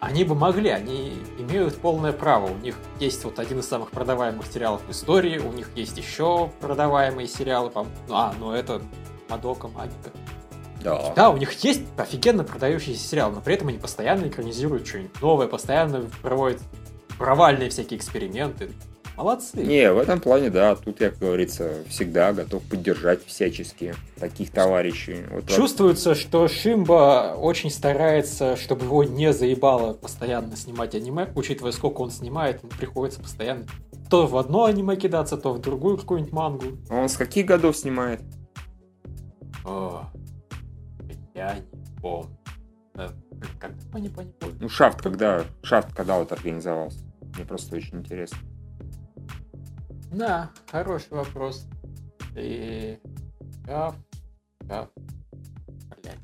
Они 0.00 0.24
бы 0.24 0.34
могли, 0.34 0.68
они 0.68 1.12
имеют 1.38 1.76
полное 1.76 2.10
право. 2.12 2.46
У 2.50 2.56
них 2.56 2.74
есть 2.98 3.22
вот 3.24 3.38
один 3.38 3.60
из 3.60 3.68
самых 3.68 3.92
продаваемых 3.92 4.46
сериалов 4.52 4.80
в 4.88 4.90
истории, 4.90 5.38
у 5.38 5.52
них 5.52 5.70
есть 5.76 5.96
еще 5.96 6.50
продаваемые 6.60 7.28
сериалы. 7.28 7.70
по- 7.70 7.86
А, 8.10 8.34
ну 8.40 8.50
это 8.52 8.82
Мадока, 9.28 9.68
Магика. 9.68 10.10
Да. 10.82 11.12
Да, 11.14 11.30
у 11.30 11.36
них 11.36 11.52
есть 11.64 11.82
офигенно 11.96 12.44
продающийся 12.44 13.06
сериал, 13.06 13.30
но 13.30 13.40
при 13.40 13.54
этом 13.54 13.68
они 13.68 13.78
постоянно 13.78 14.26
экранизируют 14.28 14.86
что-нибудь 14.86 15.20
новое, 15.20 15.46
постоянно 15.46 16.04
проводят 16.22 16.60
провальные 17.18 17.70
всякие 17.70 17.98
эксперименты. 17.98 18.70
Молодцы. 19.14 19.58
Не, 19.62 19.92
в 19.92 19.98
этом 19.98 20.20
плане, 20.20 20.48
да, 20.48 20.74
тут 20.74 21.02
я, 21.02 21.10
как 21.10 21.18
говорится, 21.18 21.70
всегда 21.88 22.32
готов 22.32 22.62
поддержать 22.62 23.24
всячески 23.26 23.94
таких 24.18 24.50
товарищей. 24.50 25.24
Вот 25.30 25.44
во- 25.44 25.50
Чувствуется, 25.50 26.14
что 26.14 26.48
Шимба 26.48 27.34
очень 27.36 27.70
старается, 27.70 28.56
чтобы 28.56 28.86
его 28.86 29.04
не 29.04 29.34
заебало 29.34 29.92
постоянно 29.92 30.56
снимать 30.56 30.94
аниме, 30.94 31.28
учитывая, 31.34 31.72
сколько 31.72 32.00
он 32.00 32.10
снимает, 32.10 32.62
ему 32.62 32.72
приходится 32.78 33.20
постоянно 33.20 33.66
то 34.08 34.26
в 34.26 34.36
одно 34.36 34.64
аниме 34.64 34.96
кидаться, 34.96 35.36
то 35.38 35.52
в 35.54 35.60
другую 35.60 35.96
какую-нибудь 35.98 36.32
мангу. 36.32 36.64
А 36.90 36.96
Он 36.96 37.08
с 37.08 37.16
каких 37.16 37.46
годов 37.46 37.76
снимает? 37.76 38.20
О, 39.64 40.06
я 41.34 41.54
не 41.54 42.00
помню. 42.00 42.36
По 43.92 43.96
не 43.98 44.08
помню. 44.08 44.32
Ну, 44.60 44.68
Шафт, 44.68 45.00
когда... 45.00 45.44
Шафт, 45.62 45.94
когда 45.94 46.18
вот 46.18 46.32
организовался? 46.32 47.00
Мне 47.34 47.44
просто 47.44 47.76
очень 47.76 47.98
интересно. 47.98 48.38
Да, 50.10 50.50
хороший 50.70 51.12
вопрос. 51.12 51.66
И... 52.36 52.98
Каф... 53.64 53.96
Каф... 54.68 54.90
Блять. 56.02 56.18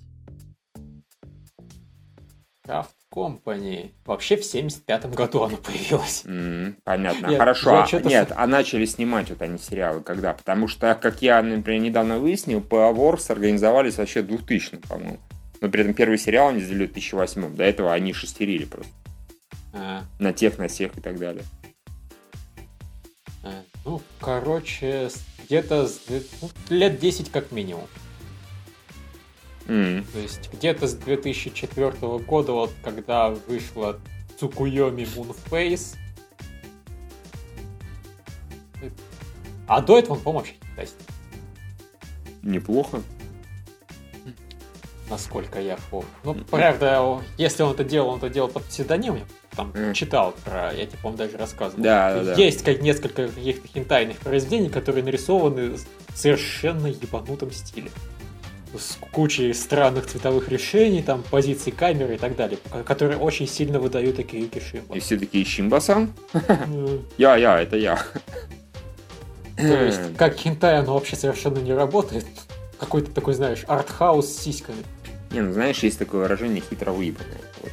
Кафт 2.62 2.97
Компани. 3.10 3.94
Вообще 4.04 4.36
в 4.36 4.40
75-м 4.42 5.12
году 5.12 5.42
оно 5.42 5.56
появилось. 5.56 6.22
М, 6.26 6.76
понятно. 6.84 7.28
Я- 7.28 7.38
Хорошо. 7.38 7.70
я 7.90 7.98
а- 7.98 8.00
нет, 8.02 8.32
а 8.36 8.46
начали 8.46 8.84
снимать 8.84 9.30
вот 9.30 9.40
они 9.40 9.58
сериалы 9.58 10.02
когда? 10.02 10.34
Потому 10.34 10.68
что, 10.68 10.94
как 10.94 11.22
я, 11.22 11.42
например, 11.42 11.80
недавно 11.80 12.18
выяснил, 12.18 12.60
Awards 12.60 13.30
организовались 13.32 13.96
вообще 13.96 14.22
2000 14.22 14.76
по-моему. 14.88 15.18
Но 15.60 15.68
при 15.68 15.80
этом 15.80 15.94
первый 15.94 16.18
сериал 16.18 16.48
они 16.48 16.60
сделали 16.60 16.86
в 16.86 16.92
2008 16.92 17.56
До 17.56 17.64
этого 17.64 17.92
они 17.92 18.12
шестерили 18.12 18.64
просто. 18.64 18.92
А, 19.72 20.02
На 20.18 20.32
тех, 20.32 20.58
на 20.58 20.68
всех 20.68 20.96
и 20.96 21.00
так 21.00 21.18
далее. 21.18 21.42
а, 23.42 23.62
ну, 23.84 24.02
короче, 24.20 25.08
где-то 25.44 25.88
ну, 26.42 26.50
лет 26.68 26.98
10 27.00 27.30
как 27.30 27.52
минимум. 27.52 27.86
М, 29.68 30.04
То 30.12 30.18
есть 30.18 30.50
где-то 30.52 30.86
с 30.88 30.94
2004 30.94 32.18
года, 32.18 32.52
вот 32.52 32.72
когда 32.82 33.28
вышла 33.30 33.98
Цукуйоми 34.40 35.02
Moonface. 35.02 35.96
А 39.66 39.80
до 39.82 39.98
этого 39.98 40.14
он, 40.14 40.20
по-моему, 40.20 40.46
вообще. 40.76 40.92
Неплохо. 42.42 43.02
насколько 45.10 45.58
я 45.58 45.78
помню. 45.90 46.06
Ну, 46.22 46.34
правда, 46.34 47.00
о, 47.00 47.22
если 47.38 47.62
он 47.62 47.72
это 47.72 47.82
делал, 47.82 48.10
он 48.10 48.18
это 48.18 48.28
делал 48.28 48.50
под 48.50 48.64
псевдонимом. 48.64 49.22
Там 49.56 49.68
Мгм. 49.70 49.94
читал 49.94 50.34
про, 50.44 50.70
я 50.74 50.84
тебе, 50.86 50.98
по-моему, 50.98 51.16
даже 51.16 51.38
рассказывал. 51.38 51.82
Да, 51.82 52.14
да, 52.14 52.24
да. 52.24 52.34
Есть 52.34 52.62
как 52.62 52.82
несколько 52.82 53.28
каких-то 53.28 53.66
хентайных 53.68 54.18
произведений, 54.18 54.68
которые 54.68 55.02
нарисованы 55.02 55.70
в 55.76 55.86
совершенно 56.14 56.88
ебанутом 56.88 57.50
стиле. 57.52 57.90
С 58.76 58.98
кучей 59.12 59.54
странных 59.54 60.06
цветовых 60.06 60.48
решений, 60.48 61.02
там, 61.02 61.22
позиций 61.30 61.72
камеры 61.72 62.16
и 62.16 62.18
так 62.18 62.36
далее, 62.36 62.58
ко- 62.70 62.82
которые 62.84 63.18
очень 63.18 63.48
сильно 63.48 63.78
выдают 63.80 64.16
такие 64.16 64.46
Кишима. 64.46 64.94
И 64.94 65.00
все 65.00 65.18
такие 65.18 65.44
Щимбасан? 65.44 66.12
Э, 66.34 66.98
Я, 67.16 67.36
я, 67.36 67.60
это 67.60 67.76
я. 67.76 67.98
То 69.56 69.84
есть, 69.84 70.16
как 70.16 70.36
хентай, 70.36 70.78
оно 70.78 70.94
вообще 70.94 71.16
совершенно 71.16 71.58
не 71.58 71.72
работает. 71.72 72.26
Какой-то 72.78 73.10
такой, 73.10 73.34
знаешь, 73.34 73.64
артхаус 73.66 74.28
с 74.28 74.38
сиськами. 74.38 74.78
Не, 75.32 75.40
ну 75.40 75.52
знаешь, 75.52 75.78
есть 75.82 75.98
такое 75.98 76.22
выражение 76.22 76.62
хитро 76.62 76.92
выебанное. 76.92 77.40
Вот. 77.62 77.72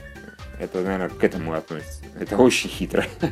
Это, 0.59 0.81
наверное, 0.81 1.09
к 1.09 1.23
этому 1.23 1.53
относится. 1.53 2.01
Это 2.19 2.37
очень 2.37 2.69
хитро. 2.69 3.05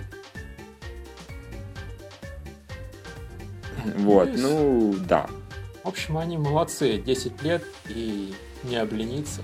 Вот, 3.98 4.30
ну 4.38 4.96
да. 5.08 5.28
В 5.84 5.88
общем, 5.88 6.18
они 6.18 6.38
молодцы, 6.38 6.98
10 6.98 7.44
лет 7.44 7.64
и 7.90 8.34
не 8.64 8.78
облениться. 8.78 9.42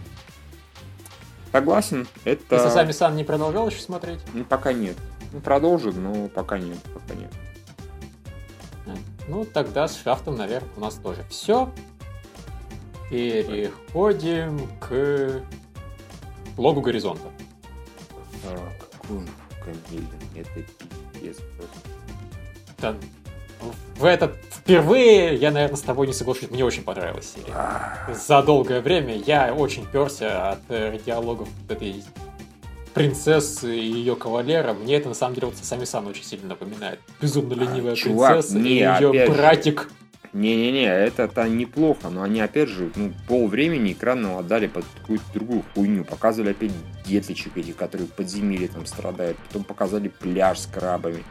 Согласен, 1.51 2.07
это... 2.23 2.43
Ты 2.63 2.69
сами 2.69 2.91
сан 2.91 3.15
не 3.15 3.23
продолжал 3.23 3.69
еще 3.69 3.81
смотреть? 3.81 4.19
Ну, 4.33 4.45
пока 4.45 4.71
нет. 4.71 4.95
Ну, 5.33 5.41
продолжит, 5.41 5.95
но 5.95 6.27
пока 6.29 6.57
нет, 6.57 6.77
пока 6.93 7.15
нет. 7.15 7.31
Ну, 9.27 9.45
тогда 9.45 9.87
с 9.87 10.01
шафтом, 10.01 10.37
наверное, 10.37 10.69
у 10.75 10.79
нас 10.79 10.95
тоже 10.95 11.23
все. 11.29 11.71
Переходим 13.09 14.67
к 14.79 15.43
логу 16.57 16.81
горизонта. 16.81 17.27
А, 18.45 18.69
какой 18.79 19.17
он 19.17 19.27
это 20.35 20.63
пиздец 21.13 21.37
просто. 21.57 21.77
Да, 22.79 22.95
в 23.97 24.05
этот 24.05 24.35
впервые 24.49 25.35
я, 25.35 25.51
наверное, 25.51 25.75
с 25.75 25.81
тобой 25.81 26.07
не 26.07 26.13
соглашусь. 26.13 26.49
Мне 26.49 26.63
очень 26.63 26.83
понравилась 26.83 27.33
серия. 27.35 27.53
А, 27.53 28.13
За 28.13 28.41
долгое 28.41 28.81
время 28.81 29.17
я 29.17 29.53
очень 29.53 29.85
перся 29.85 30.51
от 30.51 30.59
э, 30.69 30.97
диалогов 31.05 31.49
этой 31.67 32.03
принцессы 32.93 33.75
и 33.77 33.91
ее 33.91 34.15
кавалера. 34.15 34.73
Мне 34.73 34.95
это 34.95 35.09
на 35.09 35.15
самом 35.15 35.35
деле 35.35 35.47
вот 35.47 35.57
сами 35.61 35.85
сан 35.85 36.07
очень 36.07 36.23
сильно 36.23 36.49
напоминает. 36.49 36.99
Безумно 37.21 37.53
ленивая 37.53 37.95
чувак, 37.95 38.31
принцесса 38.33 38.57
не, 38.57 38.69
и 38.69 38.73
ее 38.75 39.25
же. 39.25 39.31
братик. 39.31 39.89
Не-не-не, 40.31 40.85
это-то 40.85 41.49
неплохо, 41.49 42.09
но 42.09 42.21
они 42.21 42.39
опять 42.39 42.69
же, 42.69 42.91
ну, 42.95 43.11
пол 43.27 43.47
времени 43.47 43.93
экранного 43.93 44.41
отдали 44.41 44.67
под 44.67 44.85
какую-то 44.99 45.23
другую 45.33 45.63
хуйню. 45.73 46.03
Показывали 46.03 46.51
опять 46.51 46.71
детличек 47.03 47.57
этих, 47.57 47.75
которые 47.75 48.07
в 48.07 48.11
подземелье 48.11 48.67
там 48.67 48.85
страдают. 48.85 49.37
Потом 49.47 49.63
показали 49.63 50.07
пляж 50.09 50.59
с 50.59 50.67
крабами. 50.67 51.23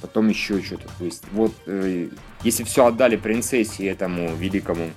Потом 0.00 0.28
еще 0.28 0.62
что-то. 0.62 0.88
То 0.98 1.04
есть, 1.04 1.24
вот, 1.32 1.52
э, 1.66 2.08
если 2.42 2.64
все 2.64 2.86
отдали 2.86 3.16
принцессе 3.16 3.86
этому 3.86 4.34
великому 4.36 4.90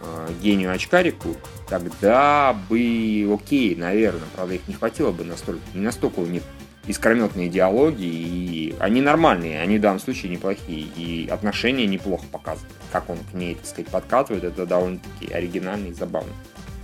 э, 0.00 0.28
гению 0.42 0.72
очкарику, 0.72 1.36
тогда 1.68 2.56
бы 2.68 3.30
окей, 3.32 3.74
наверное. 3.74 4.28
Правда, 4.34 4.54
их 4.54 4.68
не 4.68 4.74
хватило 4.74 5.12
бы 5.12 5.24
настолько. 5.24 5.62
Не 5.74 5.80
настолько 5.80 6.20
у 6.20 6.26
них 6.26 6.42
искрометные 6.86 7.48
диалоги, 7.48 8.04
и 8.04 8.74
они 8.80 9.00
нормальные, 9.00 9.60
они 9.60 9.78
в 9.78 9.80
данном 9.80 10.00
случае 10.00 10.32
неплохие, 10.32 10.86
и 10.96 11.28
отношения 11.30 11.86
неплохо 11.86 12.24
показывают. 12.30 12.74
Как 12.90 13.08
он 13.08 13.18
к 13.18 13.34
ней, 13.34 13.54
так 13.54 13.66
сказать, 13.66 13.88
подкатывает, 13.88 14.44
это 14.44 14.66
довольно-таки 14.66 15.32
оригинально 15.32 15.88
и 15.88 15.92
забавно. 15.92 16.32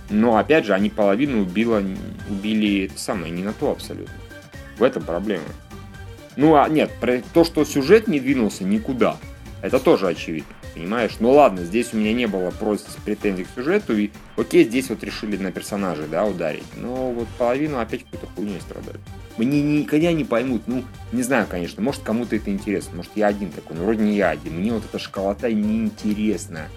Но, 0.09 0.37
опять 0.37 0.65
же, 0.65 0.73
они 0.73 0.89
половину 0.89 1.41
убило, 1.41 1.83
убили 2.29 2.85
это 2.85 2.97
самое, 2.99 3.31
не 3.31 3.43
на 3.43 3.53
то 3.53 3.71
абсолютно. 3.71 4.13
В 4.77 4.83
этом 4.83 5.03
проблема. 5.03 5.43
Ну, 6.39 6.55
а 6.55 6.69
нет, 6.69 6.89
про 7.01 7.21
то, 7.33 7.43
что 7.43 7.65
сюжет 7.65 8.07
не 8.07 8.21
двинулся 8.21 8.63
никуда, 8.63 9.17
это 9.61 9.77
тоже 9.77 10.07
очевидно, 10.07 10.55
понимаешь? 10.73 11.17
Ну 11.19 11.31
ладно, 11.31 11.65
здесь 11.65 11.89
у 11.91 11.97
меня 11.97 12.13
не 12.13 12.27
было 12.27 12.49
просто 12.51 12.89
претензий 13.03 13.43
к 13.43 13.49
сюжету, 13.53 13.97
и 13.97 14.09
окей, 14.37 14.63
здесь 14.63 14.89
вот 14.89 15.03
решили 15.03 15.35
на 15.35 15.51
персонажей, 15.51 16.05
да, 16.09 16.25
ударить. 16.25 16.63
Но 16.77 17.11
вот 17.11 17.27
половину 17.37 17.77
опять 17.77 18.05
какой-то 18.05 18.27
хуйней 18.27 18.61
страдали. 18.61 19.01
Мне 19.35 19.61
никогда 19.61 20.13
не 20.13 20.23
поймут, 20.23 20.61
ну, 20.67 20.85
не 21.11 21.23
знаю, 21.23 21.45
конечно, 21.45 21.83
может 21.83 22.03
кому-то 22.03 22.37
это 22.37 22.49
интересно, 22.51 22.95
может 22.95 23.11
я 23.15 23.27
один 23.27 23.51
такой, 23.51 23.75
но 23.75 23.83
вроде 23.83 24.03
не 24.03 24.15
я 24.15 24.29
один. 24.29 24.53
Мне 24.53 24.71
вот 24.71 24.85
эта 24.85 24.97
школота 24.97 25.51
неинтересна. 25.51 26.69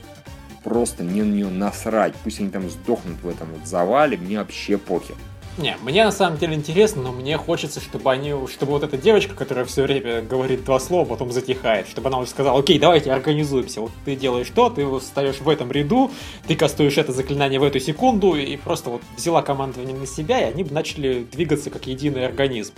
Просто 0.64 1.04
мне 1.04 1.22
на 1.22 1.32
нее 1.32 1.48
насрать. 1.50 2.14
Пусть 2.24 2.40
они 2.40 2.50
там 2.50 2.68
сдохнут 2.68 3.22
в 3.22 3.28
этом 3.28 3.46
вот 3.52 3.68
завале, 3.68 4.16
мне 4.16 4.38
вообще 4.38 4.76
похер. 4.76 5.14
Не, 5.59 5.76
мне 5.82 6.03
на 6.05 6.12
самом 6.12 6.38
деле 6.38 6.55
интересно, 6.55 7.03
но 7.03 7.12
мне 7.12 7.36
хочется, 7.36 7.78
чтобы 7.80 8.11
они, 8.11 8.34
чтобы 8.50 8.72
вот 8.72 8.84
эта 8.84 8.96
девочка, 8.96 9.34
которая 9.34 9.66
все 9.66 9.82
время 9.82 10.22
говорит 10.22 10.64
два 10.64 10.80
слова, 10.80 11.07
потом 11.07 11.30
затихает, 11.30 11.88
чтобы 11.88 12.09
она 12.09 12.18
уже 12.18 12.30
сказала, 12.30 12.59
окей, 12.59 12.78
давайте 12.78 13.12
организуемся. 13.12 13.82
Вот 13.82 13.90
ты 14.07 14.16
делаешь 14.16 14.48
то, 14.55 14.70
ты 14.70 14.86
встаешь 14.98 15.40
в 15.40 15.48
этом 15.48 15.70
ряду, 15.70 16.11
ты 16.46 16.57
кастуешь 16.57 16.96
это 16.96 17.12
заклинание 17.12 17.61
в 17.61 17.64
эту 17.64 17.80
секунду, 17.80 18.34
и 18.34 18.57
просто 18.57 18.88
вот 18.88 19.03
взяла 19.14 19.42
командование 19.42 19.94
на 19.94 20.07
себя, 20.07 20.40
и 20.40 20.44
они 20.50 20.64
бы 20.64 20.72
начали 20.72 21.26
двигаться 21.30 21.68
как 21.68 21.86
единый 21.86 22.24
организм. 22.24 22.72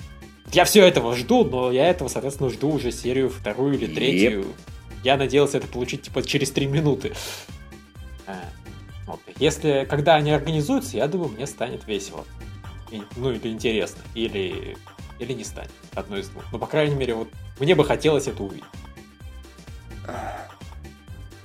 Я 0.52 0.64
все 0.64 0.84
этого 0.84 1.14
жду, 1.14 1.44
но 1.44 1.70
я 1.70 1.88
этого, 1.88 2.08
соответственно, 2.08 2.50
жду 2.50 2.72
уже 2.72 2.90
серию 2.90 3.30
вторую 3.30 3.74
или 3.74 3.86
третью. 3.86 4.46
Я 5.04 5.16
надеялся 5.16 5.58
это 5.58 5.68
получить 5.68 6.02
типа 6.02 6.22
через 6.24 6.50
три 6.50 6.66
минуты. 6.66 7.12
А, 8.26 8.34
Вот. 9.06 9.20
Если, 9.38 9.86
когда 9.88 10.16
они 10.16 10.32
организуются, 10.32 10.96
я 10.96 11.06
думаю, 11.06 11.30
мне 11.30 11.46
станет 11.46 11.86
весело. 11.86 12.24
Ну, 13.16 13.30
или 13.32 13.48
интересно, 13.48 14.02
или, 14.14 14.76
или 15.18 15.32
не 15.32 15.44
станет. 15.44 15.70
Одно 15.94 16.18
из 16.18 16.28
двух. 16.28 16.44
Но, 16.52 16.58
по 16.58 16.66
крайней 16.66 16.94
мере, 16.94 17.14
вот 17.14 17.28
мне 17.58 17.74
бы 17.74 17.84
хотелось 17.84 18.26
это 18.26 18.42
увидеть. 18.42 18.64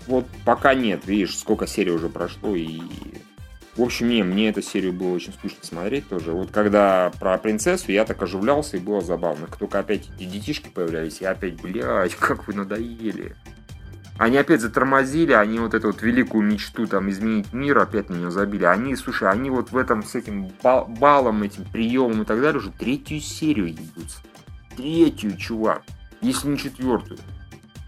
Вот 0.07 0.25
пока 0.43 0.73
нет, 0.73 1.05
видишь, 1.05 1.37
сколько 1.37 1.67
серий 1.67 1.91
уже 1.91 2.09
прошло, 2.09 2.55
и... 2.55 2.81
В 3.75 3.83
общем, 3.83 4.09
не, 4.09 4.23
мне 4.23 4.49
эту 4.49 4.61
серию 4.61 4.91
было 4.91 5.13
очень 5.13 5.31
скучно 5.31 5.63
смотреть 5.63 6.09
тоже. 6.09 6.33
Вот 6.33 6.51
когда 6.51 7.11
про 7.19 7.37
принцессу, 7.37 7.91
я 7.93 8.03
так 8.03 8.21
оживлялся, 8.21 8.75
и 8.75 8.79
было 8.79 8.99
забавно. 8.99 9.45
Как 9.45 9.57
только 9.57 9.79
опять 9.79 10.09
эти 10.17 10.25
детишки 10.25 10.67
появлялись, 10.67 11.21
я 11.21 11.31
опять, 11.31 11.61
блядь, 11.61 12.15
как 12.15 12.47
вы 12.47 12.55
надоели. 12.55 13.37
Они 14.19 14.35
опять 14.35 14.59
затормозили, 14.59 15.31
они 15.31 15.59
вот 15.59 15.73
эту 15.73 15.87
вот 15.87 16.01
великую 16.01 16.43
мечту 16.43 16.87
там 16.87 17.09
изменить 17.09 17.53
мир 17.53 17.77
опять 17.77 18.09
на 18.09 18.15
нее 18.15 18.31
забили. 18.31 18.65
Они, 18.65 18.93
слушай, 18.97 19.29
они 19.29 19.49
вот 19.49 19.71
в 19.71 19.77
этом 19.77 20.03
с 20.03 20.13
этим 20.13 20.51
балом, 20.61 21.41
этим 21.41 21.63
приемом 21.63 22.23
и 22.23 22.25
так 22.25 22.41
далее 22.41 22.59
уже 22.59 22.69
третью 22.69 23.21
серию 23.21 23.69
ебутся. 23.69 24.19
Третью, 24.75 25.37
чувак. 25.37 25.83
Если 26.19 26.49
не 26.49 26.57
четвертую. 26.57 27.17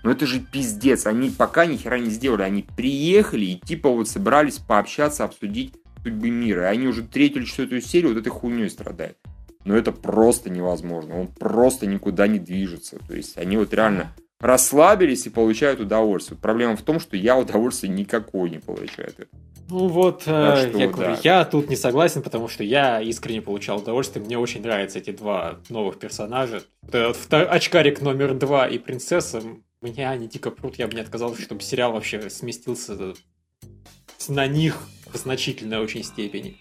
Но 0.03 0.11
это 0.11 0.25
же 0.25 0.39
пиздец. 0.39 1.05
Они 1.05 1.29
пока 1.29 1.65
ни 1.65 1.75
хера 1.75 1.99
не 1.99 2.09
сделали. 2.09 2.43
Они 2.43 2.65
приехали 2.77 3.43
и 3.47 3.59
типа 3.59 3.89
вот 3.89 4.07
собрались 4.07 4.57
пообщаться, 4.57 5.25
обсудить 5.25 5.75
судьбы 6.01 6.29
мира. 6.29 6.63
И 6.63 6.73
они 6.73 6.87
уже 6.87 7.03
третью 7.03 7.41
или 7.41 7.45
четвертую 7.45 7.81
серию 7.81 8.13
вот 8.13 8.19
этой 8.21 8.29
хуйней 8.29 8.69
страдают. 8.69 9.17
Но 9.65 9.75
это 9.75 9.91
просто 9.91 10.49
невозможно. 10.49 11.19
Он 11.19 11.27
просто 11.27 11.87
никуда 11.87 12.27
не 12.27 12.39
движется. 12.39 12.99
То 13.05 13.15
есть 13.15 13.37
они 13.37 13.57
вот 13.57 13.73
реально 13.73 14.13
расслабились 14.41 15.25
и 15.27 15.29
получают 15.29 15.79
удовольствие. 15.79 16.37
Проблема 16.37 16.75
в 16.75 16.81
том, 16.81 16.99
что 16.99 17.15
я 17.15 17.37
удовольствия 17.37 17.89
никакой 17.89 18.49
не 18.49 18.59
получаю 18.59 19.09
от 19.09 19.19
этого. 19.19 19.41
Ну 19.69 19.87
вот, 19.87 20.23
э, 20.25 20.67
что, 20.69 20.77
я, 20.77 20.87
говорю, 20.89 21.15
я 21.23 21.45
тут 21.45 21.69
не 21.69 21.77
согласен, 21.77 22.21
потому 22.21 22.49
что 22.49 22.63
я 22.63 22.99
искренне 22.99 23.41
получал 23.41 23.77
удовольствие. 23.77 24.25
Мне 24.25 24.37
очень 24.37 24.61
нравятся 24.61 24.99
эти 24.99 25.11
два 25.11 25.59
новых 25.69 25.97
персонажа. 25.97 26.63
Очкарик 27.31 28.01
номер 28.01 28.33
два 28.33 28.67
и 28.67 28.77
принцесса. 28.77 29.41
Меня 29.81 30.11
они 30.11 30.27
дико 30.27 30.51
прут, 30.51 30.75
я 30.75 30.87
бы 30.87 30.95
не 30.95 31.01
отказался, 31.01 31.41
чтобы 31.41 31.61
сериал 31.61 31.93
вообще 31.93 32.29
сместился 32.29 33.15
на 34.27 34.47
них 34.47 34.77
в 35.11 35.17
значительной 35.17 35.79
очень 35.79 36.03
степени 36.03 36.57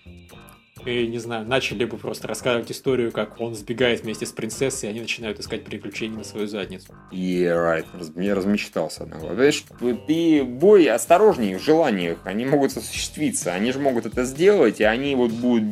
и, 0.84 1.06
не 1.06 1.18
знаю, 1.18 1.46
начали 1.46 1.84
бы 1.84 1.96
просто 1.96 2.28
рассказывать 2.28 2.70
историю, 2.70 3.12
как 3.12 3.40
он 3.40 3.54
сбегает 3.54 4.02
вместе 4.02 4.26
с 4.26 4.32
принцессой, 4.32 4.88
и 4.88 4.92
они 4.92 5.00
начинают 5.00 5.38
искать 5.40 5.64
приключения 5.64 6.18
на 6.18 6.24
свою 6.24 6.46
задницу. 6.46 6.94
Yeah, 7.12 7.56
right. 7.56 8.22
Я 8.22 8.34
размечтался. 8.34 9.06
Знаешь, 9.06 9.64
ты 10.06 10.44
бой 10.44 10.86
осторожнее 10.86 11.58
в 11.58 11.62
желаниях, 11.62 12.18
они 12.24 12.46
могут 12.46 12.76
осуществиться, 12.76 13.52
они 13.52 13.72
же 13.72 13.78
могут 13.78 14.06
это 14.06 14.24
сделать, 14.24 14.80
и 14.80 14.84
они 14.84 15.14
вот 15.14 15.30
будут 15.32 15.62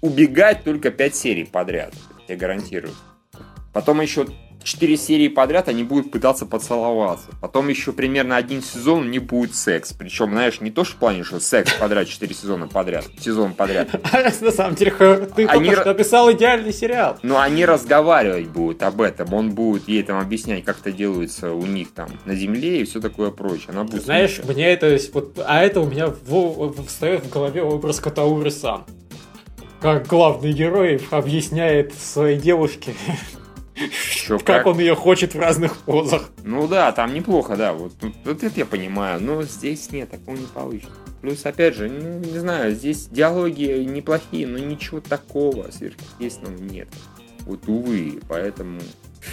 убегать 0.00 0.64
только 0.64 0.90
5 0.90 1.14
серий 1.14 1.44
подряд, 1.44 1.94
я 2.28 2.36
гарантирую. 2.36 2.94
Потом 3.72 4.00
еще 4.00 4.26
четыре 4.62 4.96
серии 4.96 5.28
подряд 5.28 5.68
они 5.68 5.84
будут 5.84 6.10
пытаться 6.10 6.46
поцеловаться. 6.46 7.28
Потом 7.40 7.68
еще 7.68 7.92
примерно 7.92 8.36
один 8.36 8.62
сезон 8.62 9.10
не 9.10 9.18
будет 9.18 9.54
секс. 9.54 9.92
Причем, 9.92 10.30
знаешь, 10.30 10.60
не 10.60 10.70
то, 10.70 10.84
что 10.84 10.96
в 10.96 10.98
плане, 10.98 11.24
что 11.24 11.40
секс 11.40 11.72
подряд, 11.74 12.08
четыре 12.08 12.34
сезона 12.34 12.68
подряд, 12.68 13.06
сезон 13.18 13.54
подряд. 13.54 13.88
На 14.40 14.50
самом 14.50 14.74
деле, 14.74 14.90
ты 14.90 15.46
они... 15.46 15.66
только 15.66 15.80
что 15.80 15.90
описал 15.90 16.32
идеальный 16.32 16.72
сериал. 16.72 17.18
Ну, 17.22 17.38
они 17.38 17.64
разговаривать 17.64 18.48
будут 18.48 18.82
об 18.82 19.00
этом. 19.00 19.32
Он 19.34 19.50
будет 19.50 19.88
ей 19.88 20.02
там 20.02 20.18
объяснять, 20.18 20.64
как 20.64 20.80
это 20.80 20.92
делается 20.92 21.52
у 21.52 21.66
них 21.66 21.92
там 21.92 22.08
на 22.24 22.34
земле 22.34 22.80
и 22.80 22.84
все 22.84 23.00
такое 23.00 23.30
прочее. 23.30 23.68
Она 23.68 23.84
будет 23.84 24.04
Знаешь, 24.04 24.34
смешать. 24.34 24.50
мне 24.54 24.72
это... 24.72 24.98
Вот, 25.12 25.38
а 25.44 25.62
это 25.62 25.80
у 25.80 25.86
меня 25.86 26.12
встает 26.86 27.24
в 27.24 27.30
голове 27.30 27.62
образ 27.62 28.00
Катауры-сан. 28.00 28.84
Как 29.80 30.06
главный 30.06 30.52
герой 30.52 31.00
объясняет 31.10 31.92
своей 31.94 32.38
девушке, 32.38 32.94
Чё, 33.90 34.38
как, 34.38 34.46
как 34.46 34.66
он 34.66 34.78
ее 34.78 34.94
хочет 34.94 35.34
в 35.34 35.38
разных 35.38 35.76
позах. 35.78 36.30
Ну 36.44 36.66
да, 36.68 36.92
там 36.92 37.14
неплохо, 37.14 37.56
да. 37.56 37.72
Вот, 37.72 37.92
вот 38.24 38.42
это 38.42 38.52
я 38.58 38.66
понимаю. 38.66 39.20
Но 39.20 39.42
здесь 39.42 39.90
нет, 39.90 40.10
такого 40.10 40.36
не 40.36 40.46
получится. 40.46 40.92
Плюс, 41.20 41.46
опять 41.46 41.76
же, 41.76 41.88
ну, 41.88 42.18
не 42.18 42.38
знаю, 42.38 42.74
здесь 42.74 43.06
диалоги 43.06 43.84
неплохие, 43.84 44.46
но 44.46 44.58
ничего 44.58 45.00
такого 45.00 45.70
сверхъестественного 45.70 46.58
нет. 46.58 46.88
Вот, 47.40 47.68
увы, 47.68 48.20
поэтому... 48.28 48.80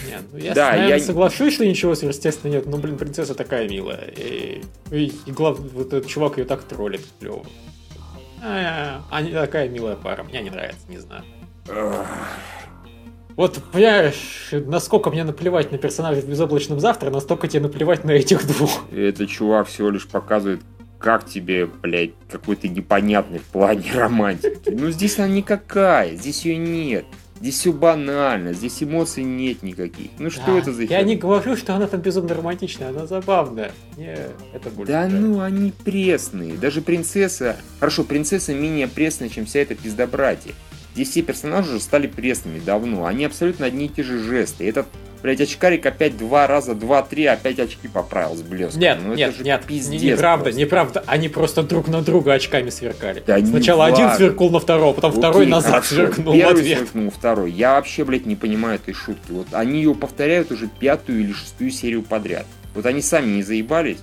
Нет, 0.07 0.21
ну 0.31 0.37
я, 0.37 0.53
да, 0.53 0.69
наверное, 0.69 0.97
я 0.97 1.03
соглашусь, 1.03 1.55
что 1.55 1.65
ничего 1.65 1.95
сверхъестественного 1.95 2.57
нет, 2.57 2.65
но, 2.67 2.77
блин, 2.77 2.97
принцесса 2.97 3.33
такая 3.33 3.67
милая. 3.67 4.13
И, 4.15 4.61
и, 4.91 5.11
и 5.25 5.31
главное, 5.31 5.67
вот 5.69 5.87
этот 5.87 6.07
чувак 6.07 6.37
ее 6.37 6.45
так 6.45 6.63
троллит 6.63 7.01
клево. 7.19 7.43
А, 8.43 9.03
они 9.09 9.31
такая 9.31 9.67
милая 9.67 9.95
пара, 9.95 10.23
мне 10.23 10.41
не 10.41 10.51
нравится, 10.51 10.85
не 10.87 10.99
знаю. 10.99 11.23
Вот, 13.39 13.57
понимаешь, 13.71 14.49
насколько 14.51 15.09
мне 15.11 15.23
наплевать 15.23 15.71
на 15.71 15.77
персонажей 15.77 16.21
в 16.21 16.27
безоблачном 16.27 16.81
завтра, 16.81 17.09
настолько 17.09 17.47
тебе 17.47 17.61
наплевать 17.61 18.03
на 18.03 18.11
этих 18.11 18.45
двух. 18.45 18.83
И 18.91 18.99
этот 18.99 19.29
чувак 19.29 19.69
всего 19.69 19.91
лишь 19.91 20.05
показывает, 20.09 20.59
как 20.97 21.25
тебе, 21.25 21.65
блядь, 21.65 22.11
какой-то 22.29 22.67
непонятный 22.67 23.39
в 23.39 23.43
плане 23.43 23.93
романтики. 23.93 24.69
Ну, 24.69 24.91
здесь 24.91 25.19
она 25.19 25.29
никакая, 25.29 26.17
здесь 26.17 26.43
ее 26.43 26.57
нет. 26.57 27.05
Здесь 27.39 27.59
все 27.59 27.71
банально, 27.71 28.51
здесь 28.51 28.83
эмоций 28.83 29.23
нет 29.23 29.63
никаких. 29.63 30.11
Ну 30.19 30.29
что 30.29 30.47
да, 30.47 30.57
это 30.57 30.73
за 30.73 30.81
херня? 30.81 30.97
Я 30.97 31.03
не 31.05 31.15
говорю, 31.15 31.55
что 31.55 31.73
она 31.73 31.87
там 31.87 32.01
безумно 32.01 32.33
романтичная, 32.35 32.89
она 32.89 33.07
забавная. 33.07 33.71
Мне 33.95 34.17
это 34.51 34.69
больше 34.69 34.91
Да 34.91 35.07
нравится. 35.07 35.17
ну, 35.17 35.39
они 35.39 35.71
пресные. 35.85 36.57
Даже 36.57 36.81
принцесса... 36.81 37.55
Хорошо, 37.79 38.03
принцесса 38.03 38.53
менее 38.53 38.89
пресная, 38.89 39.29
чем 39.29 39.45
вся 39.45 39.61
эта 39.61 39.75
пиздобратья. 39.75 40.51
Здесь 40.95 41.09
все 41.11 41.21
персонажи 41.21 41.71
уже 41.71 41.79
стали 41.79 42.07
пресными 42.07 42.59
давно. 42.59 43.05
Они 43.05 43.25
абсолютно 43.25 43.65
одни 43.67 43.85
и 43.85 43.89
те 43.89 44.03
же 44.03 44.19
жесты. 44.19 44.67
Этот, 44.67 44.87
блядь, 45.23 45.39
очкарик 45.39 45.85
опять 45.85 46.17
два 46.17 46.47
раза, 46.47 46.73
два-три, 46.75 47.25
опять 47.25 47.59
очки 47.59 47.87
поправил 47.87 48.35
с 48.35 48.41
блеском. 48.41 48.81
Нет, 48.81 48.99
ну, 49.03 49.13
нет, 49.13 49.39
нет, 49.39 49.63
пиздец 49.65 50.01
неправда, 50.01 50.43
просто. 50.45 50.59
неправда. 50.59 51.03
Они 51.07 51.29
просто 51.29 51.63
друг 51.63 51.87
на 51.87 52.01
друга 52.01 52.33
очками 52.33 52.69
сверкали. 52.69 53.23
Да 53.25 53.37
Сначала 53.39 53.85
один 53.85 54.05
важно. 54.05 54.17
сверкнул 54.17 54.49
на 54.49 54.59
второго, 54.59 54.93
потом 54.93 55.11
Окей, 55.11 55.19
второй 55.21 55.45
назад 55.45 55.71
хорошо. 55.71 55.95
сверкнул 55.95 56.33
Первый 56.33 56.55
в 56.55 56.57
ответ. 56.59 56.77
сверкнул 56.79 57.11
второй. 57.11 57.51
Я 57.51 57.73
вообще, 57.75 58.03
блядь, 58.03 58.25
не 58.25 58.35
понимаю 58.35 58.75
этой 58.75 58.93
шутки. 58.93 59.31
Вот 59.31 59.47
они 59.51 59.77
ее 59.83 59.93
повторяют 59.95 60.51
уже 60.51 60.67
пятую 60.67 61.21
или 61.21 61.31
шестую 61.33 61.71
серию 61.71 62.01
подряд. 62.01 62.45
Вот 62.75 62.85
они 62.85 63.01
сами 63.01 63.27
не 63.29 63.43
заебались. 63.43 63.97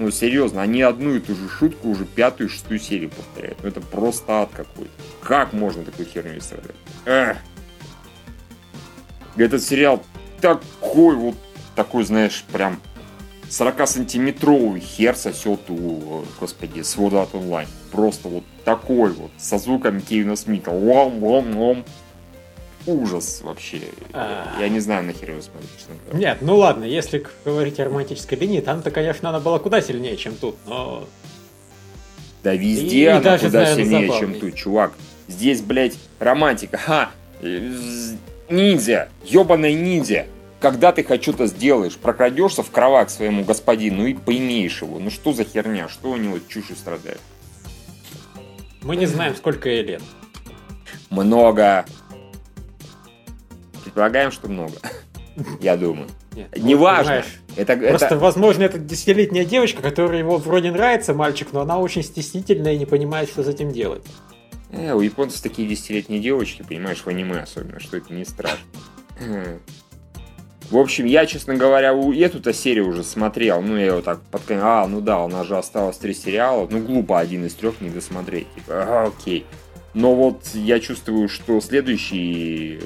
Ну, 0.00 0.10
серьезно, 0.10 0.62
они 0.62 0.80
одну 0.80 1.14
и 1.14 1.20
ту 1.20 1.34
же 1.34 1.46
шутку 1.46 1.90
уже 1.90 2.06
пятую, 2.06 2.48
шестую 2.48 2.80
серию 2.80 3.10
повторяют. 3.10 3.58
Ну, 3.62 3.68
это 3.68 3.82
просто 3.82 4.32
ад 4.40 4.48
какой-то. 4.50 4.90
Как 5.20 5.52
можно 5.52 5.84
такую 5.84 6.08
херню 6.08 6.40
страдать? 6.40 6.74
Эх. 7.04 7.36
Этот 9.36 9.62
сериал 9.62 10.02
такой 10.40 11.16
вот, 11.16 11.34
такой, 11.76 12.04
знаешь, 12.04 12.46
прям 12.50 12.80
40-сантиметровый 13.50 14.80
хер 14.80 15.14
сосет 15.14 15.68
у, 15.68 16.24
господи, 16.40 16.78
Sword 16.78 17.12
Art 17.12 17.32
Online. 17.32 17.68
Просто 17.92 18.28
вот 18.28 18.44
такой 18.64 19.10
вот, 19.10 19.32
со 19.36 19.58
звуком 19.58 20.00
Кевина 20.00 20.34
Смита. 20.34 20.70
Лом-лом-лом 20.70 21.84
ужас 22.86 23.40
вообще. 23.42 23.82
А... 24.12 24.56
Я 24.58 24.68
не 24.68 24.80
знаю, 24.80 25.04
нахер 25.04 25.30
его 25.30 25.42
смотреть. 25.42 25.70
Нет, 26.12 26.38
ну 26.40 26.56
ладно, 26.56 26.84
если 26.84 27.24
говорить 27.44 27.78
о 27.80 27.84
романтической 27.84 28.38
линии, 28.38 28.60
там-то, 28.60 28.90
конечно, 28.90 29.28
она 29.28 29.40
была 29.40 29.58
куда 29.58 29.80
сильнее, 29.80 30.16
чем 30.16 30.34
тут, 30.34 30.56
но... 30.66 31.06
Да 32.42 32.54
везде 32.54 33.02
и, 33.02 33.06
она 33.06 33.20
и 33.20 33.22
даже, 33.22 33.46
куда 33.46 33.60
наверное, 33.60 33.84
сильнее, 33.84 34.06
забавнее. 34.08 34.32
чем 34.32 34.40
тут, 34.40 34.54
чувак. 34.58 34.92
Здесь, 35.28 35.60
блядь, 35.60 35.96
романтика. 36.18 36.78
Ха! 36.78 37.10
Ниндзя! 38.48 39.08
Ёбаный 39.24 39.74
ниндзя! 39.74 40.26
Когда 40.58 40.92
ты 40.92 41.02
хоть 41.04 41.22
что-то 41.22 41.46
сделаешь, 41.46 41.96
прокрадешься 41.96 42.62
в 42.62 42.70
кровать 42.70 43.10
своему 43.10 43.44
господину 43.44 44.06
и 44.06 44.14
поимеешь 44.14 44.82
его. 44.82 44.98
Ну 44.98 45.10
что 45.10 45.32
за 45.32 45.44
херня? 45.44 45.88
Что 45.88 46.10
у 46.10 46.16
него 46.16 46.38
чушью 46.48 46.76
страдает? 46.76 47.20
Мы 48.82 48.96
не 48.96 49.06
знаем, 49.06 49.34
сколько 49.36 49.68
ей 49.68 49.82
лет. 49.82 50.02
Много. 51.08 51.86
Предполагаем, 53.84 54.30
что 54.30 54.48
много. 54.48 54.74
Я 55.60 55.76
думаю. 55.76 56.08
Нет, 56.34 56.48
Неважно. 56.56 57.24
Это, 57.56 57.76
Просто, 57.76 58.06
это... 58.06 58.18
возможно, 58.18 58.62
это 58.62 58.78
десятилетняя 58.78 59.44
девочка, 59.44 59.82
которая 59.82 60.18
его 60.18 60.36
вроде 60.36 60.70
нравится, 60.70 61.14
мальчик, 61.14 61.48
но 61.52 61.60
она 61.60 61.78
очень 61.78 62.02
стеснительная 62.02 62.74
и 62.74 62.78
не 62.78 62.86
понимает, 62.86 63.28
что 63.28 63.42
с 63.42 63.48
этим 63.48 63.72
делать. 63.72 64.02
Э, 64.70 64.92
у 64.92 65.00
японцев 65.00 65.40
такие 65.40 65.66
десятилетние 65.68 66.20
девочки, 66.20 66.64
понимаешь, 66.66 66.98
в 66.98 67.08
аниме 67.08 67.40
особенно, 67.40 67.80
что 67.80 67.96
это 67.96 68.12
не 68.12 68.24
страшно. 68.24 68.58
В 70.70 70.76
общем, 70.76 71.04
я, 71.04 71.26
честно 71.26 71.56
говоря, 71.56 71.92
эту-то 71.92 72.52
серию 72.52 72.88
уже 72.88 73.02
смотрел. 73.02 73.60
Ну, 73.60 73.76
я 73.76 73.86
его 73.86 74.02
так 74.02 74.20
под 74.30 74.42
А, 74.52 74.86
ну 74.86 75.00
да, 75.00 75.20
у 75.24 75.28
нас 75.28 75.48
же 75.48 75.58
осталось 75.58 75.98
три 75.98 76.14
сериала. 76.14 76.68
Ну, 76.70 76.78
глупо 76.78 77.18
один 77.18 77.44
из 77.44 77.54
трех 77.54 77.80
не 77.80 77.90
досмотреть. 77.90 78.46
Типа, 78.54 78.82
ага, 78.82 79.08
окей. 79.08 79.44
Но 79.94 80.14
вот 80.14 80.46
я 80.54 80.78
чувствую, 80.78 81.28
что 81.28 81.60
следующий 81.60 82.82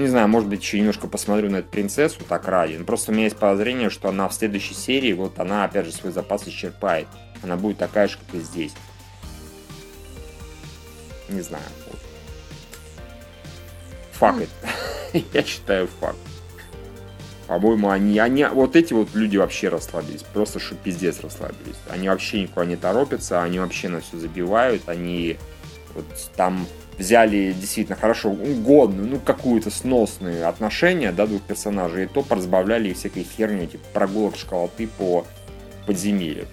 не 0.00 0.08
знаю, 0.08 0.28
может 0.28 0.48
быть, 0.48 0.62
еще 0.62 0.78
немножко 0.78 1.08
посмотрю 1.08 1.50
на 1.50 1.56
эту 1.56 1.68
принцессу 1.68 2.24
так 2.28 2.46
ради. 2.46 2.74
Но 2.74 2.84
просто 2.84 3.10
у 3.10 3.14
меня 3.14 3.24
есть 3.24 3.36
подозрение, 3.36 3.90
что 3.90 4.08
она 4.08 4.28
в 4.28 4.34
следующей 4.34 4.74
серии, 4.74 5.12
вот 5.12 5.38
она 5.38 5.64
опять 5.64 5.86
же 5.86 5.92
свой 5.92 6.12
запас 6.12 6.46
исчерпает. 6.46 7.08
Она 7.42 7.56
будет 7.56 7.78
такая 7.78 8.08
же, 8.08 8.18
как 8.18 8.34
и 8.34 8.42
здесь. 8.42 8.72
не 11.28 11.40
знаю. 11.40 11.64
Факт. 14.12 14.48
Я 15.32 15.42
считаю 15.42 15.88
факт. 16.00 16.18
По-моему, 17.46 17.88
они, 17.88 18.18
они, 18.18 18.44
вот 18.44 18.76
эти 18.76 18.92
вот 18.92 19.14
люди 19.14 19.38
вообще 19.38 19.68
расслабились, 19.68 20.22
просто 20.22 20.60
что 20.60 20.74
пиздец 20.74 21.20
расслабились. 21.20 21.76
Они 21.88 22.08
вообще 22.08 22.42
никуда 22.42 22.66
не 22.66 22.76
торопятся, 22.76 23.42
они 23.42 23.58
вообще 23.58 23.88
на 23.88 24.00
все 24.00 24.18
забивают, 24.18 24.86
они 24.86 25.38
вот 25.94 26.04
там 26.36 26.66
взяли 26.98 27.52
действительно 27.52 27.96
хорошо 27.96 28.30
угодную, 28.30 29.08
ну, 29.08 29.20
какую-то 29.20 29.70
сносные 29.70 30.44
отношения, 30.46 31.12
да, 31.12 31.26
двух 31.26 31.42
персонажей, 31.42 32.04
и 32.04 32.06
то 32.06 32.22
поразбавляли 32.22 32.92
всякой 32.92 33.24
херни, 33.24 33.66
типа 33.66 33.84
прогулок 33.92 34.36
школоты 34.36 34.88
по 34.88 35.24
подземелью. 35.86 36.46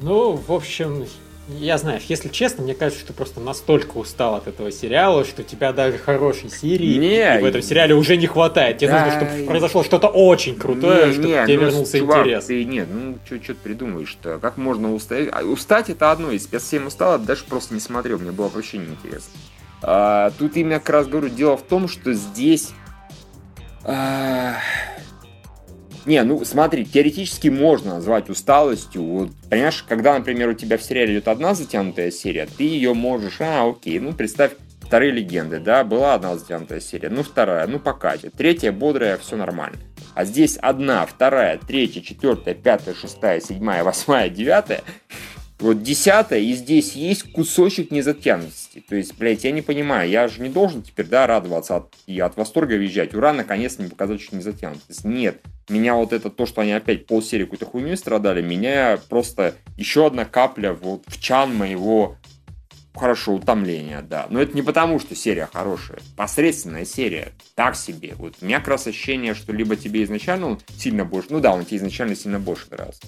Ну, 0.00 0.32
в 0.32 0.52
общем, 0.52 1.06
я 1.48 1.76
знаю, 1.76 2.00
если 2.08 2.28
честно, 2.28 2.62
мне 2.62 2.74
кажется, 2.74 3.00
что 3.00 3.12
ты 3.12 3.16
просто 3.16 3.40
настолько 3.40 3.96
устал 3.96 4.36
от 4.36 4.46
этого 4.46 4.70
сериала, 4.70 5.24
что 5.24 5.42
тебя 5.42 5.72
даже 5.72 5.98
хорошей 5.98 6.50
серии 6.50 6.96
не, 6.96 7.40
в 7.40 7.44
этом 7.44 7.62
сериале 7.62 7.94
уже 7.94 8.16
не 8.16 8.26
хватает. 8.26 8.78
Тебе 8.78 8.90
да, 8.90 9.04
нужно, 9.04 9.20
чтобы 9.20 9.46
произошло 9.46 9.82
что-то 9.82 10.06
очень 10.06 10.56
крутое, 10.56 11.08
не, 11.08 11.12
чтобы 11.14 11.28
не, 11.28 11.44
тебе 11.46 11.58
ну, 11.58 11.64
вернулся 11.64 11.98
чувак, 11.98 12.20
интерес. 12.20 12.44
Ты, 12.44 12.64
нет, 12.64 12.88
ну 12.92 13.18
что 13.26 13.38
ты 13.38 13.54
придумаешь-то? 13.54 14.38
Как 14.38 14.56
можно 14.56 14.94
устать? 14.94 15.28
А, 15.32 15.42
устать 15.42 15.90
это 15.90 16.12
одно, 16.12 16.30
если 16.30 16.48
я 16.52 16.60
совсем 16.60 16.86
устал, 16.86 17.18
даже 17.18 17.44
просто 17.44 17.74
не 17.74 17.80
смотрел, 17.80 18.18
мне 18.18 18.30
было 18.30 18.48
вообще 18.48 18.78
неинтересно. 18.78 19.32
А, 19.82 20.30
тут 20.38 20.56
именно 20.56 20.78
как 20.78 20.90
раз 20.90 21.06
говорю, 21.08 21.28
дело 21.28 21.56
в 21.56 21.62
том, 21.62 21.88
что 21.88 22.12
здесь... 22.12 22.70
А 23.84 24.58
не, 26.04 26.22
ну 26.24 26.44
смотри, 26.44 26.84
теоретически 26.84 27.48
можно 27.48 27.94
назвать 27.94 28.28
усталостью. 28.28 29.02
Вот, 29.04 29.30
понимаешь, 29.48 29.84
когда, 29.88 30.18
например, 30.18 30.48
у 30.48 30.54
тебя 30.54 30.76
в 30.76 30.82
сериале 30.82 31.14
идет 31.14 31.28
одна 31.28 31.54
затянутая 31.54 32.10
серия, 32.10 32.46
ты 32.46 32.64
ее 32.64 32.94
можешь, 32.94 33.40
а, 33.40 33.68
окей, 33.68 33.98
ну 34.00 34.12
представь, 34.12 34.52
вторые 34.80 35.12
легенды, 35.12 35.58
да, 35.58 35.84
была 35.84 36.14
одна 36.14 36.36
затянутая 36.36 36.80
серия, 36.80 37.08
ну 37.08 37.22
вторая, 37.22 37.66
ну 37.66 37.78
покатит, 37.78 38.34
третья 38.34 38.72
бодрая, 38.72 39.16
все 39.16 39.36
нормально. 39.36 39.78
А 40.14 40.24
здесь 40.24 40.56
одна, 40.56 41.06
вторая, 41.06 41.58
третья, 41.58 42.02
четвертая, 42.02 42.54
пятая, 42.54 42.94
шестая, 42.94 43.40
седьмая, 43.40 43.82
восьмая, 43.84 44.28
девятая, 44.28 44.82
вот 45.62 45.82
десятая, 45.82 46.40
и 46.40 46.52
здесь 46.52 46.92
есть 46.92 47.32
кусочек 47.32 47.90
незатянутости. 47.90 48.84
То 48.86 48.96
есть, 48.96 49.16
блядь, 49.16 49.44
я 49.44 49.52
не 49.52 49.62
понимаю, 49.62 50.10
я 50.10 50.28
же 50.28 50.42
не 50.42 50.48
должен 50.48 50.82
теперь, 50.82 51.06
да, 51.06 51.26
радоваться 51.26 51.76
от, 51.76 51.94
и 52.06 52.18
от 52.20 52.36
восторга 52.36 52.76
визжать. 52.76 53.14
Ура, 53.14 53.32
наконец 53.32 53.78
мне 53.78 53.88
показать, 53.88 54.20
что 54.20 54.36
незатянутость. 54.36 55.04
Нет, 55.04 55.40
меня 55.68 55.94
вот 55.94 56.12
это, 56.12 56.30
то, 56.30 56.46
что 56.46 56.60
они 56.60 56.72
опять 56.72 57.06
полсерии 57.06 57.44
какой-то 57.44 57.66
хуйней 57.66 57.96
страдали, 57.96 58.42
меня 58.42 58.98
просто 59.08 59.54
еще 59.76 60.06
одна 60.06 60.24
капля 60.24 60.72
вот 60.72 61.04
в 61.06 61.20
чан 61.20 61.54
моего 61.54 62.16
хорошо, 62.94 63.34
утомления, 63.34 64.02
да. 64.02 64.26
Но 64.30 64.40
это 64.40 64.54
не 64.54 64.62
потому, 64.62 64.98
что 64.98 65.14
серия 65.14 65.48
хорошая. 65.52 65.98
Посредственная 66.16 66.84
серия. 66.84 67.32
Так 67.54 67.76
себе. 67.76 68.14
Вот 68.16 68.34
у 68.40 68.44
меня 68.44 68.58
как 68.58 68.68
раз 68.68 68.86
ощущение, 68.86 69.34
что 69.34 69.52
либо 69.52 69.76
тебе 69.76 70.04
изначально 70.04 70.46
он 70.46 70.60
сильно 70.76 71.04
больше... 71.04 71.28
Ну 71.30 71.40
да, 71.40 71.54
он 71.54 71.64
тебе 71.64 71.78
изначально 71.78 72.16
сильно 72.16 72.38
больше 72.38 72.66
нравился. 72.70 73.00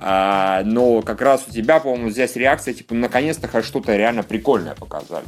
А, 0.00 0.62
но 0.64 1.02
как 1.02 1.20
раз 1.20 1.46
у 1.48 1.52
тебя, 1.52 1.80
по-моему, 1.80 2.10
здесь 2.10 2.36
реакция, 2.36 2.74
типа, 2.74 2.94
наконец-то 2.94 3.48
хоть 3.48 3.64
что-то 3.64 3.96
реально 3.96 4.22
прикольное 4.22 4.74
показали. 4.74 5.24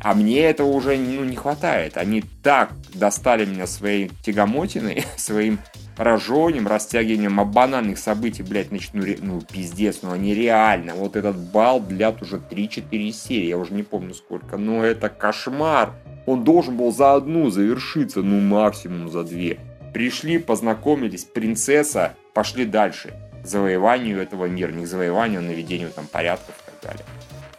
А 0.00 0.14
мне 0.14 0.40
этого 0.40 0.68
уже 0.68 0.96
ну, 0.96 1.24
не 1.24 1.36
хватает. 1.36 1.96
Они 1.96 2.22
так 2.42 2.70
достали 2.94 3.44
меня 3.44 3.66
своей 3.66 4.10
тягомотиной, 4.22 5.04
своим 5.16 5.58
рожением, 5.96 6.68
растягиванием 6.68 7.44
банальных 7.50 7.98
событий, 7.98 8.44
блядь, 8.44 8.70
начну, 8.70 9.02
ну, 9.20 9.40
пиздец, 9.40 9.98
ну, 10.02 10.12
они 10.12 10.32
реально, 10.32 10.94
вот 10.94 11.16
этот 11.16 11.36
бал, 11.36 11.80
блядь, 11.80 12.22
уже 12.22 12.36
3-4 12.36 13.10
серии, 13.10 13.48
я 13.48 13.58
уже 13.58 13.74
не 13.74 13.82
помню 13.82 14.14
сколько, 14.14 14.56
но 14.56 14.84
это 14.84 15.08
кошмар. 15.08 15.94
Он 16.26 16.44
должен 16.44 16.76
был 16.76 16.92
за 16.92 17.14
одну 17.14 17.50
завершиться, 17.50 18.22
ну, 18.22 18.38
максимум 18.38 19.10
за 19.10 19.24
две. 19.24 19.58
Пришли, 19.92 20.38
познакомились, 20.38 21.24
принцесса, 21.24 22.14
пошли 22.32 22.64
дальше 22.64 23.12
завоеванию 23.44 24.20
этого 24.20 24.46
мира, 24.46 24.70
не 24.72 24.84
к 24.84 24.88
завоеванию, 24.88 25.40
а 25.40 25.42
наведению 25.42 25.90
там 25.90 26.06
порядков 26.06 26.54
и 26.58 26.70
так 26.70 26.90
далее. 26.90 27.06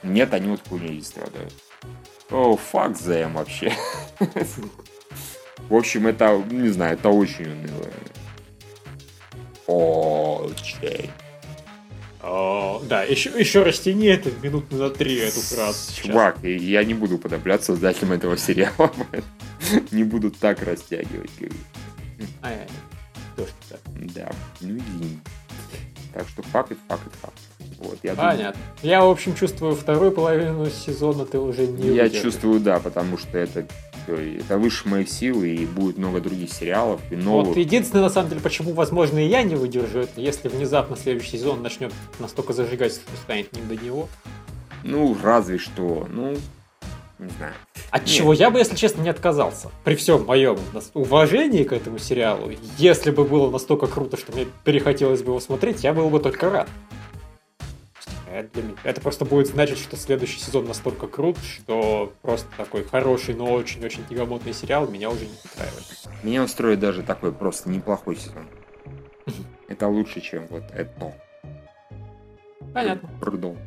Нет, 0.03 0.33
они 0.33 0.49
вот 0.49 0.61
хуйней 0.67 1.01
страдают. 1.03 1.53
О, 2.29 2.55
фак 2.55 2.91
them 2.91 3.33
вообще. 3.33 3.73
В 5.69 5.75
общем, 5.75 6.07
это, 6.07 6.43
не 6.49 6.69
знаю, 6.69 6.95
это 6.95 7.09
очень 7.09 7.45
уныло. 7.45 7.87
Очень. 9.67 11.11
О, 12.21 12.81
да, 12.85 13.03
еще, 13.03 13.29
еще 13.37 13.63
растяни 13.63 14.07
это 14.07 14.29
минут 14.43 14.71
на 14.71 14.89
три, 14.89 15.17
эту 15.17 15.39
фразу. 15.39 15.93
Чувак, 15.93 16.37
сейчас. 16.41 16.61
я 16.61 16.83
не 16.83 16.93
буду 16.93 17.17
подобляться 17.17 17.67
создателям 17.67 18.11
этого 18.13 18.37
сериала. 18.37 18.91
не 19.91 20.03
буду 20.03 20.31
так 20.31 20.61
растягивать. 20.63 21.31
А, 22.41 22.67
Да, 24.15 24.29
ну 24.59 24.77
извини. 24.77 25.19
Так 26.13 26.27
что 26.27 26.41
факт, 26.41 26.73
факт, 26.87 27.01
факт. 27.21 27.37
Вот, 27.79 27.97
я 28.03 28.13
Понятно. 28.15 28.37
Думаю... 28.37 28.55
Я, 28.81 29.05
в 29.05 29.09
общем, 29.09 29.35
чувствую 29.35 29.75
вторую 29.75 30.11
половину 30.11 30.69
сезона 30.69 31.25
ты 31.25 31.39
уже 31.39 31.67
не 31.67 31.89
Я 31.95 32.03
выдержишь. 32.03 32.21
чувствую, 32.23 32.59
да, 32.59 32.79
потому 32.79 33.17
что 33.17 33.37
это, 33.37 33.65
это 34.07 34.57
выше 34.57 34.89
моих 34.89 35.07
сил, 35.07 35.43
и 35.43 35.65
будет 35.65 35.97
много 35.97 36.19
других 36.19 36.51
сериалов, 36.51 36.99
и 37.09 37.15
новых. 37.15 37.49
Вот 37.49 37.57
единственное, 37.57 38.03
на 38.03 38.09
самом 38.09 38.29
деле, 38.29 38.41
почему, 38.41 38.73
возможно, 38.73 39.19
и 39.19 39.27
я 39.27 39.43
не 39.43 39.55
выдержу, 39.55 39.99
это 39.99 40.19
если 40.19 40.49
внезапно 40.49 40.97
следующий 40.97 41.37
сезон 41.37 41.61
начнет 41.61 41.93
настолько 42.19 42.53
зажигать, 42.53 42.93
что 42.93 43.15
станет 43.23 43.53
не 43.53 43.61
до 43.61 43.81
него. 43.81 44.09
Ну, 44.83 45.15
разве 45.21 45.57
что. 45.57 46.07
Ну, 46.09 46.35
не 47.19 47.29
знаю. 47.29 47.53
От 47.91 48.01
Нет. 48.01 48.09
чего 48.09 48.33
я 48.33 48.49
бы, 48.49 48.59
если 48.59 48.75
честно, 48.75 49.01
не 49.01 49.09
отказался. 49.09 49.69
При 49.83 49.95
всем 49.95 50.25
моем 50.25 50.57
уважении 50.93 51.63
к 51.63 51.73
этому 51.73 51.99
сериалу, 51.99 52.51
если 52.77 53.11
бы 53.11 53.25
было 53.25 53.49
настолько 53.51 53.87
круто, 53.87 54.17
что 54.17 54.31
мне 54.31 54.47
перехотелось 54.63 55.21
бы 55.21 55.31
его 55.31 55.39
смотреть, 55.39 55.83
я 55.83 55.93
был 55.93 56.09
бы 56.09 56.19
только 56.19 56.49
рад. 56.49 56.69
Это, 58.31 58.61
это 58.83 59.01
просто 59.01 59.25
будет 59.25 59.47
значить, 59.47 59.79
что 59.79 59.97
следующий 59.97 60.39
сезон 60.39 60.65
настолько 60.65 61.07
крут, 61.07 61.37
что 61.39 62.13
просто 62.21 62.47
такой 62.57 62.83
хороший, 62.83 63.33
но 63.33 63.51
очень-очень 63.51 64.05
тягомотный 64.07 64.53
сериал 64.53 64.87
меня 64.87 65.09
уже 65.09 65.25
не 65.25 65.33
устраивает. 65.43 65.85
Меня 66.23 66.43
устроит 66.43 66.79
даже 66.79 67.01
такой 67.01 67.31
просто 67.31 67.69
неплохой 67.69 68.15
сезон. 68.15 68.45
Это 69.67 69.87
лучше, 69.87 70.21
чем 70.21 70.47
вот 70.47 70.63
это. 70.73 71.13
Понятно. 72.73 73.09
Прудом. 73.19 73.57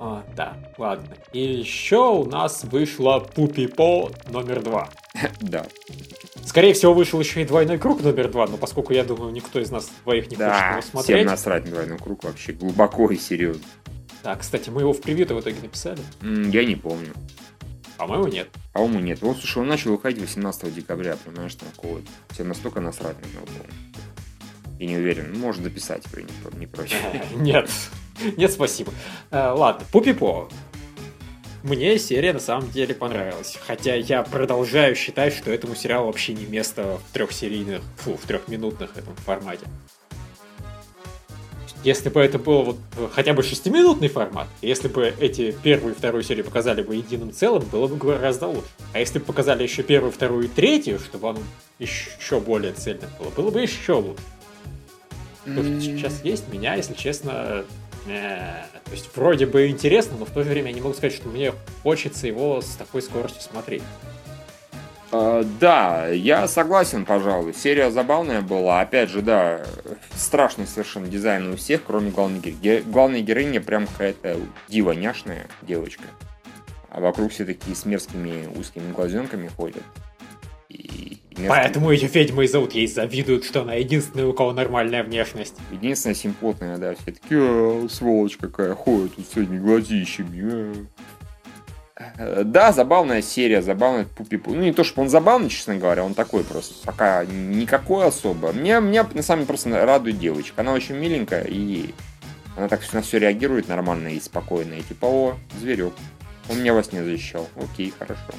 А, 0.00 0.24
да, 0.36 0.56
ладно. 0.76 1.16
И 1.32 1.40
еще 1.40 2.10
у 2.10 2.24
нас 2.24 2.64
вышла 2.64 3.18
Пупи 3.18 3.66
По 3.66 4.10
номер 4.28 4.62
два. 4.62 4.88
Да. 5.40 5.66
Скорее 6.44 6.72
всего, 6.72 6.94
вышел 6.94 7.20
еще 7.20 7.42
и 7.42 7.44
двойной 7.44 7.78
круг 7.78 8.02
номер 8.02 8.30
два, 8.30 8.46
но 8.46 8.56
поскольку 8.56 8.92
я 8.92 9.04
думаю, 9.04 9.32
никто 9.32 9.60
из 9.60 9.70
нас 9.70 9.90
двоих 10.04 10.30
не 10.30 10.36
да, 10.36 10.52
хочет 10.52 10.70
его 10.70 10.82
смотреть. 10.82 11.16
всем 11.18 11.26
насрать 11.26 11.64
на 11.64 11.70
двойной 11.70 11.98
круг 11.98 12.24
вообще 12.24 12.52
глубоко 12.52 13.10
и 13.10 13.16
серьезно. 13.16 13.62
Да, 14.22 14.36
кстати, 14.36 14.70
мы 14.70 14.82
его 14.82 14.92
в 14.92 15.00
превью 15.00 15.26
в 15.26 15.40
итоге 15.40 15.60
написали. 15.60 16.00
я 16.22 16.64
не 16.64 16.76
помню. 16.76 17.12
По-моему, 17.98 18.28
нет. 18.28 18.48
По-моему, 18.72 19.00
нет. 19.00 19.20
Вот, 19.22 19.38
слушай, 19.38 19.58
он 19.58 19.68
начал 19.68 19.90
выходить 19.90 20.20
18 20.20 20.72
декабря, 20.72 21.16
понимаешь, 21.24 21.54
там 21.56 21.68
какого 21.74 22.00
Всем 22.30 22.48
настолько 22.48 22.80
насрать 22.80 23.16
на 23.20 23.26
него 23.26 23.44
было. 23.44 24.76
И 24.78 24.86
не 24.86 24.96
уверен. 24.96 25.36
Может 25.38 25.64
дописать 25.64 26.04
его, 26.12 26.22
не, 26.52 26.58
не 26.60 26.66
проще. 26.66 26.94
Нет. 27.34 27.68
Нет, 28.36 28.52
спасибо. 28.52 28.92
Э, 29.30 29.52
ладно, 29.54 29.84
Пупипо. 29.92 30.48
Мне 31.62 31.98
серия 31.98 32.32
на 32.32 32.38
самом 32.38 32.70
деле 32.70 32.94
понравилась. 32.94 33.58
Хотя 33.66 33.94
я 33.94 34.22
продолжаю 34.22 34.94
считать, 34.94 35.34
что 35.34 35.50
этому 35.50 35.74
сериалу 35.74 36.06
вообще 36.06 36.32
не 36.32 36.46
место 36.46 36.98
в 36.98 37.12
трехсерийных, 37.12 37.82
фу, 37.96 38.16
в 38.16 38.26
трехминутных 38.26 38.96
этом 38.96 39.14
формате. 39.16 39.66
Если 41.84 42.08
бы 42.08 42.20
это 42.20 42.38
был 42.38 42.62
вот 42.62 42.78
хотя 43.12 43.34
бы 43.34 43.42
шестиминутный 43.42 44.08
формат, 44.08 44.48
если 44.62 44.88
бы 44.88 45.14
эти 45.20 45.52
первую 45.62 45.94
и 45.94 45.96
вторую 45.96 46.24
серию 46.24 46.44
показали 46.44 46.82
бы 46.82 46.96
единым 46.96 47.32
целым, 47.32 47.62
было 47.64 47.86
бы 47.86 47.96
гораздо 47.96 48.48
лучше. 48.48 48.68
А 48.92 48.98
если 48.98 49.18
бы 49.18 49.24
показали 49.24 49.62
еще 49.62 49.82
первую, 49.82 50.10
вторую 50.10 50.46
и 50.46 50.48
третью, 50.48 50.98
чтобы 50.98 51.28
он 51.28 51.38
еще 51.78 52.40
более 52.40 52.72
цельным 52.72 53.10
было, 53.18 53.30
было 53.30 53.50
бы 53.50 53.60
еще 53.60 53.92
лучше. 53.94 54.22
То, 55.44 55.62
что 55.62 55.80
сейчас 55.80 56.24
есть, 56.24 56.52
меня, 56.52 56.74
если 56.74 56.94
честно, 56.94 57.32
Э, 57.32 57.64
то 58.08 58.90
есть 58.90 59.14
вроде 59.14 59.46
бы 59.46 59.68
интересно, 59.68 60.16
но 60.18 60.24
в 60.24 60.30
то 60.30 60.42
же 60.42 60.50
время 60.50 60.68
я 60.68 60.74
не 60.74 60.80
могу 60.80 60.94
сказать, 60.94 61.14
что 61.14 61.28
мне 61.28 61.52
хочется 61.82 62.26
его 62.26 62.60
с 62.60 62.76
такой 62.76 63.02
скоростью 63.02 63.42
смотреть. 63.42 63.82
Uh, 65.10 65.46
да, 65.58 66.06
я 66.08 66.46
согласен, 66.48 67.06
пожалуй. 67.06 67.54
Серия 67.54 67.90
забавная 67.90 68.42
была. 68.42 68.82
Опять 68.82 69.08
же, 69.08 69.22
да, 69.22 69.64
страшный 70.14 70.66
совершенно 70.66 71.06
дизайн 71.06 71.50
у 71.50 71.56
всех, 71.56 71.82
кроме 71.86 72.10
главной 72.10 72.40
героини. 72.40 72.82
Главная 72.86 73.20
героиня 73.22 73.60
прям 73.62 73.86
какая-то 73.86 74.36
дива 74.68 74.94
девочка. 75.62 76.04
А 76.90 77.00
вокруг 77.00 77.32
все 77.32 77.46
такие 77.46 77.74
с 77.74 77.86
мерзкими 77.86 78.48
узкими 78.54 78.92
глазенками 78.92 79.48
ходят. 79.48 79.82
И 80.68 81.17
место... 81.38 81.48
Поэтому 81.48 81.90
ее 81.90 82.08
ведьмой 82.08 82.48
зовут, 82.48 82.72
ей 82.72 82.86
завидуют, 82.86 83.44
что 83.44 83.62
она 83.62 83.74
единственная, 83.74 84.26
у 84.26 84.32
кого 84.32 84.52
нормальная 84.52 85.02
внешность. 85.02 85.54
Единственная 85.70 86.14
симпотная, 86.14 86.76
да, 86.78 86.94
все 86.94 87.12
такие, 87.12 87.40
а, 87.40 87.86
сволочь 87.88 88.36
какая, 88.36 88.74
ходит 88.74 89.16
тут 89.16 89.26
с 89.26 89.32
этими 89.32 89.58
глазищами. 89.58 90.86
А. 91.96 92.12
Э, 92.16 92.42
да, 92.44 92.72
забавная 92.72 93.22
серия, 93.22 93.60
забавный 93.60 94.06
пупи 94.06 94.40
Ну, 94.46 94.54
не 94.54 94.72
то, 94.72 94.84
что 94.84 95.00
он 95.00 95.08
забавный, 95.08 95.48
честно 95.48 95.76
говоря, 95.76 96.04
он 96.04 96.14
такой 96.14 96.44
просто, 96.44 96.74
пока 96.84 97.24
никакой 97.24 98.06
особо. 98.06 98.52
Мне, 98.52 98.80
мне 98.80 99.02
на 99.02 99.22
самом 99.22 99.40
деле 99.40 99.48
просто 99.48 99.84
радует 99.84 100.18
девочка. 100.18 100.60
Она 100.60 100.72
очень 100.72 100.94
миленькая, 100.94 101.44
и 101.44 101.94
она 102.56 102.68
так 102.68 102.80
на 102.92 103.02
все 103.02 103.18
реагирует 103.18 103.68
нормально 103.68 104.08
и 104.08 104.20
спокойно. 104.20 104.74
И 104.74 104.82
типа, 104.82 105.06
о, 105.06 105.36
зверек, 105.60 105.92
он 106.48 106.60
меня 106.60 106.74
во 106.74 106.82
сне 106.82 107.02
защищал. 107.02 107.48
Окей, 107.56 107.92
хорошо. 107.96 108.32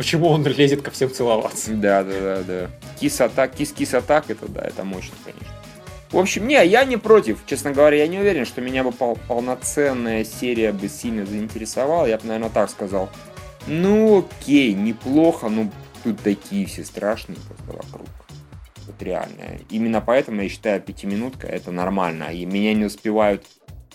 Почему 0.00 0.28
он 0.28 0.46
лезет 0.46 0.80
ко 0.80 0.90
всем 0.90 1.12
целоваться? 1.12 1.72
Да, 1.72 2.02
да, 2.02 2.20
да, 2.20 2.42
да. 2.42 2.70
Кис-атак, 2.98 3.54
кис-кис-атак, 3.54 4.30
это 4.30 4.48
да, 4.48 4.62
это 4.62 4.82
мощно, 4.82 5.14
конечно. 5.22 5.54
В 6.10 6.16
общем, 6.16 6.48
не, 6.48 6.54
я 6.66 6.84
не 6.84 6.96
против. 6.96 7.40
Честно 7.44 7.72
говоря, 7.72 7.98
я 7.98 8.06
не 8.08 8.18
уверен, 8.18 8.46
что 8.46 8.62
меня 8.62 8.82
бы 8.82 8.92
пол 8.92 9.18
полноценная 9.28 10.24
серия 10.24 10.72
бы 10.72 10.88
сильно 10.88 11.26
заинтересовала. 11.26 12.06
Я 12.06 12.16
бы, 12.16 12.28
наверное, 12.28 12.48
так 12.48 12.70
сказал. 12.70 13.10
Ну, 13.66 14.20
окей, 14.20 14.72
неплохо, 14.72 15.50
но 15.50 15.70
тут 16.02 16.18
такие 16.22 16.64
все 16.64 16.82
страшные 16.82 17.36
просто 17.36 17.86
вокруг. 17.86 18.08
Вот 18.86 19.02
реально. 19.02 19.58
Именно 19.68 20.00
поэтому 20.00 20.40
я 20.40 20.48
считаю, 20.48 20.80
пятиминутка 20.80 21.46
это 21.46 21.72
нормально. 21.72 22.32
И 22.32 22.46
меня 22.46 22.72
не 22.72 22.86
успевают 22.86 23.44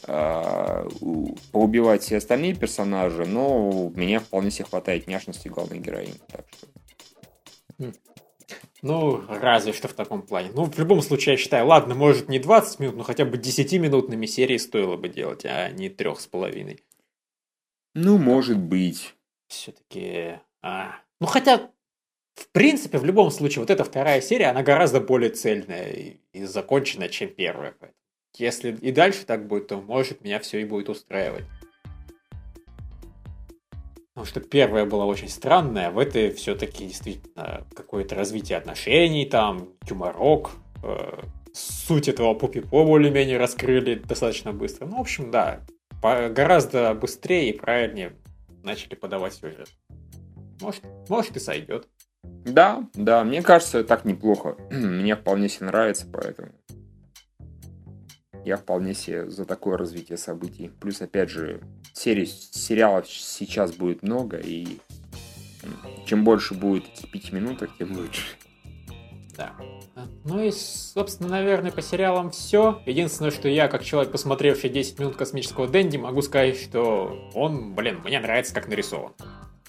поубивать 0.05 2.03
все 2.03 2.17
остальные 2.17 2.55
персонажи, 2.55 3.25
но 3.25 3.91
меня 3.95 4.19
вполне 4.19 4.51
себе 4.51 4.65
хватает 4.65 5.07
няшности 5.07 5.47
главной 5.47 5.79
героини. 5.79 6.13
Так 6.31 6.45
что... 6.51 6.67
Хм. 7.79 7.93
Ну, 8.81 9.23
разве 9.27 9.73
что 9.73 9.87
в 9.87 9.93
таком 9.93 10.21
плане. 10.21 10.51
Ну, 10.53 10.65
в 10.65 10.77
любом 10.77 11.01
случае, 11.01 11.33
я 11.33 11.37
считаю, 11.37 11.65
ладно, 11.65 11.95
может 11.95 12.29
не 12.29 12.37
20 12.37 12.79
минут, 12.79 12.95
но 12.97 13.03
хотя 13.03 13.25
бы 13.25 13.37
10-минутными 13.37 14.27
серии 14.27 14.57
стоило 14.57 14.95
бы 14.95 15.09
делать, 15.09 15.43
а 15.45 15.69
не 15.71 15.89
трех 15.89 16.19
с 16.19 16.27
половиной. 16.27 16.83
Ну, 17.95 18.17
может 18.17 18.59
быть. 18.59 19.15
Все-таки... 19.47 20.39
А... 20.61 20.97
Ну, 21.19 21.27
хотя, 21.27 21.71
в 22.35 22.47
принципе, 22.51 22.99
в 22.99 23.05
любом 23.05 23.31
случае, 23.31 23.61
вот 23.61 23.71
эта 23.71 23.83
вторая 23.83 24.21
серия, 24.21 24.47
она 24.47 24.61
гораздо 24.61 25.01
более 25.01 25.31
цельная 25.31 25.89
и, 25.91 26.17
и 26.33 26.43
законченная, 26.43 27.09
чем 27.09 27.29
первая. 27.29 27.75
Если 28.37 28.75
и 28.75 28.91
дальше 28.91 29.25
так 29.25 29.47
будет, 29.47 29.67
то, 29.67 29.77
может, 29.77 30.21
меня 30.23 30.39
все 30.39 30.61
и 30.61 30.65
будет 30.65 30.89
устраивать. 30.89 31.45
Потому 34.13 34.27
что 34.27 34.39
первая 34.39 34.85
была 34.85 35.05
очень 35.05 35.27
странная, 35.27 35.91
в 35.91 35.99
этой 35.99 36.31
все-таки 36.31 36.85
действительно 36.87 37.65
какое-то 37.75 38.15
развитие 38.15 38.57
отношений, 38.57 39.25
там, 39.25 39.69
юморок, 39.89 40.51
э, 40.83 41.19
суть 41.53 42.07
этого 42.07 42.33
пупи-по 42.33 42.85
более-менее 42.85 43.37
раскрыли 43.37 43.95
достаточно 43.95 44.53
быстро. 44.53 44.85
Ну, 44.85 44.97
в 44.97 45.01
общем, 45.01 45.31
да, 45.31 45.61
по- 46.01 46.29
гораздо 46.29 46.93
быстрее 46.93 47.49
и 47.49 47.57
правильнее 47.57 48.13
начали 48.63 48.95
подавать 48.95 49.33
сюжет. 49.33 49.69
Может, 50.61 50.83
может 51.09 51.35
и 51.35 51.39
сойдет. 51.39 51.87
Да, 52.23 52.87
да, 52.93 53.23
мне 53.23 53.41
кажется, 53.41 53.83
так 53.83 54.05
неплохо. 54.05 54.55
Мне 54.71 55.15
вполне 55.15 55.49
себе 55.49 55.67
нравится, 55.67 56.07
поэтому 56.11 56.49
я 58.45 58.57
вполне 58.57 58.93
себе 58.93 59.29
за 59.29 59.45
такое 59.45 59.77
развитие 59.77 60.17
событий. 60.17 60.71
Плюс, 60.79 61.01
опять 61.01 61.29
же, 61.29 61.61
серий, 61.93 62.27
сериалов 62.27 63.09
сейчас 63.09 63.73
будет 63.73 64.03
много, 64.03 64.37
и 64.37 64.77
чем 66.05 66.23
больше 66.23 66.53
будет 66.53 66.85
этих 66.87 67.11
пяти 67.11 67.33
минуток, 67.33 67.71
тем 67.77 67.97
лучше. 67.97 68.23
Да. 69.35 69.53
Ну 70.23 70.41
и, 70.41 70.51
собственно, 70.51 71.29
наверное, 71.29 71.71
по 71.71 71.81
сериалам 71.81 72.31
все. 72.31 72.81
Единственное, 72.85 73.31
что 73.31 73.49
я, 73.49 73.67
как 73.67 73.83
человек, 73.83 74.11
посмотревший 74.11 74.69
10 74.69 74.99
минут 74.99 75.15
космического 75.15 75.67
Дэнди, 75.67 75.97
могу 75.97 76.21
сказать, 76.21 76.57
что 76.57 77.29
он, 77.33 77.73
блин, 77.73 77.99
мне 78.05 78.19
нравится 78.19 78.53
как 78.53 78.67
нарисован. 78.67 79.13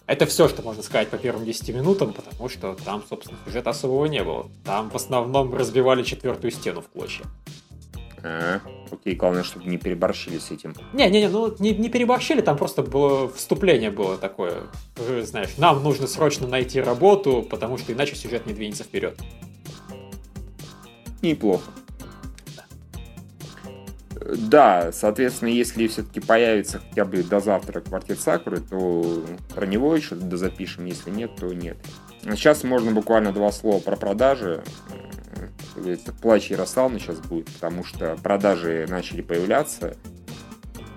Это 0.06 0.26
все, 0.26 0.48
что 0.48 0.62
можно 0.62 0.84
сказать 0.84 1.08
по 1.08 1.16
первым 1.16 1.44
10 1.44 1.74
минутам, 1.74 2.12
потому 2.12 2.48
что 2.48 2.76
там, 2.84 3.02
собственно, 3.08 3.38
сюжета 3.44 3.70
особого 3.70 4.06
не 4.06 4.22
было. 4.22 4.48
Там 4.64 4.88
в 4.90 4.94
основном 4.94 5.52
разбивали 5.54 6.04
четвертую 6.04 6.52
стену 6.52 6.80
в 6.80 6.88
клочья. 6.88 7.24
А, 8.26 8.60
окей, 8.90 9.14
главное, 9.14 9.44
чтобы 9.44 9.66
не 9.66 9.78
переборщили 9.78 10.38
с 10.38 10.50
этим. 10.50 10.74
Не-не-не, 10.92 11.28
ну 11.28 11.54
не, 11.60 11.72
не 11.72 11.88
переборщили, 11.88 12.40
там 12.40 12.56
просто 12.56 12.82
было 12.82 13.28
вступление 13.28 13.90
было 13.90 14.16
такое. 14.18 14.62
Знаешь, 15.22 15.56
нам 15.58 15.82
нужно 15.82 16.08
срочно 16.08 16.48
найти 16.48 16.80
работу, 16.80 17.46
потому 17.48 17.78
что 17.78 17.92
иначе 17.92 18.16
сюжет 18.16 18.46
не 18.46 18.52
двинется 18.52 18.82
вперед. 18.82 19.16
Неплохо. 21.22 21.70
Да, 24.36 24.90
соответственно, 24.92 25.50
если 25.50 25.86
все-таки 25.86 26.18
появится 26.18 26.80
хотя 26.80 27.04
бы 27.04 27.22
до 27.22 27.38
завтра 27.38 27.80
квартет 27.80 28.18
Сакуры, 28.18 28.60
то 28.60 29.24
про 29.54 29.66
него 29.66 29.94
еще 29.94 30.16
дозапишем, 30.16 30.86
если 30.86 31.10
нет, 31.10 31.36
то 31.36 31.52
нет. 31.52 31.76
Сейчас 32.22 32.64
можно 32.64 32.90
буквально 32.90 33.30
два 33.32 33.52
слова 33.52 33.78
про 33.78 33.94
продажи 33.94 34.64
говорится, 35.74 36.12
плач 36.12 36.50
Ярославны 36.50 36.98
сейчас 36.98 37.18
будет, 37.18 37.46
потому 37.50 37.84
что 37.84 38.16
продажи 38.22 38.86
начали 38.88 39.22
появляться 39.22 39.96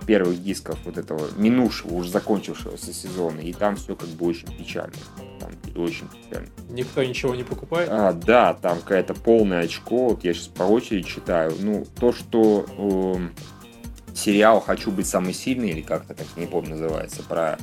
первых 0.09 0.41
дисков 0.41 0.79
вот 0.85 0.97
этого 0.97 1.29
минувшего, 1.37 1.93
уже 1.93 2.09
закончившегося 2.09 2.91
сезона, 2.93 3.41
и 3.41 3.53
там 3.53 3.75
все 3.75 3.95
как 3.95 4.09
бы 4.09 4.25
очень 4.25 4.47
печально. 4.57 4.95
Там 5.39 5.51
очень 5.75 6.07
печально. 6.07 6.49
Никто 6.69 7.03
ничего 7.03 7.35
не 7.35 7.43
покупает? 7.43 7.89
А, 7.91 8.13
да, 8.13 8.55
там 8.55 8.79
какая-то 8.79 9.13
полная 9.13 9.65
очко, 9.65 10.09
вот 10.09 10.23
я 10.23 10.33
сейчас 10.33 10.47
по 10.47 10.63
очереди 10.63 11.07
читаю. 11.07 11.53
Ну, 11.59 11.85
то, 11.99 12.11
что 12.11 12.65
э, 12.75 14.15
сериал 14.15 14.61
«Хочу 14.61 14.89
быть 14.89 15.05
самый 15.05 15.33
сильный», 15.33 15.69
или 15.69 15.81
как-то 15.81 16.15
так, 16.15 16.25
не 16.37 16.47
помню, 16.47 16.71
называется, 16.71 17.21
про 17.21 17.59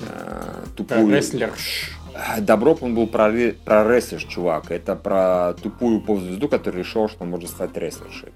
э, 0.00 0.64
тупую... 0.76 1.08
Про 1.08 1.16
рестлерш 1.16 1.98
Добров 2.40 2.82
он 2.82 2.94
был 2.94 3.06
про, 3.06 3.32
про 3.64 3.84
рестлер, 3.84 4.22
чувак. 4.24 4.70
Это 4.70 4.96
про 4.96 5.54
тупую 5.54 6.00
поп-звезду, 6.00 6.48
которая 6.48 6.80
решила, 6.80 7.08
что 7.08 7.24
может 7.24 7.50
стать 7.50 7.76
рестлершей. 7.76 8.32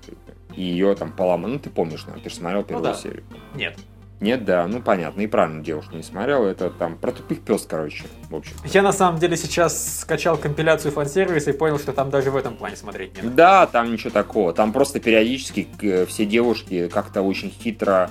И 0.55 0.63
ее 0.63 0.95
там 0.95 1.13
поломали. 1.13 1.53
Ну, 1.53 1.59
ты 1.59 1.71
помнишь, 1.71 2.03
наверное, 2.03 2.23
ты 2.23 2.31
же 2.31 2.37
смотрел 2.37 2.63
первую 2.63 2.87
ну, 2.87 2.93
да. 2.93 2.99
серию. 2.99 3.25
Нет. 3.55 3.77
Нет, 4.23 4.45
да, 4.45 4.69
ну 4.69 4.81
понятно, 4.81 5.23
и 5.23 5.27
правильно 5.27 5.65
девушка 5.65 5.97
не 5.97 6.05
смотрел. 6.05 6.45
Это 6.45 6.71
там 6.71 6.97
про 6.97 7.11
тупых 7.11 7.41
пес, 7.41 7.67
короче, 7.69 8.05
в 8.31 8.37
общем. 8.37 8.55
Я 8.67 8.83
на 8.83 8.93
самом 8.93 9.19
деле 9.19 9.37
сейчас 9.37 10.01
скачал 10.03 10.37
компиляцию 10.37 10.93
фан-сервиса 10.93 11.51
и 11.51 11.53
понял, 11.53 11.77
что 11.81 11.93
там 11.93 12.09
даже 12.09 12.31
в 12.31 12.37
этом 12.37 12.55
плане 12.55 12.77
смотреть 12.77 13.17
не 13.17 13.23
надо. 13.23 13.35
Да, 13.35 13.67
там 13.67 13.91
ничего 13.91 14.11
такого. 14.11 14.53
Там 14.53 14.73
просто 14.73 15.01
периодически 15.01 15.67
э, 15.83 16.07
все 16.07 16.25
девушки 16.25 16.87
как-то 16.87 17.23
очень 17.23 17.51
хитро 17.51 18.11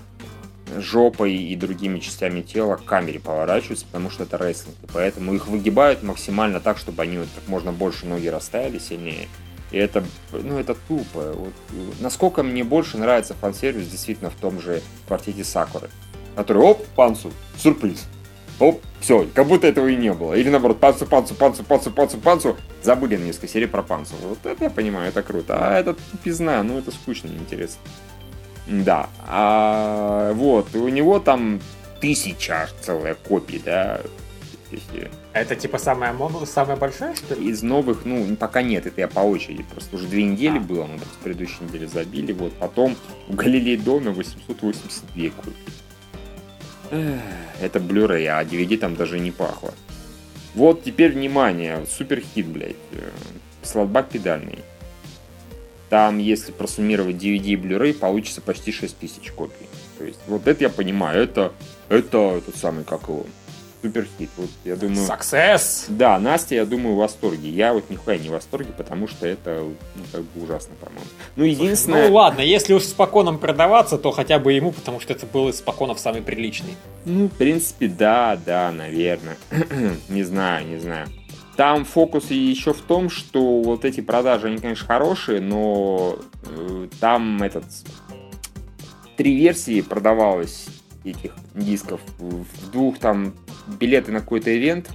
жопой 0.78 1.34
и 1.34 1.56
другими 1.56 2.00
частями 2.00 2.42
тела 2.42 2.76
к 2.76 2.86
камере 2.86 3.20
поворачиваются, 3.20 3.86
потому 3.86 4.10
что 4.10 4.24
это 4.24 4.38
рестлинг. 4.38 4.76
И 4.84 4.88
поэтому 4.92 5.34
их 5.34 5.48
выгибают 5.48 6.04
максимально 6.04 6.60
так, 6.60 6.78
чтобы 6.78 7.04
они 7.04 7.18
вот 7.18 7.28
как 7.34 7.48
можно 7.48 7.72
больше 7.72 8.06
ноги 8.06 8.28
расставили 8.28 8.80
сильнее. 8.80 9.28
И 9.72 9.78
это, 9.78 10.04
ну, 10.32 10.60
это 10.60 10.76
тупо. 10.88 11.34
Вот, 11.34 11.54
насколько 12.02 12.44
мне 12.44 12.64
больше 12.64 12.98
нравится 12.98 13.34
фан-сервис 13.34 13.88
действительно 13.88 14.30
в 14.30 14.36
том 14.36 14.60
же 14.60 14.82
квартете 15.08 15.44
Сакуры. 15.44 15.90
Который, 16.36 16.62
оп, 16.62 16.86
панцу, 16.96 17.32
сюрприз. 17.58 18.06
Оп, 18.60 18.82
все, 19.00 19.28
как 19.34 19.48
будто 19.48 19.68
этого 19.68 19.88
и 19.88 19.96
не 19.96 20.14
было. 20.14 20.34
Или 20.34 20.50
наоборот, 20.50 20.80
панцу, 20.80 21.06
панцу, 21.06 21.34
панцу, 21.34 21.64
панцу, 21.64 21.92
панцу, 21.92 22.18
панцу. 22.20 22.58
Забыли 22.84 23.16
на 23.18 23.24
несколько 23.24 23.48
серий 23.48 23.66
про 23.66 23.82
панцу. 23.82 24.14
Вот 24.22 24.38
это 24.44 24.66
я 24.66 24.70
понимаю, 24.70 25.10
это 25.10 25.24
круто. 25.24 25.58
А 25.58 25.80
это 25.80 25.96
пизна, 26.24 26.62
ну 26.64 26.78
это 26.78 26.92
скучно, 26.92 27.30
неинтересно. 27.30 27.82
Да. 28.68 29.10
А, 29.28 30.34
вот, 30.34 30.76
у 30.76 30.88
него 30.88 31.20
там 31.20 31.60
тысяча 32.00 32.70
целая 32.82 33.16
копий, 33.16 33.62
да. 33.64 34.02
Это 35.34 35.56
типа 35.56 35.78
самая, 35.78 36.16
самая 36.46 36.78
большая, 36.78 37.16
что 37.16 37.36
ли? 37.36 37.50
Из 37.50 37.62
новых, 37.62 38.06
ну, 38.06 38.36
пока 38.38 38.62
нет, 38.62 38.86
это 38.86 39.02
я 39.02 39.08
по 39.08 39.20
очереди. 39.20 39.64
Просто 39.64 39.96
уже 39.96 40.08
две 40.08 40.24
недели 40.24 40.58
а. 40.58 40.62
было, 40.62 40.86
мы 40.86 41.00
с 41.00 41.24
предыдущей 41.24 41.64
недели 41.64 41.86
забили. 41.86 42.32
Вот, 42.32 42.54
потом 42.54 42.96
в 43.28 43.36
Галилей 43.36 43.78
доме 43.78 44.12
882 44.12 45.30
копий. 45.32 45.56
Это 47.62 47.80
Blu-ray, 47.80 48.28
а 48.28 48.44
DVD 48.44 48.78
там 48.78 48.96
даже 48.96 49.20
не 49.20 49.32
пахло. 49.32 49.74
Вот 50.56 50.84
теперь 50.84 51.14
внимание, 51.14 51.86
супер 51.86 52.20
хит, 52.20 52.48
блядь. 52.48 52.76
Э, 52.92 53.10
Слотбак 53.64 54.10
педальный. 54.10 54.60
Там, 55.92 56.20
если 56.20 56.54
просуммировать 56.54 57.18
DVD 57.18 57.48
и 57.48 57.56
Blu-ray, 57.58 57.94
получится 57.94 58.40
почти 58.40 58.72
6000 58.72 59.30
копий. 59.34 59.68
То 59.98 60.06
есть, 60.06 60.20
вот 60.26 60.48
это 60.48 60.64
я 60.64 60.70
понимаю, 60.70 61.22
это, 61.22 61.52
это 61.90 62.42
тот 62.46 62.56
самый, 62.56 62.86
как 62.86 63.10
его, 63.10 63.26
суперхит. 63.82 64.30
Вот, 64.38 64.50
я 64.64 64.78
думаю... 64.78 65.06
Success! 65.06 65.88
Да, 65.90 66.18
Настя, 66.18 66.56
я 66.56 66.66
думаю, 66.66 66.96
в 66.96 67.00
восторге. 67.00 67.50
Я 67.50 67.74
вот 67.74 67.90
нихуя 67.90 68.18
не 68.18 68.30
в 68.30 68.32
восторге, 68.32 68.72
потому 68.78 69.10
что 69.10 69.28
это, 69.28 69.66
ну, 69.96 70.04
как 70.14 70.22
бы 70.22 70.46
ужасно, 70.46 70.76
по-моему. 70.80 71.06
Ну, 71.36 71.44
единственное... 71.44 72.08
Ну, 72.08 72.14
ладно, 72.14 72.40
если 72.40 72.74
уж 72.74 72.84
с 72.84 72.94
поконом 72.94 73.38
продаваться, 73.38 73.98
то 73.98 74.12
хотя 74.12 74.40
бы 74.40 74.54
ему, 74.54 74.72
потому 74.72 75.02
что 75.02 75.12
это 75.12 75.26
был 75.26 75.50
из 75.50 75.60
поконов 75.60 76.00
самый 76.00 76.22
приличный. 76.22 76.78
Ну, 77.04 77.28
в 77.28 77.32
принципе, 77.32 77.90
да, 77.90 78.40
да, 78.46 78.72
наверное. 78.72 79.36
не 80.08 80.24
знаю, 80.24 80.68
не 80.68 80.78
знаю. 80.78 81.10
Там 81.56 81.86
фокус 81.86 82.32
еще 82.32 82.74
в 82.74 82.82
том, 82.82 83.10
что 83.10 83.62
вот 83.62 83.86
эти 83.86 84.02
продажи, 84.02 84.48
они, 84.48 84.58
конечно, 84.58 84.88
хорошие, 84.88 85.42
но 85.42 86.18
э, 86.44 86.88
там 87.00 87.44
этот 87.44 87.66
три 89.18 89.36
версии 89.36 89.82
продавалось 89.82 90.68
этих 91.04 91.34
дисков, 91.54 92.00
в 92.18 92.72
двух 92.72 93.00
там 93.00 93.34
билеты 93.68 94.12
на 94.12 94.22
какой-то 94.22 94.56
ивент, 94.56 94.90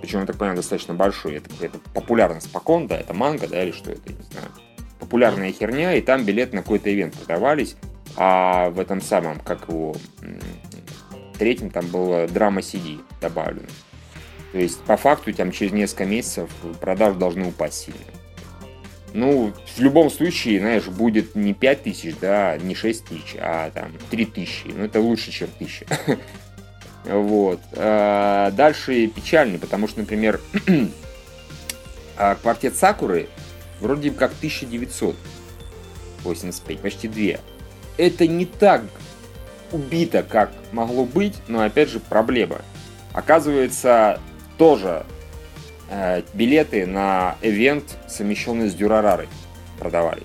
причем, 0.00 0.20
я 0.20 0.26
так 0.26 0.36
понимаю, 0.36 0.56
достаточно 0.56 0.94
большой, 0.94 1.36
это, 1.36 1.50
это 1.60 1.78
популярный 1.92 2.40
спокон, 2.40 2.86
да, 2.86 2.96
это 2.96 3.14
манга, 3.14 3.46
да, 3.48 3.62
или 3.62 3.72
что 3.72 3.90
это, 3.90 4.12
не 4.12 4.22
знаю. 4.30 4.48
Популярная 4.98 5.52
херня, 5.52 5.94
и 5.94 6.00
там 6.00 6.24
билеты 6.24 6.56
на 6.56 6.62
какой-то 6.62 6.92
ивент 6.92 7.14
продавались, 7.14 7.76
а 8.16 8.70
в 8.70 8.80
этом 8.80 9.00
самом, 9.00 9.38
как 9.40 9.68
его, 9.68 9.94
третьем 11.38 11.70
там 11.70 11.86
было 11.86 12.26
драма 12.26 12.60
CD 12.60 13.00
добавлено. 13.20 13.68
То 14.52 14.58
есть, 14.58 14.80
по 14.82 14.96
факту, 14.96 15.32
там 15.34 15.52
через 15.52 15.72
несколько 15.72 16.06
месяцев 16.06 16.50
продажи 16.80 17.18
должны 17.18 17.46
упасть 17.46 17.84
сильно. 17.84 18.00
Ну, 19.14 19.54
в 19.76 19.80
любом 19.80 20.10
случае, 20.10 20.60
знаешь, 20.60 20.84
будет 20.84 21.34
не 21.34 21.54
5 21.54 21.82
тысяч, 21.82 22.14
да, 22.20 22.58
не 22.58 22.74
6 22.74 23.04
тысяч, 23.04 23.36
а 23.38 23.70
там 23.70 23.92
3 24.10 24.26
тысячи. 24.26 24.66
Ну, 24.66 24.84
это 24.84 25.00
лучше, 25.00 25.30
чем 25.30 25.48
1000. 25.56 25.86
Вот. 27.04 27.60
А 27.72 28.50
дальше 28.50 29.06
печальный, 29.06 29.58
потому 29.58 29.88
что, 29.88 30.00
например, 30.00 30.42
а 32.18 32.34
квартет 32.34 32.76
Сакуры 32.76 33.28
вроде 33.80 34.10
как 34.10 34.32
1985, 34.32 36.80
почти 36.80 37.08
2. 37.08 37.40
Это 37.96 38.26
не 38.26 38.44
так 38.44 38.82
убито, 39.72 40.22
как 40.22 40.52
могло 40.72 41.06
быть, 41.06 41.36
но 41.46 41.62
опять 41.62 41.88
же 41.88 42.00
проблема. 42.00 42.60
Оказывается, 43.12 44.20
тоже 44.58 45.06
э, 45.88 46.22
билеты 46.34 46.84
на 46.86 47.36
ивент, 47.40 47.96
совмещенный 48.06 48.68
с 48.68 48.74
Дюрарарой, 48.74 49.28
продавались. 49.78 50.24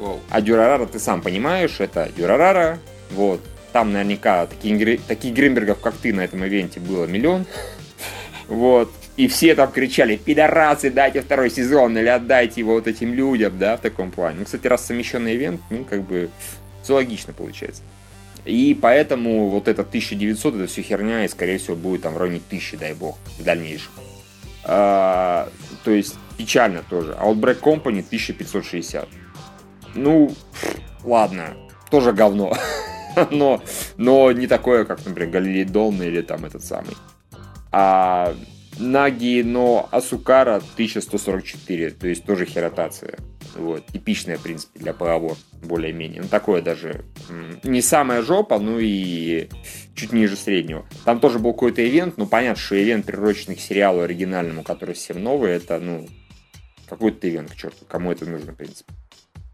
Wow. 0.00 0.20
А 0.30 0.40
Дюрарара, 0.40 0.86
ты 0.86 0.98
сам 0.98 1.22
понимаешь, 1.22 1.76
это 1.78 2.08
Дюрарара, 2.16 2.78
вот, 3.10 3.40
там 3.72 3.92
наверняка 3.92 4.46
таких, 4.46 5.02
таких 5.02 5.34
Гринбергов, 5.34 5.80
как 5.80 5.94
ты, 5.94 6.12
на 6.12 6.22
этом 6.22 6.44
ивенте 6.44 6.80
было 6.80 7.04
миллион. 7.06 7.46
Вот. 8.48 8.90
И 9.16 9.26
все 9.26 9.54
там 9.54 9.72
кричали, 9.72 10.16
пидорасы, 10.16 10.90
дайте 10.90 11.20
второй 11.20 11.50
сезон, 11.50 11.98
или 11.98 12.06
отдайте 12.06 12.60
его 12.60 12.74
вот 12.74 12.86
этим 12.86 13.12
людям, 13.12 13.58
да, 13.58 13.76
в 13.76 13.80
таком 13.80 14.10
плане. 14.12 14.38
Ну, 14.38 14.44
кстати, 14.44 14.66
раз 14.68 14.86
совмещенный 14.86 15.34
ивент, 15.34 15.60
ну, 15.70 15.84
как 15.84 16.02
бы, 16.02 16.30
все 16.82 16.94
логично 16.94 17.32
получается. 17.32 17.82
И 18.48 18.74
поэтому 18.74 19.50
вот 19.50 19.68
это 19.68 19.82
1900, 19.82 20.54
это 20.54 20.66
все 20.66 20.80
херня, 20.82 21.24
и, 21.24 21.28
скорее 21.28 21.58
всего, 21.58 21.76
будет 21.76 22.02
там 22.02 22.14
в 22.14 22.16
районе 22.16 22.40
1000, 22.46 22.78
дай 22.78 22.94
бог, 22.94 23.18
в 23.38 23.44
дальнейшем. 23.44 23.90
А, 24.64 25.50
то 25.84 25.90
есть, 25.90 26.16
печально 26.38 26.82
тоже. 26.88 27.12
Outbreak 27.12 27.60
Company 27.60 28.02
1560. 28.02 29.06
Ну, 29.94 30.34
ладно, 31.04 31.56
тоже 31.90 32.12
говно. 32.12 32.56
но, 33.30 33.62
но 33.98 34.32
не 34.32 34.46
такое, 34.46 34.86
как, 34.86 35.04
например, 35.04 35.30
Галилей 35.30 35.64
Долна 35.64 36.04
или 36.04 36.22
там 36.22 36.46
этот 36.46 36.64
самый. 36.64 36.96
А 37.70 38.34
Наги, 38.78 39.42
но 39.42 39.88
Асукара 39.90 40.56
1144, 40.56 41.90
то 41.90 42.08
есть 42.08 42.24
тоже 42.24 42.46
херотация. 42.46 43.18
Вот, 43.56 43.86
типичная, 43.86 44.38
в 44.38 44.42
принципе, 44.42 44.78
для 44.78 44.92
ПАВО, 44.92 45.36
более-менее. 45.62 46.22
Ну, 46.22 46.28
такое 46.28 46.62
даже 46.62 47.04
не 47.62 47.82
самая 47.82 48.22
жопа, 48.22 48.58
ну 48.58 48.78
и 48.78 49.48
чуть 49.94 50.12
ниже 50.12 50.36
среднего. 50.36 50.86
Там 51.04 51.20
тоже 51.20 51.38
был 51.38 51.52
какой-то 51.52 51.86
ивент, 51.86 52.16
ну, 52.16 52.26
понятно, 52.26 52.62
что 52.62 52.80
ивент, 52.80 53.06
приуроченный 53.06 53.56
к 53.56 53.60
сериалу 53.60 54.00
оригинальному, 54.00 54.62
который 54.62 54.94
всем 54.94 55.22
новый, 55.22 55.52
это, 55.52 55.78
ну, 55.78 56.06
какой-то 56.88 57.28
ивент, 57.28 57.50
к 57.50 57.56
черту, 57.56 57.84
кому 57.86 58.12
это 58.12 58.24
нужно, 58.24 58.52
в 58.52 58.56
принципе. 58.56 58.92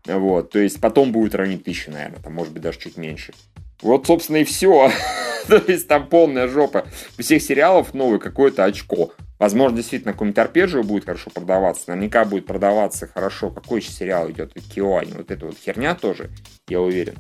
Вот, 0.06 0.50
то 0.50 0.58
есть 0.58 0.80
потом 0.80 1.12
будет 1.12 1.34
районе 1.34 1.58
тысячи, 1.58 1.88
наверное, 1.88 2.20
там, 2.20 2.34
может 2.34 2.52
быть, 2.52 2.62
даже 2.62 2.78
чуть 2.78 2.96
меньше. 2.98 3.32
Вот, 3.80 4.06
собственно, 4.06 4.38
и 4.38 4.44
все. 4.44 4.90
То 5.48 5.62
есть 5.66 5.88
там 5.88 6.08
полная 6.08 6.48
жопа. 6.48 6.86
У 7.18 7.22
всех 7.22 7.42
сериалов 7.42 7.92
новый 7.92 8.18
какое-то 8.18 8.64
очко. 8.64 9.12
Возможно, 9.44 9.76
действительно, 9.76 10.14
какой-нибудь 10.14 10.38
арпеджио 10.38 10.82
будет 10.82 11.04
хорошо 11.04 11.28
продаваться. 11.28 11.84
Наверняка 11.88 12.24
будет 12.24 12.46
продаваться 12.46 13.06
хорошо. 13.06 13.50
Какой 13.50 13.80
еще 13.80 13.90
сериал 13.90 14.30
идет? 14.30 14.54
Киоани. 14.54 15.12
Вот 15.12 15.30
эта 15.30 15.44
вот 15.44 15.58
херня 15.58 15.94
тоже, 15.94 16.30
я 16.66 16.80
уверен. 16.80 17.16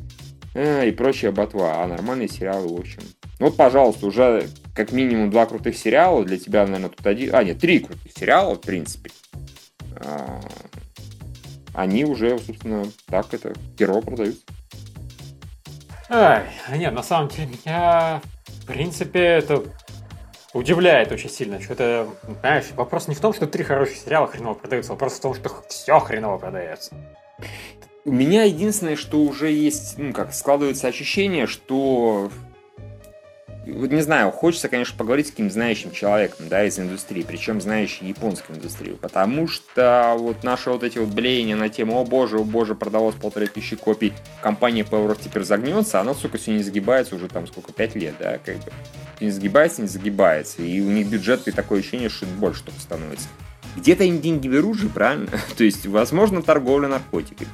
А, 0.54 0.84
и 0.84 0.90
прочая 0.90 1.32
ботва. 1.32 1.82
А 1.82 1.86
нормальные 1.86 2.28
сериалы, 2.28 2.74
в 2.74 2.80
общем. 2.80 3.02
Ну 3.38 3.48
вот, 3.48 3.58
пожалуйста, 3.58 4.06
уже 4.06 4.48
как 4.74 4.90
минимум 4.92 5.30
два 5.30 5.44
крутых 5.44 5.76
сериала. 5.76 6.24
Для 6.24 6.38
тебя, 6.38 6.64
наверное, 6.64 6.88
тут 6.88 7.06
один... 7.06 7.34
А, 7.34 7.44
нет, 7.44 7.58
три 7.58 7.80
крутых 7.80 8.10
сериала, 8.16 8.54
в 8.54 8.62
принципе. 8.62 9.10
А, 9.96 10.40
они 11.74 12.06
уже, 12.06 12.38
собственно, 12.38 12.86
так 13.04 13.34
это, 13.34 13.52
герои 13.76 14.00
продаются. 14.00 14.40
Ай, 16.08 16.44
нет, 16.74 16.94
на 16.94 17.02
самом 17.02 17.28
деле 17.28 17.50
меня, 17.66 18.22
в 18.46 18.64
принципе, 18.64 19.20
это 19.20 19.62
удивляет 20.54 21.12
очень 21.12 21.28
сильно. 21.28 21.60
Что 21.60 21.74
это, 21.74 22.08
знаешь, 22.40 22.66
вопрос 22.76 23.08
не 23.08 23.14
в 23.14 23.20
том, 23.20 23.34
что 23.34 23.46
три 23.46 23.64
хороших 23.64 23.96
сериала 23.96 24.26
хреново 24.26 24.54
продаются, 24.54 24.92
вопрос 24.92 25.14
в 25.14 25.20
том, 25.20 25.34
что 25.34 25.50
все 25.68 25.98
хреново 25.98 26.38
продается. 26.38 26.94
У 28.06 28.12
меня 28.12 28.44
единственное, 28.44 28.96
что 28.96 29.18
уже 29.18 29.50
есть, 29.50 29.98
ну, 29.98 30.12
как 30.12 30.32
складывается 30.32 30.88
ощущение, 30.88 31.46
что 31.46 32.30
не 33.66 34.02
знаю, 34.02 34.30
хочется, 34.30 34.68
конечно, 34.68 34.96
поговорить 34.96 35.28
с 35.28 35.30
каким-то 35.30 35.54
знающим 35.54 35.90
человеком, 35.90 36.48
да, 36.48 36.64
из 36.64 36.78
индустрии, 36.78 37.24
причем 37.26 37.60
знающий 37.60 38.06
японскую 38.06 38.58
индустрию, 38.58 38.96
потому 38.96 39.48
что 39.48 40.14
вот 40.18 40.44
наши 40.44 40.70
вот 40.70 40.82
эти 40.82 40.98
вот 40.98 41.08
блеяния 41.08 41.56
на 41.56 41.68
тему, 41.68 42.00
о 42.00 42.04
боже, 42.04 42.38
о 42.38 42.44
боже, 42.44 42.74
продалось 42.74 43.14
полторы 43.14 43.46
тысячи 43.46 43.76
копий, 43.76 44.12
компания 44.42 44.82
Power 44.82 45.18
теперь 45.22 45.44
загнется, 45.44 46.00
она, 46.00 46.14
сука, 46.14 46.38
все 46.38 46.52
не 46.52 46.62
загибается 46.62 47.16
уже 47.16 47.28
там 47.28 47.46
сколько, 47.46 47.72
пять 47.72 47.94
лет, 47.94 48.14
да, 48.18 48.38
как 48.38 48.56
бы. 48.56 48.72
Не 49.20 49.30
загибается, 49.30 49.82
не 49.82 49.88
загибается, 49.88 50.62
и 50.62 50.80
у 50.80 50.90
них 50.90 51.08
бюджет 51.08 51.46
и 51.48 51.50
такое 51.52 51.80
ощущение, 51.80 52.08
что 52.08 52.26
больше 52.26 52.64
только 52.64 52.80
становится. 52.80 53.28
Где-то 53.76 54.04
им 54.04 54.20
деньги 54.20 54.48
берут 54.48 54.78
же, 54.78 54.88
правильно? 54.88 55.28
То 55.56 55.64
есть, 55.64 55.86
возможно, 55.86 56.42
торговля 56.42 56.88
наркотиками. 56.88 57.50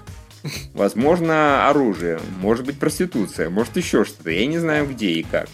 Возможно, 0.73 1.69
оружие, 1.69 2.19
может 2.41 2.65
быть, 2.65 2.79
проституция, 2.79 3.51
может, 3.51 3.77
еще 3.77 4.05
что-то. 4.05 4.31
Я 4.31 4.47
не 4.47 4.59
знаю, 4.59 4.87
где 4.89 5.11
и 5.11 5.23
как. 5.23 5.49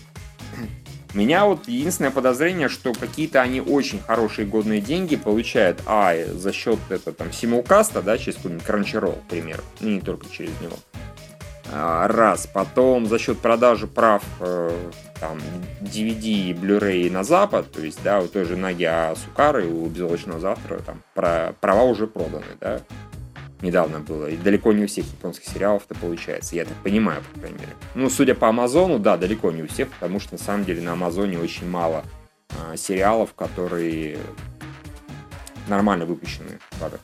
Меня 1.16 1.46
вот 1.46 1.66
единственное 1.66 2.10
подозрение, 2.10 2.68
что 2.68 2.92
какие-то 2.92 3.40
они 3.40 3.62
очень 3.62 4.02
хорошие 4.02 4.46
годные 4.46 4.82
деньги 4.82 5.16
получают, 5.16 5.80
а, 5.86 6.14
за 6.34 6.52
счет 6.52 6.78
это 6.90 7.10
там 7.10 7.32
симулкаста, 7.32 8.02
да, 8.02 8.18
через 8.18 8.36
какой-нибудь 8.36 8.66
Crunchyroll, 8.66 9.18
к 9.24 9.28
примеру, 9.30 9.62
ну 9.80 9.88
не 9.88 10.00
только 10.02 10.28
через 10.28 10.50
него. 10.60 10.76
А, 11.72 12.06
раз. 12.06 12.46
Потом 12.46 13.06
за 13.06 13.18
счет 13.18 13.38
продажи 13.38 13.86
прав 13.86 14.22
э, 14.40 14.90
там, 15.18 15.38
DVD 15.80 16.50
и 16.50 16.52
Blu-ray 16.52 17.10
на 17.10 17.24
Запад, 17.24 17.72
то 17.72 17.80
есть, 17.80 18.02
да, 18.04 18.20
у 18.20 18.28
той 18.28 18.44
же 18.44 18.58
Наги 18.58 18.84
Асукары, 18.84 19.66
у 19.66 19.86
Безоблачного 19.86 20.38
Завтра, 20.38 20.80
там, 20.80 21.02
про, 21.14 21.54
права 21.62 21.84
уже 21.84 22.06
проданы, 22.06 22.44
да 22.60 22.82
недавно 23.66 24.00
было. 24.00 24.26
И 24.26 24.36
далеко 24.36 24.72
не 24.72 24.84
у 24.84 24.86
всех 24.86 25.06
японских 25.06 25.48
сериалов 25.48 25.84
это 25.88 25.98
получается. 25.98 26.56
Я 26.56 26.64
так 26.64 26.76
понимаю, 26.82 27.22
по 27.32 27.40
крайней 27.40 27.58
мере. 27.58 27.72
Ну, 27.94 28.08
судя 28.08 28.34
по 28.34 28.48
Амазону, 28.48 28.98
да, 28.98 29.16
далеко 29.16 29.50
не 29.50 29.62
у 29.62 29.68
всех, 29.68 29.88
потому 29.88 30.20
что 30.20 30.34
на 30.34 30.38
самом 30.38 30.64
деле 30.64 30.82
на 30.82 30.92
Амазоне 30.92 31.38
очень 31.38 31.68
мало 31.68 32.04
а, 32.50 32.76
сериалов, 32.76 33.34
которые 33.34 34.18
нормально 35.68 36.06
выпущены. 36.06 36.58
Правда. 36.78 36.98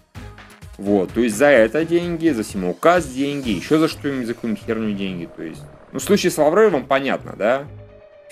Вот, 0.79 1.13
то 1.13 1.21
есть 1.21 1.37
за 1.37 1.47
это 1.47 1.85
деньги, 1.85 2.31
за 2.31 2.43
симулкаст 2.43 3.13
деньги, 3.13 3.51
еще 3.51 3.79
за 3.79 3.89
что-нибудь, 3.89 4.27
за 4.27 4.35
какую-нибудь 4.35 4.65
херню 4.65 4.95
деньги. 4.95 5.29
То 5.37 5.43
есть, 5.43 5.63
ну, 5.93 5.99
в 5.99 6.03
случае 6.03 6.31
с 6.33 6.39
Лавровым 6.39 6.87
понятно, 6.87 7.35
да? 7.37 7.67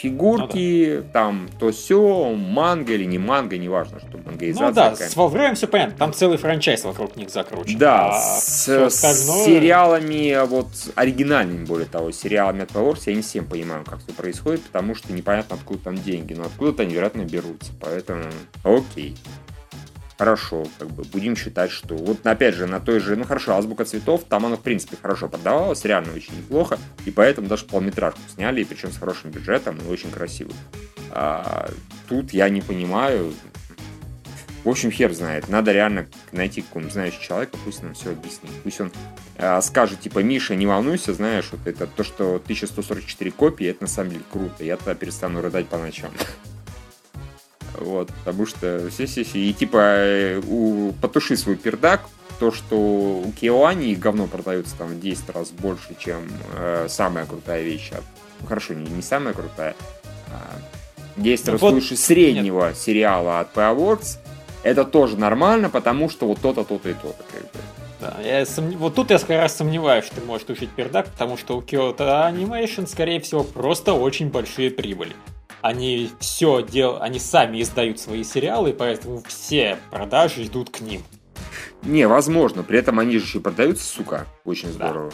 Фигурки, 0.01 0.97
ну, 0.97 1.03
да. 1.03 1.09
там 1.13 1.49
то 1.59 1.71
все, 1.73 2.35
манга 2.35 2.95
или 2.95 3.05
не 3.05 3.19
манга, 3.19 3.59
неважно, 3.59 4.01
что 4.01 4.19
мангоизация. 4.19 4.69
Ну 4.69 4.75
да, 4.75 4.97
с 4.97 5.15
Волвреем 5.15 5.55
все 5.55 5.67
понятно, 5.67 5.97
там 5.97 6.13
целый 6.13 6.39
франчайз 6.39 6.85
вокруг 6.85 7.17
них 7.17 7.31
закручен. 7.31 7.79
Да, 7.79 8.17
а 8.17 8.21
с, 8.21 8.69
остальное... 8.69 9.45
с 9.45 9.45
сериалами, 9.45 10.47
вот 10.47 10.69
оригинальными, 10.95 11.65
более 11.67 11.87
того, 11.87 12.13
сериалами 12.13 12.63
от 12.63 12.71
Power 12.71 12.99
я 13.07 13.15
не 13.15 13.23
всем 13.23 13.45
понимаю, 13.45 13.85
как 13.85 14.01
все 14.03 14.13
происходит, 14.13 14.63
потому 14.63 14.95
что 14.95 15.13
непонятно, 15.13 15.57
откуда 15.57 15.85
там 15.85 15.97
деньги, 15.97 16.33
но 16.33 16.45
откуда-то 16.45 16.83
они, 16.83 16.95
вероятно, 16.95 17.23
берутся, 17.23 17.73
поэтому 17.81 18.25
окей 18.65 19.17
хорошо, 20.21 20.67
как 20.79 20.89
бы 20.89 21.03
будем 21.05 21.35
считать, 21.35 21.71
что 21.71 21.97
вот 21.97 22.27
опять 22.27 22.55
же 22.55 22.67
на 22.67 22.79
той 22.79 23.01
же, 23.01 23.17
ну 23.17 23.25
хорошо, 23.25 23.55
азбука 23.57 23.87
цветов, 23.87 24.25
там 24.29 24.45
она 24.45 24.57
в 24.57 24.61
принципе 24.61 24.99
хорошо 25.01 25.31
продавалась, 25.31 25.83
реально 25.87 26.13
очень 26.13 26.37
неплохо, 26.37 26.79
и 27.07 27.11
поэтому 27.11 27.49
даже 27.49 27.65
полметражку 27.65 28.21
сняли, 28.35 28.63
причем 28.65 28.93
с 28.93 28.99
хорошим 28.99 29.31
бюджетом 29.31 29.79
и 29.79 29.91
очень 29.91 30.11
красиво. 30.11 30.53
А, 31.11 31.71
тут 32.07 32.35
я 32.35 32.51
не 32.51 32.61
понимаю, 32.61 33.33
в 34.63 34.69
общем, 34.69 34.91
хер 34.91 35.15
знает. 35.15 35.49
Надо 35.49 35.73
реально 35.73 36.07
найти 36.33 36.61
какого-нибудь 36.61 36.93
знающего 36.93 37.23
человека, 37.23 37.57
пусть 37.65 37.83
нам 37.83 37.95
все 37.95 38.11
объяснит. 38.11 38.53
Пусть 38.63 38.79
он 38.79 38.93
э, 39.39 39.63
скажет, 39.63 40.01
типа, 40.01 40.19
Миша, 40.19 40.55
не 40.55 40.67
волнуйся, 40.67 41.15
знаешь, 41.15 41.49
вот 41.51 41.67
это 41.67 41.87
то, 41.87 42.05
что 42.05 42.35
1144 42.35 43.31
копии, 43.31 43.69
это 43.69 43.85
на 43.85 43.89
самом 43.89 44.11
деле 44.11 44.25
круто. 44.31 44.65
Я 44.65 44.77
тогда 44.77 44.95
перестану 44.95 45.41
рыдать 45.41 45.67
по 45.69 45.79
ночам. 45.79 46.11
Вот, 47.81 48.09
потому 48.25 48.47
что 48.47 48.89
все, 48.91 49.07
все, 49.07 49.25
все. 49.25 49.39
И 49.39 49.53
типа 49.53 50.41
у, 50.47 50.93
потуши 51.01 51.37
свой 51.37 51.57
пердак, 51.57 52.03
то, 52.39 52.53
что 52.53 52.77
у 52.77 53.33
Киоани 53.33 53.95
говно 53.95 54.27
продается 54.27 54.77
там 54.77 54.89
в 54.89 55.01
10 55.01 55.31
раз 55.31 55.51
больше, 55.51 55.95
чем 55.99 56.29
э, 56.57 56.87
самая 56.89 57.27
крутая 57.27 57.63
вещь 57.63 57.91
ну, 58.41 58.47
хорошо, 58.47 58.75
не, 58.75 58.91
не 58.91 59.03
самая 59.03 59.35
крутая, 59.35 59.75
а, 60.29 60.59
если 61.17 61.51
Ну, 61.53 61.59
слушай 61.59 61.97
среднего 61.97 62.73
сериала 62.75 63.41
от 63.41 63.55
Powerworks, 63.55 64.19
это 64.63 64.85
тоже 64.85 65.17
нормально, 65.17 65.69
потому 65.69 66.09
что 66.09 66.27
вот 66.27 66.41
то-то, 66.41 66.65
то-то 66.65 66.89
и 66.89 66.95
то-то. 66.95 67.23
Как 67.33 67.43
бы. 67.43 67.59
Да, 68.01 68.17
я 68.25 68.43
сомн- 68.43 68.77
Вот 68.79 68.95
тут 68.95 69.11
я 69.11 69.19
как 69.19 69.29
раз 69.29 69.57
сомневаюсь, 69.57 70.07
что 70.07 70.17
ты 70.17 70.27
можешь 70.27 70.47
тушить 70.47 70.71
пердак, 70.71 71.07
потому 71.09 71.37
что 71.37 71.59
у 71.59 71.61
Kyoto 71.61 71.99
Animation, 71.99 72.87
скорее 72.87 73.21
всего, 73.21 73.45
просто 73.45 73.93
очень 73.93 74.31
большие 74.31 74.71
прибыли. 74.71 75.15
Они 75.63 76.11
все 76.21 76.63
дел, 76.63 76.99
они 77.01 77.19
сами 77.19 77.61
издают 77.63 78.01
свои 78.01 78.25
сериалы, 78.25 78.73
поэтому 78.73 79.23
все 79.27 79.79
продажи 79.91 80.45
идут 80.45 80.71
к 80.71 80.81
ним. 80.81 81.03
Не, 81.83 82.07
возможно, 82.07 82.63
при 82.63 82.79
этом 82.79 82.99
они 82.99 83.19
же 83.19 83.25
еще 83.25 83.39
и 83.39 83.43
продаются, 83.43 83.85
сука, 83.85 84.27
очень 84.45 84.77
Да. 84.77 85.11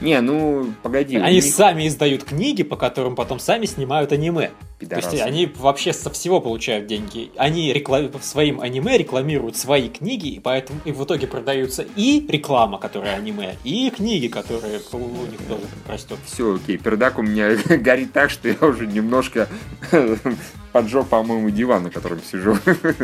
Не, 0.00 0.20
ну, 0.20 0.72
погоди. 0.82 1.16
Они 1.16 1.36
них 1.36 1.44
сами 1.44 1.88
издают 1.88 2.24
книги, 2.24 2.62
по 2.62 2.76
которым 2.76 3.14
потом 3.16 3.38
сами 3.38 3.66
снимают 3.66 4.12
аниме. 4.12 4.50
То 4.78 4.86
пидорасы. 4.86 5.10
есть 5.10 5.22
они 5.22 5.46
вообще 5.56 5.92
со 5.92 6.10
всего 6.10 6.40
получают 6.40 6.86
деньги. 6.86 7.30
Они 7.36 7.72
рекла- 7.72 8.10
своим 8.22 8.60
аниме 8.60 8.98
рекламируют 8.98 9.56
свои 9.56 9.88
книги, 9.88 10.28
и 10.28 10.40
поэтому 10.40 10.80
и 10.84 10.92
в 10.92 11.02
итоге 11.04 11.26
продаются 11.26 11.86
и 11.96 12.26
реклама, 12.28 12.78
которая 12.78 13.16
аниме, 13.16 13.56
и 13.64 13.90
книги, 13.90 14.26
которые 14.26 14.80
у 14.92 15.26
них 15.26 15.40
тоже 15.48 15.62
растет. 15.88 16.18
Все, 16.26 16.56
окей, 16.56 16.76
пердак 16.76 17.18
у 17.18 17.22
меня 17.22 17.56
горит 17.78 18.12
так, 18.12 18.30
что 18.30 18.48
я 18.48 18.56
уже 18.60 18.86
немножко 18.86 19.48
поджег, 20.72 21.06
по-моему, 21.06 21.50
диван, 21.50 21.84
на 21.84 21.90
котором 21.90 22.20
сижу. 22.20 22.58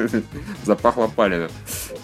Запахло 0.64 1.06
палено. 1.06 1.48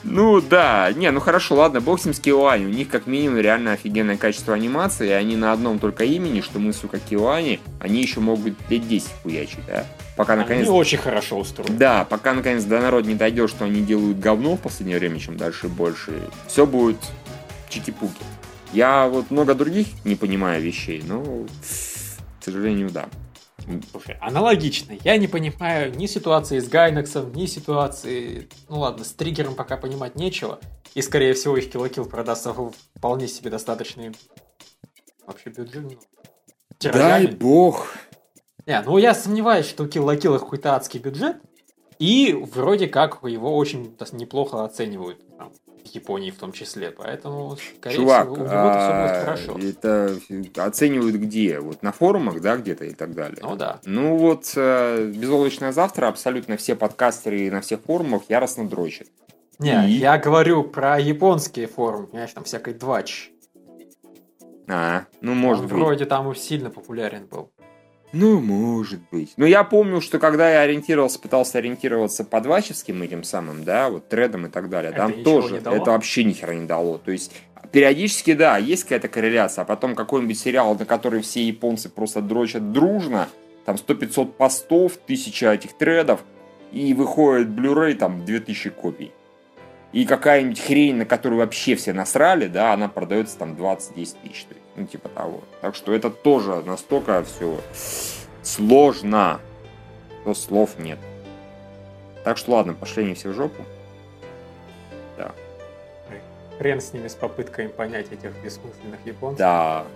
Ну 0.05 0.41
да, 0.41 0.93
не, 0.95 1.11
ну 1.11 1.19
хорошо, 1.19 1.57
ладно, 1.57 1.81
бог 1.81 2.01
с 2.01 2.05
ним 2.05 2.15
с. 2.15 2.67
У 2.67 2.69
них 2.69 2.89
как 2.89 3.07
минимум 3.09 3.39
реально 3.39 3.73
офигенное 3.73 4.17
качество 4.17 4.55
анимации, 4.77 5.09
и 5.09 5.13
они 5.13 5.37
на 5.37 5.53
одном 5.53 5.79
только 5.79 6.05
имени, 6.05 6.41
что 6.41 6.59
мы, 6.59 6.73
сука, 6.73 6.99
Киоани, 6.99 7.61
они 7.81 8.03
еще 8.03 8.21
могут 8.21 8.55
лет 8.69 8.87
10 8.87 9.09
хуячить, 9.23 9.67
да? 9.67 9.87
Пока 10.17 10.37
наконец... 10.37 10.69
Они 10.69 10.79
очень 10.79 10.99
хорошо 10.99 11.39
устроены. 11.39 11.77
Да, 11.77 12.05
пока 12.05 12.35
наконец 12.35 12.65
до 12.65 12.81
народ 12.81 13.07
не 13.07 13.15
дойдет, 13.15 13.51
что 13.51 13.65
они 13.65 13.83
делают 13.83 14.19
говно 14.19 14.57
в 14.57 14.61
последнее 14.61 14.99
время, 14.99 15.19
чем 15.19 15.37
дальше 15.37 15.69
больше, 15.69 16.13
все 16.47 16.67
будет 16.67 16.99
чики-пуки. 17.69 18.23
Я 18.73 19.09
вот 19.09 19.31
много 19.31 19.55
других 19.55 19.87
не 20.05 20.17
понимаю 20.17 20.63
вещей, 20.63 21.03
но, 21.07 21.23
к 21.25 22.45
сожалению, 22.45 22.91
да. 22.91 23.07
Слушай, 23.91 24.17
аналогично. 24.21 24.97
Я 25.03 25.17
не 25.17 25.27
понимаю 25.27 25.93
ни 25.97 26.07
ситуации 26.07 26.61
с 26.61 26.69
Гайнексом, 26.69 27.33
ни 27.33 27.47
ситуации... 27.47 28.49
Ну 28.69 28.79
ладно, 28.81 29.05
с 29.05 29.13
триггером 29.13 29.55
пока 29.55 29.77
понимать 29.77 30.15
нечего. 30.15 30.61
И, 30.95 31.03
скорее 31.03 31.35
всего, 31.35 31.57
их 31.57 31.69
Kill 31.69 32.09
продастся 32.09 32.55
вполне 32.95 33.29
себе 33.29 33.51
достаточный 33.51 34.13
вообще 35.27 35.51
бюджет. 35.51 35.99
тиражами. 36.79 37.27
бог. 37.35 37.93
Не, 38.67 38.81
ну 38.83 38.99
я 38.99 39.15
сомневаюсь, 39.15 39.67
что 39.67 39.85
у 39.85 39.87
Kill 39.87 40.05
la 40.05 40.17
Kill 40.19 40.39
какой-то 40.39 40.75
адский 40.75 41.01
бюджет. 41.01 41.37
И 41.99 42.33
вроде 42.53 42.89
как 42.89 43.23
его 43.23 43.57
очень 43.57 43.97
неплохо 44.13 44.65
оценивают. 44.65 45.19
там, 45.39 45.53
в 45.87 45.95
Японии 45.95 46.31
в 46.31 46.37
том 46.37 46.53
числе. 46.53 46.91
Поэтому, 46.91 47.57
скорее 47.57 47.97
Чувак, 47.97 48.27
всего, 48.27 48.35
у 48.35 48.39
него 48.39 48.49
все 48.49 48.59
будет 48.59 49.17
а, 49.17 49.21
хорошо. 49.25 49.59
это 49.59 50.19
оценивают 50.57 51.17
где? 51.17 51.61
Вот 51.61 51.83
на 51.83 51.93
форумах, 51.93 52.41
да, 52.41 52.57
где-то 52.57 52.85
и 52.85 52.93
так 52.93 53.15
далее? 53.15 53.39
Ну 53.41 53.57
да. 53.57 53.81
Ну 53.85 54.17
вот, 54.17 54.53
э, 54.57 55.13
«Безоблачное 55.15 55.73
завтра» 55.73 56.09
абсолютно 56.09 56.57
все 56.57 56.75
подкастеры 56.75 57.51
на 57.51 57.61
всех 57.61 57.81
форумах 57.83 58.23
яростно 58.29 58.69
дрочат. 58.69 59.09
Не, 59.59 59.89
И? 59.89 59.93
я 59.93 60.19
говорю 60.19 60.65
про 60.65 60.99
японские 60.99 61.67
форумы, 61.67 62.09
понимаешь, 62.09 62.33
там 62.33 62.45
всякой 62.45 62.75
двач. 62.75 63.31
А, 64.69 65.05
ну 65.21 65.35
может 65.35 65.65
Он 65.65 65.69
быть. 65.69 65.79
вроде 65.79 66.05
там 66.07 66.35
сильно 66.35 66.71
популярен 66.71 67.27
был. 67.27 67.51
Ну, 68.13 68.41
может 68.41 69.01
быть. 69.11 69.33
Но 69.37 69.47
я 69.47 69.65
помню, 69.65 70.01
что 70.01 70.19
когда 70.19 70.51
я 70.51 70.61
ориентировался, 70.61 71.19
пытался 71.19 71.59
ориентироваться 71.59 72.25
по 72.25 72.41
двачевским 72.41 73.03
этим 73.03 73.25
самым, 73.25 73.65
да, 73.65 73.91
вот 73.91 74.09
тредам 74.09 74.47
и 74.47 74.49
так 74.49 74.71
далее, 74.71 74.91
Это 74.91 74.99
там 74.99 75.25
тоже 75.25 75.57
это 75.57 75.71
вообще 75.71 76.25
ни 76.25 76.33
хера 76.33 76.55
не 76.55 76.67
дало. 76.67 76.99
То 76.99 77.11
есть 77.11 77.33
периодически, 77.73 78.33
да, 78.33 78.57
есть 78.59 78.85
какая-то 78.85 79.09
корреляция, 79.09 79.63
а 79.63 79.65
потом 79.67 79.95
какой-нибудь 79.95 80.39
сериал, 80.39 80.77
на 80.79 80.87
который 80.87 81.21
все 81.21 81.43
японцы 81.47 81.89
просто 81.89 82.23
дрочат 82.23 82.73
дружно, 82.73 83.29
там 83.65 83.77
100-500 83.77 84.33
постов, 84.33 84.93
1000 85.05 85.53
этих 85.53 85.77
тредов, 85.77 86.21
и 86.73 86.95
выходит 86.95 87.49
Blu-ray 87.49 87.95
там 87.95 88.25
2000 88.25 88.71
копий. 88.71 89.13
И 89.97 90.05
какая-нибудь 90.05 90.61
хрень, 90.61 90.97
на 90.97 91.07
которую 91.07 91.39
вообще 91.39 91.75
все 91.75 91.95
насрали, 91.95 92.49
да, 92.49 92.75
она 92.75 92.87
продается 92.87 93.39
там 93.39 93.55
20-10 93.55 93.95
тысяч. 93.95 94.47
Ну, 94.77 94.85
типа 94.85 95.09
того. 95.09 95.41
Так 95.63 95.75
что 95.75 95.95
это 95.95 96.11
тоже 96.11 96.63
настолько 96.67 97.25
все 97.25 97.59
сложно, 98.43 99.41
что 100.21 100.35
слов 100.35 100.79
нет. 100.79 100.99
Так 102.25 102.37
что 102.37 102.53
ладно, 102.53 102.75
пошли 102.75 103.05
они 103.05 103.15
все 103.15 103.31
в 103.31 103.33
жопу. 103.33 103.65
Хрен 106.59 106.83
с 106.83 106.93
ними, 106.93 107.09
с 107.09 107.15
попытками 107.15 107.69
понять 107.69 108.13
этих 108.13 108.33
бессмысленных 108.45 109.01
японцев. 109.07 109.39
Да, 109.39 109.87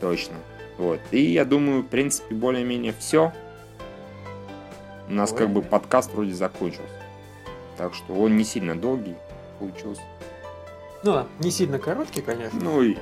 точно. 0.00 0.36
Вот. 0.78 1.00
И 1.10 1.22
я 1.22 1.44
думаю, 1.44 1.82
в 1.82 1.88
принципе, 1.88 2.36
более-менее 2.36 2.94
все. 3.00 3.32
У 5.08 5.12
нас 5.12 5.32
как 5.32 5.50
бы 5.50 5.60
подкаст 5.60 6.12
вроде 6.12 6.34
закончился. 6.34 7.03
Так 7.76 7.94
что 7.94 8.14
он 8.14 8.36
не 8.36 8.44
сильно 8.44 8.74
долгий 8.76 9.16
получился. 9.58 10.02
Ну 11.02 11.12
да, 11.12 11.26
не 11.40 11.50
сильно 11.50 11.78
короткий, 11.78 12.22
конечно. 12.22 12.58
Ну 12.60 12.82
и 12.82 12.96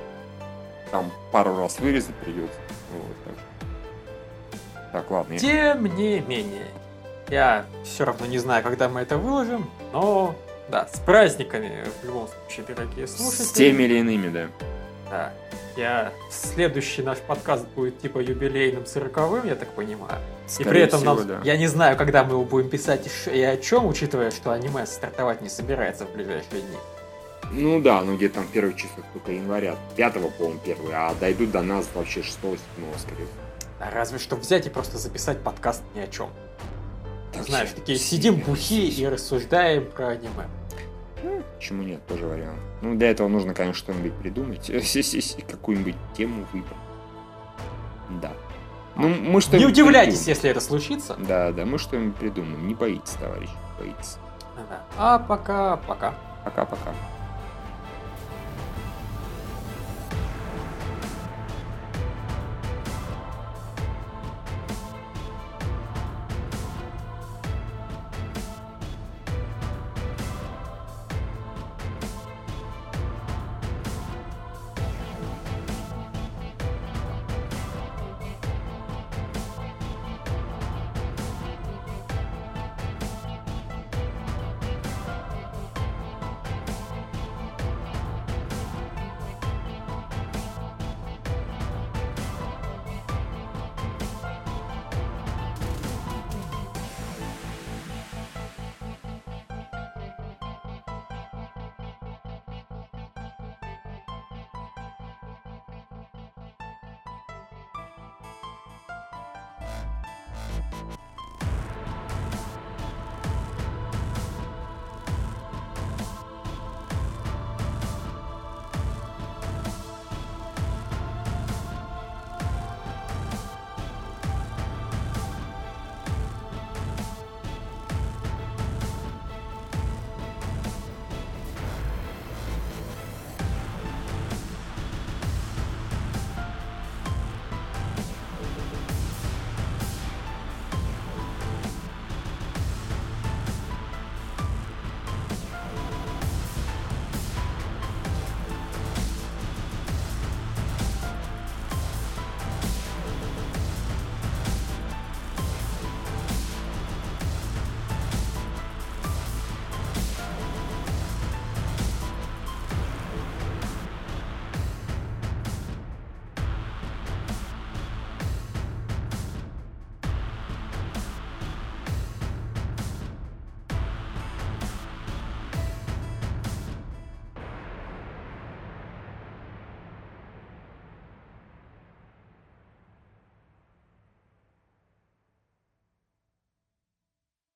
там 0.91 1.11
пару 1.31 1.57
раз 1.57 1.79
вырезать 1.79 2.15
придется. 2.15 2.57
Вот, 2.91 3.15
так, 3.25 3.33
что- 3.35 4.91
так, 4.91 5.11
ладно. 5.11 5.33
я- 5.33 5.39
Тем 5.39 5.85
не 5.95 6.19
менее, 6.21 6.67
я 7.29 7.65
все 7.83 8.03
равно 8.05 8.25
не 8.25 8.37
знаю, 8.39 8.63
когда 8.63 8.89
мы 8.89 9.01
это 9.01 9.17
выложим, 9.17 9.69
но 9.91 10.35
да, 10.69 10.87
с 10.91 10.99
праздниками 10.99 11.85
в 12.01 12.05
любом 12.05 12.27
случае, 12.27 12.65
дорогие 12.75 13.07
слушатели. 13.07 13.45
С 13.45 13.51
теми 13.51 13.83
или 13.83 13.99
иными, 13.99 14.29
да. 14.29 14.47
Да. 15.09 15.33
Я 15.75 16.13
следующий 16.29 17.01
наш 17.01 17.17
подкаст 17.19 17.67
будет 17.69 17.99
типа 17.99 18.19
юбилейным 18.19 18.85
сороковым, 18.85 19.47
я 19.47 19.55
так 19.55 19.69
понимаю. 19.69 20.19
И 20.47 20.51
Скорее 20.51 20.69
при 20.69 20.81
этом 20.81 20.99
всего, 20.99 21.15
нам, 21.15 21.27
да. 21.27 21.41
я 21.43 21.57
не 21.57 21.67
знаю, 21.67 21.97
когда 21.97 22.23
мы 22.23 22.31
его 22.31 22.43
будем 22.43 22.69
писать 22.69 23.07
и 23.07 23.29
и 23.29 23.41
о 23.41 23.57
чем, 23.57 23.87
учитывая, 23.87 24.31
что 24.31 24.51
аниме 24.51 24.85
стартовать 24.85 25.41
не 25.41 25.49
собирается 25.49 26.05
в 26.05 26.11
ближайшие 26.13 26.61
дни. 26.61 26.77
Ну 27.51 27.79
да, 27.79 28.01
ну 28.01 28.15
где-то 28.17 28.35
там 28.35 28.47
первых 28.47 28.75
числах 28.75 29.05
только 29.13 29.31
января. 29.31 29.75
Пятого, 29.95 30.29
по-моему, 30.29 30.59
первый. 30.65 30.93
А 30.93 31.13
дойдут 31.15 31.51
до 31.51 31.61
нас 31.61 31.87
вообще 31.93 32.23
6 32.23 32.35
седьмого 32.35 32.97
скорее. 32.97 33.27
А 33.79 33.91
разве 33.91 34.17
что 34.17 34.35
взять 34.35 34.65
и 34.65 34.69
просто 34.69 34.97
записать 34.97 35.39
подкаст 35.41 35.83
ни 35.93 35.99
о 35.99 36.07
чем. 36.07 36.29
Так, 37.31 37.43
Знаешь, 37.43 37.69
такие 37.75 37.97
сидим 37.97 38.35
бухие 38.35 38.89
и 38.89 39.07
рассуждаем 39.07 39.89
про 39.89 40.09
аниме. 40.09 40.47
Почему 41.55 41.83
нет, 41.83 42.05
тоже 42.07 42.25
вариант. 42.25 42.59
Ну, 42.81 42.95
для 42.95 43.11
этого 43.11 43.27
нужно, 43.27 43.53
конечно, 43.53 43.79
что-нибудь 43.79 44.13
придумать. 44.13 44.67
Какую-нибудь 45.49 45.95
тему 46.15 46.45
выбрать. 46.51 46.77
Да. 48.21 48.33
Ну, 48.95 49.09
мы 49.09 49.41
что 49.41 49.57
Не 49.57 49.65
удивляйтесь, 49.65 50.27
если 50.27 50.49
это 50.49 50.59
случится. 50.59 51.15
Да, 51.17 51.51
да, 51.51 51.65
мы 51.65 51.77
что-нибудь 51.77 52.15
придумаем. 52.15 52.67
Не 52.67 52.75
боитесь, 52.75 53.11
товарищ, 53.11 53.49
боитесь. 53.79 54.17
Да. 54.55 54.83
А 54.97 55.19
пока, 55.19 55.77
пока. 55.77 56.13
Пока-пока. 56.43 56.91